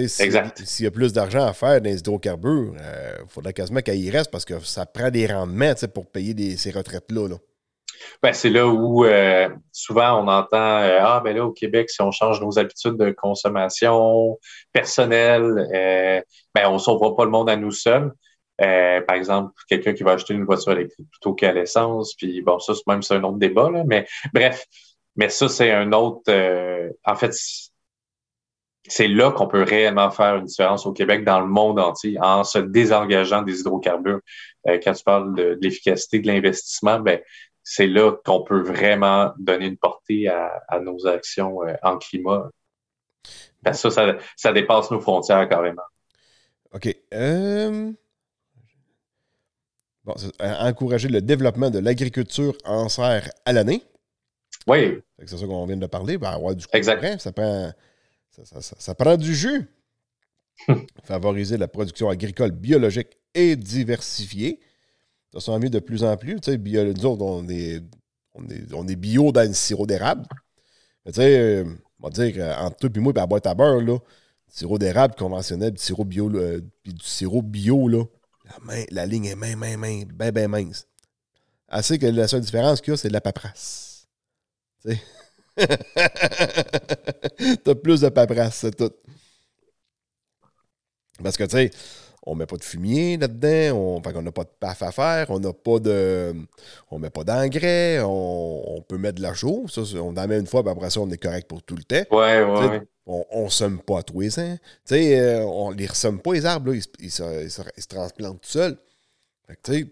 S'il 0.08 0.86
y 0.86 0.88
a 0.88 0.92
plus 0.92 1.12
d'argent 1.14 1.46
à 1.46 1.54
faire 1.54 1.82
dans 1.82 1.90
les 1.90 2.00
hydrocarbures, 2.00 2.74
il 2.74 2.82
euh, 2.82 3.26
faudrait 3.28 3.54
quasiment 3.54 3.82
qu'il 3.82 3.96
y 3.96 4.10
reste 4.10 4.32
parce 4.32 4.46
que 4.46 4.60
ça 4.60 4.86
prend 4.86 5.10
des 5.10 5.28
rendements 5.28 5.74
pour 5.94 6.10
payer 6.10 6.56
ces 6.56 6.72
retraites-là. 6.72 7.28
Ben, 8.24 8.32
c'est 8.32 8.50
là 8.50 8.66
où 8.66 9.04
euh, 9.04 9.50
souvent 9.74 10.24
on 10.24 10.28
entend 10.30 10.48
Ah, 10.54 11.22
ben 11.24 11.36
là, 11.36 11.46
au 11.46 11.52
Québec, 11.52 11.90
si 11.90 12.02
on 12.02 12.12
change 12.12 12.42
nos 12.42 12.58
habitudes 12.58 12.96
de 12.96 13.12
consommation 13.12 14.38
personnelle, 14.72 16.24
ben, 16.56 16.68
on 16.68 16.74
ne 16.74 16.80
sauvera 16.80 17.14
pas 17.14 17.26
le 17.26 17.32
monde 17.32 17.50
à 17.50 17.58
nous 17.58 17.72
seuls. 17.72 18.14
Euh, 18.62 19.02
par 19.02 19.16
exemple, 19.16 19.54
quelqu'un 19.68 19.94
qui 19.94 20.04
va 20.04 20.14
acheter 20.14 20.34
une 20.34 20.44
voiture 20.44 20.74
électrique 20.74 21.10
plutôt 21.10 21.34
qu'à 21.34 21.54
l'essence, 21.54 22.14
puis 22.16 22.42
bon, 22.42 22.60
ça, 22.60 22.74
c'est 22.76 22.88
même 22.88 23.02
c'est 23.02 23.16
un 23.16 23.24
autre 23.24 23.38
débat, 23.38 23.70
là, 23.70 23.84
mais 23.86 24.06
bref, 24.34 24.66
mais 25.16 25.30
ça, 25.30 25.50
c'est 25.50 25.72
un 25.72 25.92
autre. 25.94 26.22
Euh, 26.30 26.90
en 27.06 27.16
fait, 27.16 27.34
c'est 28.88 29.08
là 29.08 29.32
qu'on 29.32 29.48
peut 29.48 29.64
réellement 29.64 30.10
faire 30.12 30.38
une 30.38 30.46
différence 30.46 30.86
au 30.86 30.94
Québec, 30.94 31.24
dans 31.24 31.40
le 31.40 31.48
monde 31.48 31.80
entier, 31.80 32.18
en 32.22 32.44
se 32.44 32.60
désengageant 32.60 33.42
des 33.44 33.62
hydrocarbures. 33.62 34.20
Euh, 34.68 34.80
quand 34.84 34.94
tu 34.94 35.04
parles 35.04 35.36
de, 35.36 35.58
l'efficacité 35.62 36.20
de 36.20 36.28
l'investissement, 36.28 37.00
ben 37.00 37.20
c'est 37.64 37.88
là 37.88 38.14
qu'on 38.26 38.44
peut 38.44 38.62
vraiment 38.62 39.32
donner 39.38 39.68
une 39.68 39.78
portée 39.78 40.28
à, 40.28 40.80
nos 40.82 41.06
actions 41.06 41.60
en 41.84 41.98
climat. 41.98 42.50
Parce 43.64 43.84
que 43.84 43.90
ça, 43.90 44.16
ça, 44.36 44.54
dépasse 44.54 44.90
nos 44.90 45.02
frontières 45.02 45.48
carrément. 45.48 45.84
OK. 46.74 46.96
Encourager 50.40 51.08
le 51.08 51.22
développement 51.22 51.70
de 51.70 51.80
l'agriculture 51.80 52.56
en 52.66 52.90
serre 52.90 53.30
à 53.46 53.54
l'année. 53.54 53.84
Oui. 54.68 55.00
C'est 55.20 55.38
ça 55.38 55.46
qu'on 55.46 55.66
vient 55.66 55.78
de 55.78 55.88
parler. 55.88 56.18
Ben, 56.18 56.30
avoir 56.30 56.56
du 56.56 56.66
exact. 56.74 57.20
ça 57.20 57.32
prend, 57.32 57.72
ça, 58.44 58.96
prend 58.96 59.18
du 59.18 59.34
jus. 59.36 59.70
Favoriser 61.04 61.58
la 61.58 61.68
production 61.68 62.10
agricole 62.10 62.52
biologique 62.52 63.18
et 63.34 63.56
diversifiée. 63.56 64.60
Ça 65.34 65.40
s'en 65.40 65.60
vient 65.60 65.70
de 65.70 65.80
plus 65.80 66.04
en 66.04 66.18
plus. 66.18 66.40
Tu 66.40 66.52
sais, 66.52 66.58
nous 66.58 67.06
autres, 67.06 67.24
on 67.24 67.48
est, 67.48 67.82
on 68.74 68.88
est, 68.88 68.96
bio 68.96 69.32
dans 69.32 69.48
le 69.48 69.54
sirop 69.54 69.86
d'érable. 69.86 70.26
Tu 71.06 71.14
sais, 71.14 71.40
euh, 71.40 71.64
on 72.00 72.08
va 72.08 72.10
dire, 72.10 72.58
entre 72.60 72.78
toi 72.78 72.90
et 72.94 73.00
moi, 73.00 73.14
la 73.16 73.28
boîte 73.28 73.48
à 73.48 73.54
beurre, 73.54 73.82
là, 73.82 73.98
sirop 74.48 74.78
d'érable 74.78 75.16
conventionnel, 75.16 75.72
du 75.72 75.82
sirop 75.82 76.06
bio, 76.06 76.30
puis 76.84 76.94
du 76.94 77.06
sirop 77.06 77.42
bio, 77.42 77.88
là, 77.88 78.04
la, 78.92 79.06
ligne 79.06 79.26
est 79.26 79.36
mince, 79.36 79.56
mince, 79.56 79.78
mince, 79.78 80.06
bien, 80.06 80.32
bien 80.32 80.48
mince. 80.48 80.88
Assez 81.68 82.00
que 82.00 82.08
la 82.08 82.28
seule 82.28 82.42
différence 82.42 82.82
qu'il 82.82 82.92
y 82.92 82.94
a, 82.94 82.98
c'est 82.98 83.10
de 83.10 83.14
la 83.14 83.22
paperasse. 83.22 84.08
Tu 84.82 84.92
sais? 84.92 85.02
T'as 87.64 87.76
plus 87.76 88.02
de 88.02 88.10
paperasse, 88.10 88.56
c'est 88.56 88.76
tout. 88.76 88.92
Parce 91.22 91.38
que, 91.38 91.44
tu 91.44 91.52
sais, 91.52 91.70
on 92.30 92.36
met 92.36 92.46
pas 92.46 92.58
de 92.58 92.64
fumier 92.64 93.18
là-dedans, 93.18 93.78
on, 93.78 94.04
fait 94.04 94.14
qu'on 94.14 94.22
n'a 94.22 94.32
pas 94.32 94.44
de 94.44 94.52
paf 94.60 94.84
à 94.84 94.92
faire, 94.92 95.32
on 95.32 95.40
n'a 95.40 95.52
pas 95.52 95.80
de. 95.80 96.36
On 96.92 97.00
met 97.00 97.10
pas 97.10 97.24
d'engrais, 97.24 98.02
on, 98.04 98.84
peut 98.88 98.98
mettre 98.98 99.18
de 99.18 99.24
la 99.24 99.34
chaux. 99.34 99.66
Ça, 99.68 99.82
on 99.96 100.16
en 100.16 100.28
met 100.28 100.38
une 100.38 100.46
fois, 100.46 100.62
puis 100.62 100.72
après 100.72 100.92
ça, 100.92 101.02
on 101.02 101.10
est 101.10 101.18
correct 101.18 101.48
pour 101.48 101.64
tout 101.64 101.76
le 101.76 101.84
temps. 101.84 102.16
Ouais, 102.16 102.44
ouais, 102.44 102.82
on 103.06 103.46
ne 103.46 103.50
somme 103.50 103.82
pas 103.82 104.00
à 104.00 104.04
tous 104.04 104.20
les 104.20 104.40
ans. 104.40 104.58
Tu 104.86 104.96
sais, 104.96 105.20
euh, 105.20 105.44
on 105.44 105.72
les 105.72 105.88
ressomme 105.88 106.22
pas, 106.22 106.34
les 106.34 106.46
arbres, 106.46 106.72
là, 106.72 106.80
ils, 107.00 107.12
se, 107.12 107.88
transplantent 107.88 108.42
tout 108.42 108.50
seuls. 108.50 108.78
Fait 109.48 109.56
que, 109.56 109.62
tu 109.64 109.74
sais, 109.74 109.88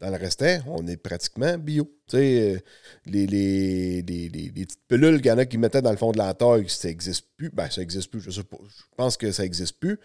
Dans 0.00 0.10
le 0.10 0.16
restant, 0.16 0.58
on 0.66 0.84
est 0.88 0.96
pratiquement 0.96 1.56
bio. 1.56 1.84
Tu 2.08 2.16
sais, 2.16 2.56
euh, 2.56 2.58
les, 3.06 3.28
les, 3.28 4.02
petites 4.02 4.80
pilules 4.88 5.18
qu'il 5.18 5.30
y 5.30 5.32
en 5.32 5.38
a 5.38 5.46
qui 5.46 5.58
mettaient 5.58 5.82
dans 5.82 5.92
le 5.92 5.96
fond 5.96 6.10
de 6.10 6.18
la 6.18 6.34
taille, 6.34 6.68
ça 6.68 6.88
n'existe 6.88 7.26
plus. 7.36 7.50
Ben, 7.50 7.70
ça 7.70 7.80
n'existe 7.80 8.10
plus, 8.10 8.20
je 8.20 8.32
sais 8.32 8.42
pas. 8.42 8.58
Je 8.66 8.82
pense 8.96 9.16
que 9.16 9.30
ça 9.30 9.44
n'existe 9.44 9.78
plus. 9.78 10.00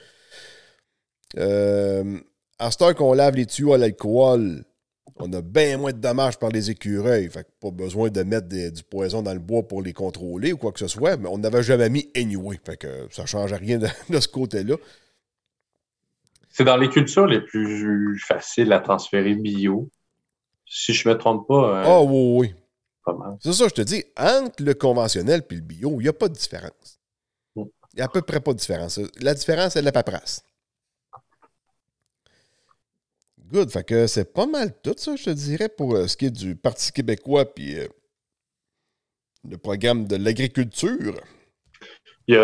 Euh, 1.38 2.20
à 2.60 2.72
ce 2.72 2.78
temps 2.78 2.94
qu'on 2.94 3.14
lave 3.14 3.36
les 3.36 3.46
tuyaux 3.46 3.74
à 3.74 3.78
l'alcool, 3.78 4.64
on 5.18 5.32
a 5.34 5.42
bien 5.42 5.78
moins 5.78 5.92
de 5.92 5.98
dommages 5.98 6.38
par 6.38 6.50
les 6.50 6.72
écureuils. 6.72 7.30
Fait 7.30 7.44
que 7.44 7.50
pas 7.60 7.72
besoin 7.72 8.10
de 8.10 8.24
mettre 8.24 8.48
du 8.48 8.84
poison 8.84 9.22
dans 9.22 9.34
le 9.34 9.40
bois 9.40 9.68
pour 9.68 9.82
les 9.82 9.94
contrôler 9.94 10.54
ou 10.54 10.58
quoi 10.58 10.72
que 10.72 10.80
ce 10.80 10.88
soit, 10.88 11.18
mais 11.18 11.30
on 11.30 11.38
n'avait 11.38 11.64
jamais 11.64 11.90
mis 11.90 12.10
anyway. 12.16 12.60
Fait 12.64 12.78
que 12.78 13.08
ça 13.12 13.24
ne 13.24 13.28
change 13.28 13.54
rien 13.54 13.78
de, 13.78 13.88
de 14.10 14.20
ce 14.20 14.28
côté-là. 14.28 14.76
C'est 16.50 16.66
dans 16.66 16.78
les 16.78 16.90
cultures 16.90 17.26
les 17.26 17.42
plus 17.42 18.20
faciles 18.20 18.72
à 18.74 18.80
transférer 18.80 19.34
bio. 19.34 19.90
Si 20.68 20.94
je 20.94 21.08
ne 21.08 21.14
me 21.14 21.20
trompe 21.20 21.48
pas. 21.48 21.84
Ah 21.84 22.00
oh, 22.00 22.08
oui, 22.10 22.54
oui. 22.54 22.56
C'est 23.42 23.54
ça, 23.54 23.68
je 23.68 23.74
te 23.74 23.82
dis, 23.82 24.04
entre 24.18 24.64
le 24.64 24.74
conventionnel 24.74 25.44
et 25.50 25.56
le 25.56 25.62
bio, 25.62 26.00
il 26.00 26.04
n'y 26.04 26.10
a 26.10 26.14
pas 26.14 26.30
de 26.30 26.34
différence. 26.34 27.00
Il 27.56 27.98
n'y 27.98 28.02
a 28.02 28.06
à 28.06 28.08
peu 28.08 28.22
près 28.22 28.40
pas 28.40 28.54
de 28.54 28.60
différence. 28.60 29.00
La 29.20 29.34
différence, 29.34 29.74
c'est 29.74 29.82
la 29.82 29.92
paperasse. 29.92 30.44
Good. 33.54 33.70
Fait 33.70 33.84
que 33.84 34.08
c'est 34.08 34.34
pas 34.34 34.48
mal 34.48 34.72
tout 34.82 34.96
ça, 34.98 35.16
je 35.16 35.26
te 35.26 35.30
dirais, 35.30 35.70
pour 35.70 35.94
euh, 35.94 36.08
ce 36.08 36.18
qui 36.18 36.26
est 36.26 36.32
du 36.32 36.56
Parti 36.56 36.92
québécois 36.92 37.46
puis 37.46 37.78
euh, 37.78 37.88
le 39.48 39.60
programme 39.60 40.08
de 40.08 40.16
l'agriculture. 40.16 41.14
Il 42.28 42.36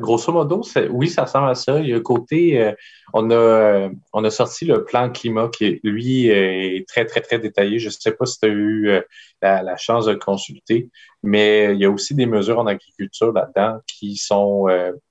grosso 0.00 0.32
modo, 0.32 0.62
oui, 0.88 1.10
ça 1.10 1.24
ressemble 1.24 1.50
à 1.50 1.54
ça. 1.54 1.80
Il 1.80 1.88
y 1.88 1.92
a 1.92 2.00
côté, 2.00 2.62
euh, 2.62 2.72
on, 3.12 3.30
a, 3.30 3.90
on 4.14 4.24
a 4.24 4.30
sorti 4.30 4.64
le 4.64 4.84
plan 4.84 5.10
climat 5.10 5.50
qui, 5.50 5.80
lui, 5.84 6.28
est 6.28 6.88
très, 6.88 7.04
très, 7.04 7.20
très 7.20 7.38
détaillé. 7.38 7.78
Je 7.78 7.88
ne 7.88 7.90
sais 7.90 8.12
pas 8.12 8.24
si 8.24 8.38
tu 8.38 8.46
as 8.46 8.48
eu 8.48 9.02
la, 9.42 9.76
chance 9.76 10.06
de 10.06 10.12
le 10.12 10.18
consulter, 10.18 10.88
mais 11.22 11.74
il 11.74 11.80
y 11.80 11.84
a 11.84 11.90
aussi 11.90 12.14
des 12.14 12.26
mesures 12.26 12.58
en 12.58 12.66
agriculture 12.66 13.32
là-dedans 13.32 13.80
qui 13.86 14.16
sont, 14.16 14.66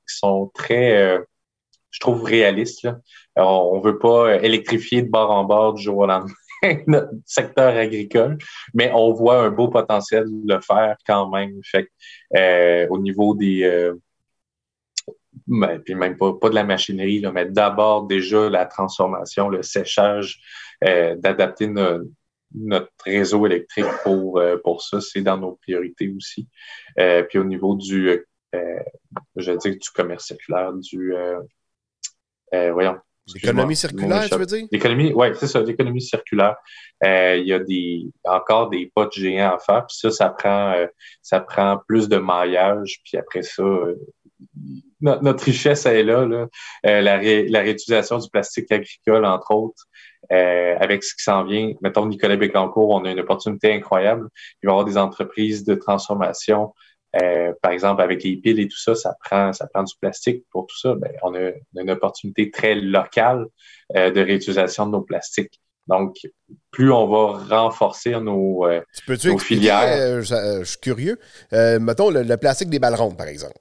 qui 0.08 0.16
sont 0.16 0.50
très, 0.56 1.20
je 1.92 2.00
trouve, 2.00 2.24
réalistes. 2.24 2.88
on 3.36 3.78
ne 3.78 3.84
veut 3.84 4.00
pas 4.00 4.38
électrifier 4.42 5.02
de 5.04 5.10
bord 5.10 5.32
en 5.32 5.44
bord 5.44 5.74
du 5.74 5.84
jour 5.84 5.98
au 6.00 6.06
lendemain 6.06 6.34
notre 6.88 7.12
secteur 7.26 7.76
agricole, 7.76 8.38
mais 8.74 8.92
on 8.94 9.14
voit 9.14 9.42
un 9.42 9.50
beau 9.50 9.68
potentiel 9.68 10.26
de 10.28 10.54
le 10.54 10.62
faire 10.62 10.96
quand 11.08 11.30
même. 11.30 11.60
Fait 11.64 11.88
euh, 12.36 12.88
au 12.90 13.00
niveau 13.00 13.36
des 13.36 13.64
euh, 13.64 13.96
ben, 15.48 15.80
puis 15.80 15.96
même 15.96 16.18
pas, 16.18 16.34
pas 16.34 16.50
de 16.50 16.56
la 16.56 16.64
machinerie, 16.64 17.20
là, 17.20 17.32
mais 17.32 17.46
d'abord 17.46 18.08
déjà 18.08 18.50
la 18.50 18.66
transformation, 18.66 19.50
le 19.50 19.64
séchage, 19.64 20.40
euh, 20.84 21.16
d'adapter 21.16 21.68
notre 22.54 22.92
réseau 23.06 23.46
électrique 23.46 23.86
pour, 24.04 24.40
euh, 24.40 24.58
pour 24.64 24.82
ça, 24.82 25.02
c'est 25.02 25.22
dans 25.22 25.38
nos 25.38 25.56
priorités 25.56 26.10
aussi. 26.16 26.48
Euh, 27.00 27.24
puis 27.24 27.40
au 27.40 27.44
niveau 27.44 27.76
du, 27.76 28.26
je 28.54 29.52
veux 29.52 29.58
du 29.58 29.90
commerce 29.94 30.28
circulaire, 30.28 30.74
du, 30.74 31.14
voyons, 32.52 32.98
L'économie 33.34 33.76
circulaire, 33.76 34.30
tu 34.30 34.38
veux 34.38 34.46
dire? 34.46 34.68
L'économie, 34.72 35.14
oui, 35.14 35.28
c'est 35.36 35.48
ça, 35.48 35.62
l'économie 35.62 36.02
circulaire. 36.02 36.56
Euh, 37.04 37.38
il 37.38 37.48
y 37.48 37.54
a 37.54 37.60
des, 37.60 38.08
encore 38.24 38.70
des 38.70 38.92
potes 38.94 39.14
géants 39.14 39.56
à 39.56 39.60
faire, 39.60 39.86
puis 39.86 39.98
ça, 39.98 40.12
ça 40.12 40.30
prend, 40.30 40.74
euh, 40.74 40.88
ça 41.22 41.40
prend 41.40 41.80
plus 41.88 42.10
de 42.10 42.18
maillage, 42.18 43.00
puis 43.04 43.18
après 43.18 43.44
ça, 43.44 43.64
euh, 43.64 43.96
notre, 45.02 45.44
richesse 45.44 45.86
est 45.86 46.04
là, 46.04 46.26
là. 46.26 46.48
la, 46.84 47.02
la, 47.02 47.60
réutilisation 47.60 48.18
du 48.18 48.30
plastique 48.30 48.72
agricole, 48.72 49.26
entre 49.26 49.52
autres. 49.52 49.84
avec 50.30 51.04
ce 51.04 51.16
qui 51.16 51.24
s'en 51.24 51.44
vient, 51.44 51.74
mettons 51.82 52.06
Nicolas 52.08 52.38
Bécancourt, 52.38 52.90
on 52.90 53.06
a 53.06 53.12
une 53.12 53.20
opportunité 53.20 53.74
incroyable. 53.74 54.30
Il 54.62 54.68
va 54.68 54.72
y 54.72 54.74
avoir 54.74 54.86
des 54.86 54.98
entreprises 54.98 55.64
de 55.64 55.76
transformation 55.76 56.74
euh, 57.22 57.54
par 57.62 57.72
exemple, 57.72 58.02
avec 58.02 58.24
les 58.24 58.38
piles 58.38 58.60
et 58.60 58.68
tout 58.68 58.80
ça, 58.80 58.96
ça 58.96 59.16
prend, 59.24 59.52
ça 59.54 59.68
prend 59.68 59.84
du 59.84 59.94
plastique. 60.00 60.46
Pour 60.50 60.68
tout 60.68 60.78
ça, 60.78 60.96
ben, 60.96 61.12
on, 61.24 61.34
a, 61.36 61.52
une 61.76 61.90
opportunité 61.90 62.52
très 62.52 62.76
locale 62.76 63.48
euh, 63.96 64.12
de 64.12 64.22
réutilisation 64.22 64.86
de 64.86 64.92
nos 64.92 65.02
plastiques. 65.02 65.60
Donc, 65.88 66.16
plus 66.70 66.92
on 66.92 67.08
va 67.08 67.44
renforcer 67.50 68.12
nos, 68.12 68.66
euh, 68.66 68.82
tu 68.96 69.06
peux 69.06 69.16
-tu 69.16 69.38
filières. 69.40 70.22
je, 70.22 70.64
suis 70.64 70.80
curieux. 70.80 71.20
mettons 71.52 72.10
le, 72.10 72.36
plastique 72.38 72.70
des 72.70 72.80
balles 72.80 72.96
rondes, 72.96 73.18
par 73.18 73.28
exemple. 73.28 73.58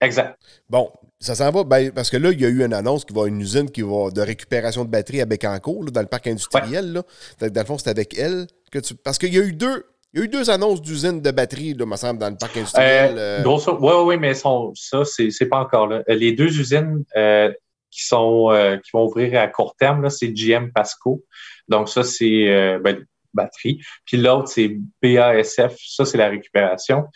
Exact. 0.00 0.38
Bon, 0.70 0.90
ça 1.20 1.34
s'en 1.34 1.50
va, 1.50 1.64
ben, 1.64 1.90
parce 1.90 2.10
que 2.10 2.16
là, 2.16 2.30
il 2.30 2.40
y 2.40 2.46
a 2.46 2.48
eu 2.48 2.64
une 2.64 2.74
annonce 2.74 3.04
qui 3.04 3.12
va 3.12 3.26
une 3.26 3.40
usine 3.40 3.70
qui 3.70 3.82
va 3.82 4.10
de 4.10 4.20
récupération 4.20 4.84
de 4.84 4.90
batteries 4.90 5.20
à 5.20 5.26
Bécancourt, 5.26 5.84
dans 5.86 6.00
le 6.00 6.06
parc 6.06 6.26
industriel. 6.26 6.92
Là. 6.92 7.02
Dans 7.48 7.60
le 7.60 7.66
fond, 7.66 7.76
c'est 7.76 7.90
avec 7.90 8.16
elle 8.16 8.46
que 8.70 8.78
tu. 8.78 8.94
Parce 8.94 9.18
qu'il 9.18 9.34
y 9.34 9.38
a 9.38 9.42
eu 9.42 9.52
deux 9.52 9.84
il 10.14 10.18
y 10.18 10.22
a 10.22 10.24
eu 10.26 10.28
deux 10.28 10.48
annonces 10.48 10.80
d'usines 10.80 11.20
de 11.20 11.30
batteries, 11.32 11.74
là, 11.74 11.86
me 11.86 11.96
semble, 11.96 12.20
dans 12.20 12.30
le 12.30 12.36
parc 12.36 12.56
industriel. 12.56 13.16
Euh, 13.18 13.42
euh. 13.44 13.76
Oui, 13.80 13.92
oui, 14.04 14.16
mais 14.16 14.34
sont, 14.34 14.72
ça, 14.76 15.02
c'est 15.04 15.46
pas 15.46 15.58
encore 15.58 15.88
là. 15.88 16.04
Les 16.06 16.30
deux 16.30 16.60
usines 16.60 17.04
euh, 17.16 17.52
qui 17.90 18.04
sont 18.04 18.78
qui 18.84 18.90
vont 18.92 19.06
ouvrir 19.06 19.40
à 19.40 19.48
court 19.48 19.74
terme, 19.74 20.08
c'est 20.10 20.28
GM 20.28 20.70
Pasco. 20.72 21.24
Donc, 21.66 21.88
ça, 21.88 22.04
c'est 22.04 22.78
ben, 22.78 23.04
batterie. 23.32 23.80
Puis 24.04 24.16
l'autre, 24.16 24.48
c'est 24.48 24.78
BASF. 25.02 25.74
Ça, 25.84 26.04
c'est 26.04 26.18
la 26.18 26.28
récupération. 26.28 27.06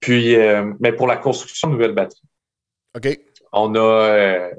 Puis, 0.00 0.36
mais 0.80 0.92
pour 0.92 1.06
la 1.06 1.16
construction 1.16 1.68
de 1.68 1.74
nouvelles 1.74 1.94
batteries. 1.94 2.28
OK. 2.96 3.20
On 3.52 3.76
a, 3.76 4.50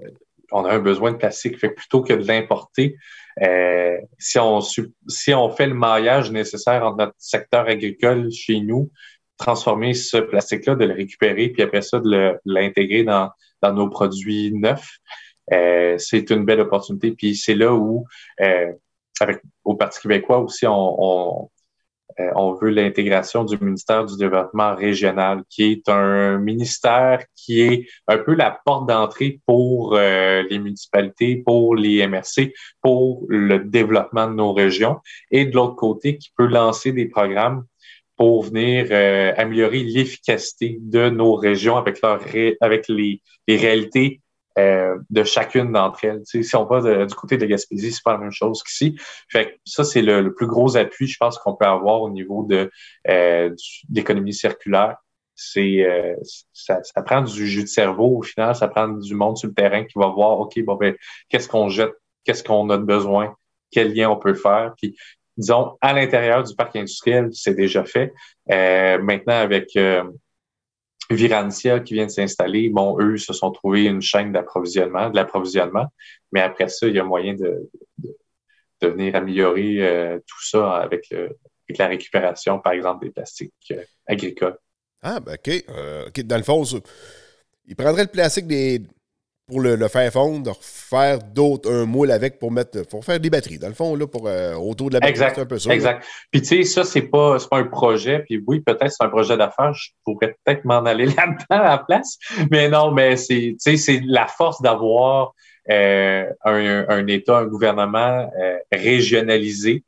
on 0.54 0.66
a 0.66 0.74
un 0.74 0.80
besoin 0.80 1.12
de 1.12 1.18
plastique. 1.18 1.60
Fait 1.60 1.70
plutôt 1.70 2.01
que 2.01 2.14
de 2.14 2.26
l'importer, 2.28 2.95
euh, 3.41 3.97
si, 4.20 4.39
on, 4.39 4.62
si 4.62 5.34
on 5.34 5.49
fait 5.49 5.68
le 5.68 5.74
maillage 5.74 6.32
nécessaire 6.32 6.86
entre 6.86 6.97
notre 6.97 7.16
secteur 7.18 7.68
agricole 7.68 8.32
chez 8.32 8.60
nous, 8.60 8.91
transformer 9.38 9.93
ce 9.93 10.18
plastique-là, 10.18 10.76
de 10.76 10.86
le 10.86 10.93
récupérer, 10.93 11.49
puis 11.49 11.64
après 11.64 11.82
ça, 11.82 11.99
de 11.99 12.39
l'intégrer 12.45 13.04
dans, 13.04 13.30
dans 13.62 13.74
nos 13.74 13.89
produits 13.89 14.54
neufs, 14.54 14.99
euh, 15.51 15.97
c'est 15.97 16.30
une 16.30 16.45
belle 16.45 16.62
opportunité. 16.62 17.12
Puis 17.12 17.36
c'est 17.36 17.56
là 17.56 17.74
où, 17.74 18.06
euh, 18.41 18.72
avec 19.20 19.41
au 19.64 19.76
Parti 19.76 20.01
québécois 20.01 20.39
aussi, 20.39 20.66
on, 20.68 21.49
euh, 22.20 22.32
on 22.36 22.53
veut 22.53 22.70
l'intégration 22.70 23.43
du 23.43 23.57
ministère 23.57 24.05
du 24.05 24.18
Développement 24.18 24.76
régional, 24.76 25.43
qui 25.49 25.64
est 25.64 25.89
un 25.89 26.38
ministère 26.38 27.24
qui 27.36 27.61
est 27.61 27.88
un 28.07 28.18
peu 28.18 28.34
la 28.36 28.59
porte 28.66 28.88
d'entrée 28.88 29.39
pour 29.45 29.95
euh, 29.95 30.43
les 30.49 30.59
municipalités, 30.59 31.38
pour 31.38 31.76
les 31.76 32.05
MRC, 32.07 32.53
pour 32.82 33.26
le 33.30 33.59
développement 33.59 34.28
de 34.28 34.34
nos 34.34 34.53
régions, 34.53 34.99
et 35.32 35.45
de 35.45 35.55
l'autre 35.55 35.76
côté, 35.76 36.18
qui 36.18 36.32
peut 36.38 36.47
lancer 36.47 36.91
des 36.91 37.05
programmes 37.05 37.66
pour 38.16 38.43
venir 38.43 38.88
euh, 38.91 39.34
améliorer 39.38 39.84
l'efficacité 39.84 40.78
de 40.82 41.09
nos 41.09 41.36
régions 41.36 41.78
avec, 41.78 42.01
leur 42.01 42.22
avec 42.61 42.88
les, 42.88 43.22
les 43.47 43.57
réalités 43.57 44.22
euh, 44.60 44.99
de 45.10 45.24
chacune 45.24 45.72
d'entre 45.72 46.06
elles. 46.06 46.22
si 46.26 46.56
on 46.56 46.66
va 46.66 47.06
du 47.06 47.16
côté 47.16 47.38
de 47.38 47.45
Gaspésie, 47.45 47.91
c'est 47.91 48.04
pas 48.04 48.14
la 48.14 48.20
même 48.20 48.32
chose 48.32 48.62
qu'ici. 48.62 48.95
Fait 49.28 49.60
ça, 49.66 49.84
c'est 49.84 50.04
le, 50.04 50.34
plus 50.34 50.45
gros 50.45 50.78
appui, 50.78 51.08
je 51.08 51.18
pense, 51.18 51.39
qu'on 51.39 51.56
peut 51.56 51.66
avoir 51.66 52.01
au 52.01 52.10
niveau 52.12 52.45
de 52.47 52.70
euh, 53.10 53.49
l'économie 53.91 54.34
circulaire. 54.34 54.97
C'est 55.36 55.84
euh, 55.84 56.16
ça, 56.54 56.82
prend 57.04 57.22
du 57.22 57.47
jus 57.47 57.64
de 57.64 57.68
cerveau 57.68 58.18
au 58.18 58.22
final, 58.22 58.56
ça 58.56 58.68
prend 58.68 58.88
du 58.88 59.16
monde 59.16 59.38
sur 59.38 59.47
le 59.47 59.56
terrain 59.56 59.84
qui 59.86 59.97
va 59.97 60.08
voir, 60.08 60.39
OK, 60.39 60.60
bon 60.64 60.76
ben, 60.76 60.95
qu'est-ce 61.30 61.47
qu'on 61.47 61.70
jette, 61.70 61.93
qu'est-ce 62.24 62.43
qu'on 62.43 62.70
a 62.70 62.78
de 62.78 62.84
besoin, 62.84 63.36
quel 63.72 63.91
lien 63.95 64.12
on 64.12 64.18
peut 64.18 64.36
faire? 64.36 64.76
Puis 64.80 64.95
disons, 65.36 65.76
à 65.82 65.93
l'intérieur 65.93 66.43
du 66.43 66.56
parc 66.56 66.76
industriel, 66.76 67.30
c'est 67.32 67.56
déjà 67.56 67.84
fait. 67.84 68.14
maintenant, 68.47 69.34
avec 69.34 69.76
Virancia 71.10 71.80
qui 71.80 71.95
vient 71.95 72.06
de 72.06 72.12
s'installer, 72.12 72.70
bon, 72.70 72.97
eux 72.99 73.18
se 73.18 73.34
sont 73.34 73.51
trouvés 73.51 73.86
une 73.86 74.01
chaîne 74.01 74.32
d'approvisionnement, 74.32 75.10
de 75.10 75.16
l'approvisionnement, 75.16 75.88
mais 76.32 76.41
après 76.41 76.68
ça, 76.70 76.88
il 76.88 76.95
y 76.95 76.99
a 76.99 77.04
moyen 77.04 77.34
de, 77.34 77.70
venir 78.82 79.16
améliorer 79.16 79.78
euh, 79.80 80.20
tout 80.28 80.43
ça 80.43 80.76
avec, 80.78 81.14
la 81.78 81.88
récupération, 81.88 82.60
par 82.60 82.74
exemple, 82.74 83.06
des 83.06 83.12
plastiques 83.12 83.54
euh, 83.72 83.84
agricoles. 84.06 84.58
Ah, 85.01 85.20
ben 85.20 85.34
OK. 85.34 85.64
Euh, 85.70 86.08
OK. 86.08 86.22
Dans 86.22 86.38
le 86.38 86.43
fond, 86.43 86.64
ils 87.66 87.76
prendraient 87.76 88.04
le 88.04 88.10
plastique 88.10 88.47
des, 88.47 88.82
pour 89.48 89.60
le, 89.60 89.78
faire 89.89 90.12
fondre, 90.12 90.56
faire 90.62 91.20
d'autres, 91.20 91.72
un 91.72 91.86
moule 91.86 92.12
avec 92.12 92.39
pour 92.39 92.52
mettre, 92.52 92.88
pour 92.88 93.04
faire 93.04 93.20
des 93.20 93.30
batteries, 93.30 93.60
dans 93.60 93.68
le 93.68 93.74
fond, 93.74 93.96
là, 93.96 94.08
pour 94.08 94.28
euh, 94.28 94.54
autour 94.54 94.89
de 94.89 94.96
la 94.96 95.00
batterie, 95.02 95.18
c'est 95.18 95.41
un 95.41 95.46
peu 95.46 95.60
ça. 95.60 95.74
Exact. 95.74 96.06
Puis 96.32 96.41
tu 96.41 96.48
sais, 96.48 96.64
ça, 96.64 96.84
c'est 96.86 97.02
pas, 97.02 97.38
pas 97.50 97.58
un 97.58 97.66
projet, 97.66 98.20
puis 98.20 98.41
oui, 98.48 98.62
peut-être 98.62 98.91
c'est 98.91 99.04
un 99.04 99.10
projet 99.10 99.36
d'affaires, 99.36 99.74
je 99.74 99.89
pourrais 100.06 100.36
peut-être 100.44 100.64
m'en 100.64 100.86
aller 100.86 101.06
là-dedans 101.18 101.46
à 101.50 101.64
la 101.64 101.78
place, 101.78 102.18
mais 102.52 102.70
non, 102.70 102.91
mais 102.91 103.18
c'est, 103.18 103.56
c'est 103.60 104.02
la 104.06 104.28
force 104.28 104.62
d'avoir 104.62 105.34
euh, 105.70 106.26
un, 106.46 107.08
État, 107.08 107.39
un 107.39 107.46
gouvernement 107.46 108.32
euh, 108.41 108.58
régionalisé, 108.72 109.84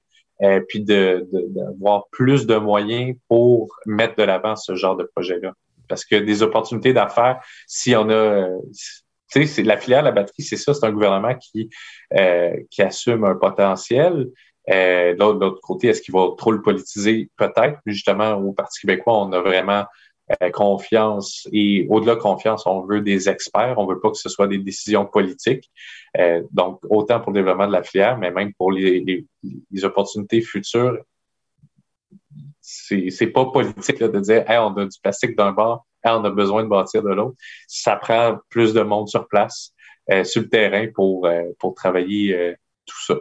puis 0.68 0.82
d'avoir 0.84 2.00
de, 2.00 2.06
plus 2.12 2.46
de 2.46 2.58
moyens 2.58 3.16
pour 3.30 3.74
mettre 3.86 4.16
de 4.18 4.24
l'avant 4.24 4.58
ce 4.58 4.76
genre 4.76 4.98
de 4.98 5.10
projet-là. 5.16 5.54
Parce 5.88 6.04
que 6.04 6.18
des 6.18 6.44
opportunités 6.44 6.92
d'affaires, 6.92 7.40
si 7.68 7.96
on 7.96 8.10
a 8.10 8.50
la 9.64 9.78
filière 9.78 10.04
la 10.04 10.12
batterie, 10.12 10.44
c'est 10.44 10.58
ça, 10.58 10.74
c'est 10.74 10.86
un 10.86 10.92
gouvernement 10.92 11.36
qui, 11.36 11.70
euh, 12.18 12.56
qui 12.70 12.82
assume 12.82 13.24
un 13.24 13.36
potentiel. 13.36 14.30
Euh, 14.70 15.14
de 15.14 15.20
l'autre 15.20 15.62
côté, 15.62 15.88
est-ce 15.88 16.02
qu'il 16.02 16.14
va 16.14 16.30
trop 16.38 16.52
le 16.52 16.62
politiser? 16.62 17.30
Peut-être. 17.38 17.80
Justement, 17.86 18.34
au 18.34 18.52
Parti 18.54 18.82
québécois, 18.82 19.20
on 19.20 19.32
a 19.32 19.40
vraiment 19.40 19.86
euh, 20.42 20.50
confiance 20.50 21.48
et 21.52 21.86
au-delà 21.88 22.16
de 22.16 22.20
confiance, 22.20 22.66
on 22.66 22.82
veut 22.82 23.02
des 23.02 23.30
experts. 23.30 23.76
On 23.78 23.86
veut 23.86 24.00
pas 24.00 24.10
que 24.10 24.18
ce 24.18 24.30
soit 24.30 24.48
des 24.48 24.58
décisions 24.58 25.06
politiques. 25.06 25.70
Euh, 26.18 26.42
donc, 26.52 26.80
autant 26.90 27.20
pour 27.20 27.32
le 27.32 27.42
développement 27.42 27.68
de 27.68 27.74
la 27.74 27.84
filière, 27.84 28.18
mais 28.18 28.32
même 28.32 28.54
pour 28.54 28.72
les, 28.72 29.02
les, 29.02 29.26
les 29.72 29.86
opportunités 29.86 30.42
futures. 30.42 30.98
C'est 32.60 33.28
pas 33.28 33.46
politique 33.46 34.00
là, 34.00 34.08
de 34.08 34.20
dire 34.20 34.50
hey, 34.50 34.58
on 34.58 34.76
a 34.78 34.86
du 34.86 35.00
plastique 35.00 35.36
d'un 35.38 35.52
bord, 35.52 35.86
on 36.14 36.24
a 36.24 36.30
besoin 36.30 36.64
de 36.64 36.70
bâtir 36.70 37.04
de 37.04 37.10
l'autre. 37.10 37.36
Ça 37.68 37.96
prend 37.96 38.38
plus 38.50 38.74
de 38.74 38.82
monde 38.82 39.08
sur 39.08 39.28
place, 39.28 39.72
euh, 40.12 40.24
sur 40.24 40.42
le 40.42 40.50
terrain 40.50 40.88
pour, 40.94 41.26
euh, 41.26 41.44
pour 41.60 41.74
travailler 41.76 42.56
tout 42.86 43.02
ça 43.06 43.16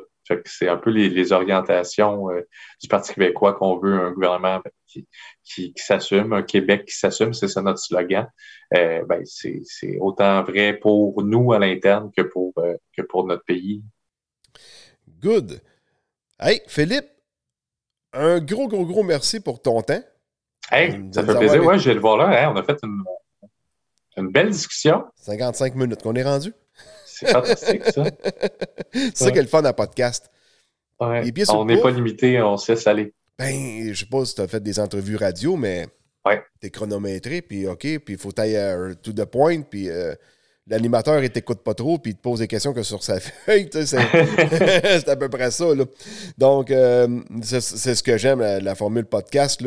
c'est 0.45 0.69
un 0.69 0.77
peu 0.77 0.91
les, 0.91 1.33
orientations 1.33 2.31
euh, 2.31 2.41
du 2.81 2.89
Parti 2.89 3.15
québécois 3.15 3.55
qu'on 3.55 3.79
veut 3.79 3.95
un 3.95 4.13
gouvernement 4.13 4.63
qui, 4.87 5.07
qui, 5.43 5.73
s'assume, 5.77 6.33
un 6.33 6.43
Québec 6.43 6.87
qui 6.87 6.95
s'assume, 6.95 7.35
c'est 7.35 7.49
ça 7.49 7.63
notre 7.63 7.79
slogan. 7.79 8.31
Euh, 8.75 9.05
ben, 9.05 9.23
c'est 9.25 9.99
autant 10.01 10.43
vrai 10.43 10.75
pour 10.75 11.23
nous 11.23 11.53
à 11.53 11.59
l'interne 11.59 12.11
que 12.17 12.23
pour, 12.23 12.53
euh, 12.59 12.77
que 12.97 13.03
pour 13.03 13.27
notre 13.27 13.45
pays. 13.45 13.83
Good. 15.21 15.61
Hey, 16.41 16.63
Philippe, 16.67 17.07
un 18.13 18.41
gros, 18.41 18.69
gros, 18.69 18.87
gros 18.87 19.03
merci 19.03 19.41
pour 19.41 19.61
ton 19.61 19.83
temps. 19.83 20.03
Hey, 20.71 21.01
ça 21.13 21.25
fait 21.25 21.35
plaisir. 21.37 21.65
Ouais, 21.65 21.79
je 21.79 21.89
vais 21.89 21.95
le 21.95 22.01
voir 22.01 22.17
là. 22.17 22.51
on 22.51 22.57
a 22.57 22.63
fait 22.63 22.79
une, 22.83 23.03
une 24.17 24.31
belle 24.31 24.51
discussion. 24.51 25.05
55 25.17 25.75
minutes 25.75 26.03
qu'on 26.03 26.15
est 26.15 26.23
rendu? 26.23 26.53
C'est 27.07 27.31
fantastique, 27.31 27.85
ça. 27.85 28.05
c'est 28.93 29.17
ça 29.17 29.31
qui 29.31 29.39
est 29.39 29.43
le 29.43 29.49
fun 29.49 29.65
à 29.65 29.73
podcast. 29.73 30.31
Ouais. 31.01 31.33
On 31.51 31.65
n'est 31.65 31.81
pas 31.81 31.91
limité, 31.91 32.41
on 32.43 32.57
se 32.57 32.73
laisse 32.73 32.87
aller. 32.87 33.13
Ben, 33.39 33.93
je 33.93 33.99
sais 33.99 34.07
pas 34.07 34.25
si 34.25 34.35
tu 34.35 34.41
as 34.41 34.49
fait 34.49 34.63
des 34.63 34.79
entrevues 34.79 35.17
radio, 35.17 35.57
mais 35.57 35.87
ouais. 36.25 36.43
tu 36.61 36.69
es 36.69 36.71
chronométré, 36.71 37.43
puis 37.43 37.67
OK, 37.67 37.81
puis 37.81 38.03
il 38.09 38.19
faut 38.19 38.33
tailler 38.33 38.59
euh, 38.59 38.95
to 38.95 39.13
the 39.13 39.25
point, 39.25 39.63
puis 39.63 39.91
euh, 39.91 40.15
l'animateur, 40.69 41.23
il 41.23 41.31
t'écoute 41.31 41.63
pas 41.63 41.75
trop, 41.75 41.99
puis 41.99 42.13
il 42.13 42.15
te 42.15 42.23
pose 42.23 42.39
des 42.39 42.47
questions 42.47 42.73
que 42.73 42.85
sur 42.85 43.03
sa 43.03 43.19
feuille. 43.21 43.69
c'est 43.73 45.09
à 45.09 45.17
peu 45.17 45.29
près 45.29 45.51
ça. 45.51 45.75
Là. 45.75 45.85
Donc, 46.39 46.71
euh, 46.71 47.21
c'est 47.43 47.61
ce 47.61 48.03
que 48.03 48.17
j'aime, 48.17 48.41
la, 48.41 48.75
formule 48.75 49.07
podcast. 49.07 49.59
Tu 49.59 49.67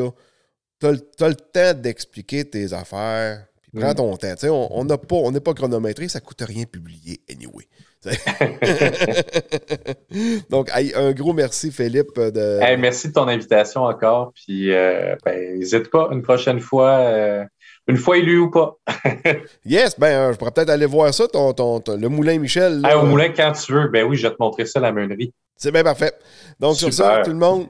as, 0.84 1.24
as, 1.24 1.30
le 1.30 1.36
temps 1.36 1.74
d'expliquer 1.74 2.46
tes 2.46 2.74
affaires, 2.74 3.48
Prends 3.76 3.94
ton 3.94 4.16
temps. 4.16 4.34
on 4.72 4.86
n'est 4.86 4.98
pas, 4.98 5.16
on 5.16 5.34
pas 5.34 5.54
chronométré, 5.54 6.08
ça 6.08 6.20
ne 6.20 6.26
coûte 6.26 6.42
rien 6.42 6.64
publier 6.66 7.20
anyway. 7.30 7.66
Donc, 10.50 10.72
un 10.74 11.12
gros 11.12 11.34
merci, 11.34 11.70
Philippe. 11.72 12.18
De... 12.18 12.60
merci 12.78 13.10
de 13.10 13.14
ton 13.14 13.28
invitation 13.28 13.84
encore. 13.84 14.32
Puis, 14.34 14.72
euh, 14.72 15.18
ben, 15.26 15.60
n'hésite 15.60 15.90
pas 15.90 16.08
une 16.12 16.22
prochaine 16.22 16.62
fois, 16.62 16.92
euh, 16.92 17.44
une 17.88 17.98
fois 17.98 18.18
élu 18.18 18.40
ou 18.40 18.50
pas. 18.50 18.78
yes, 19.66 20.00
ben, 20.00 20.08
euh, 20.08 20.32
je 20.32 20.38
pourrais 20.38 20.52
peut-être 20.52 20.70
aller 20.70 20.86
voir 20.86 21.14
ça, 21.14 21.28
ton, 21.28 21.52
ton, 21.54 21.84
le 21.88 22.08
Moulin 22.08 22.40
Michel. 22.40 22.82
au 22.96 23.04
Moulin, 23.04 23.34
quand 23.36 23.52
tu 23.52 23.74
veux. 23.74 23.90
Ben 23.90 24.06
oui, 24.06 24.16
je 24.16 24.28
vais 24.28 24.34
te 24.34 24.38
montrer 24.40 24.66
ça, 24.66 24.80
la 24.80 24.94
meunerie. 24.94 25.34
C'est 25.58 25.72
bien 25.72 25.84
parfait. 25.84 26.14
Donc, 26.60 26.78
sur 26.78 26.94
ça, 26.94 27.24
tout 27.26 27.32
le 27.32 27.38
monde, 27.38 27.68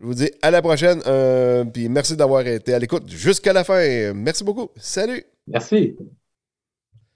je 0.00 0.06
vous 0.06 0.14
dis 0.14 0.30
à 0.42 0.50
la 0.50 0.62
prochaine. 0.62 1.00
puis 1.72 1.88
merci 1.88 2.16
d'avoir 2.16 2.46
été 2.46 2.74
à 2.74 2.78
l'écoute 2.78 3.08
jusqu'à 3.08 3.52
la 3.52 3.64
fin. 3.64 4.12
Merci 4.14 4.44
beaucoup. 4.44 4.68
Salut. 4.76 5.24
Merci. 5.46 5.96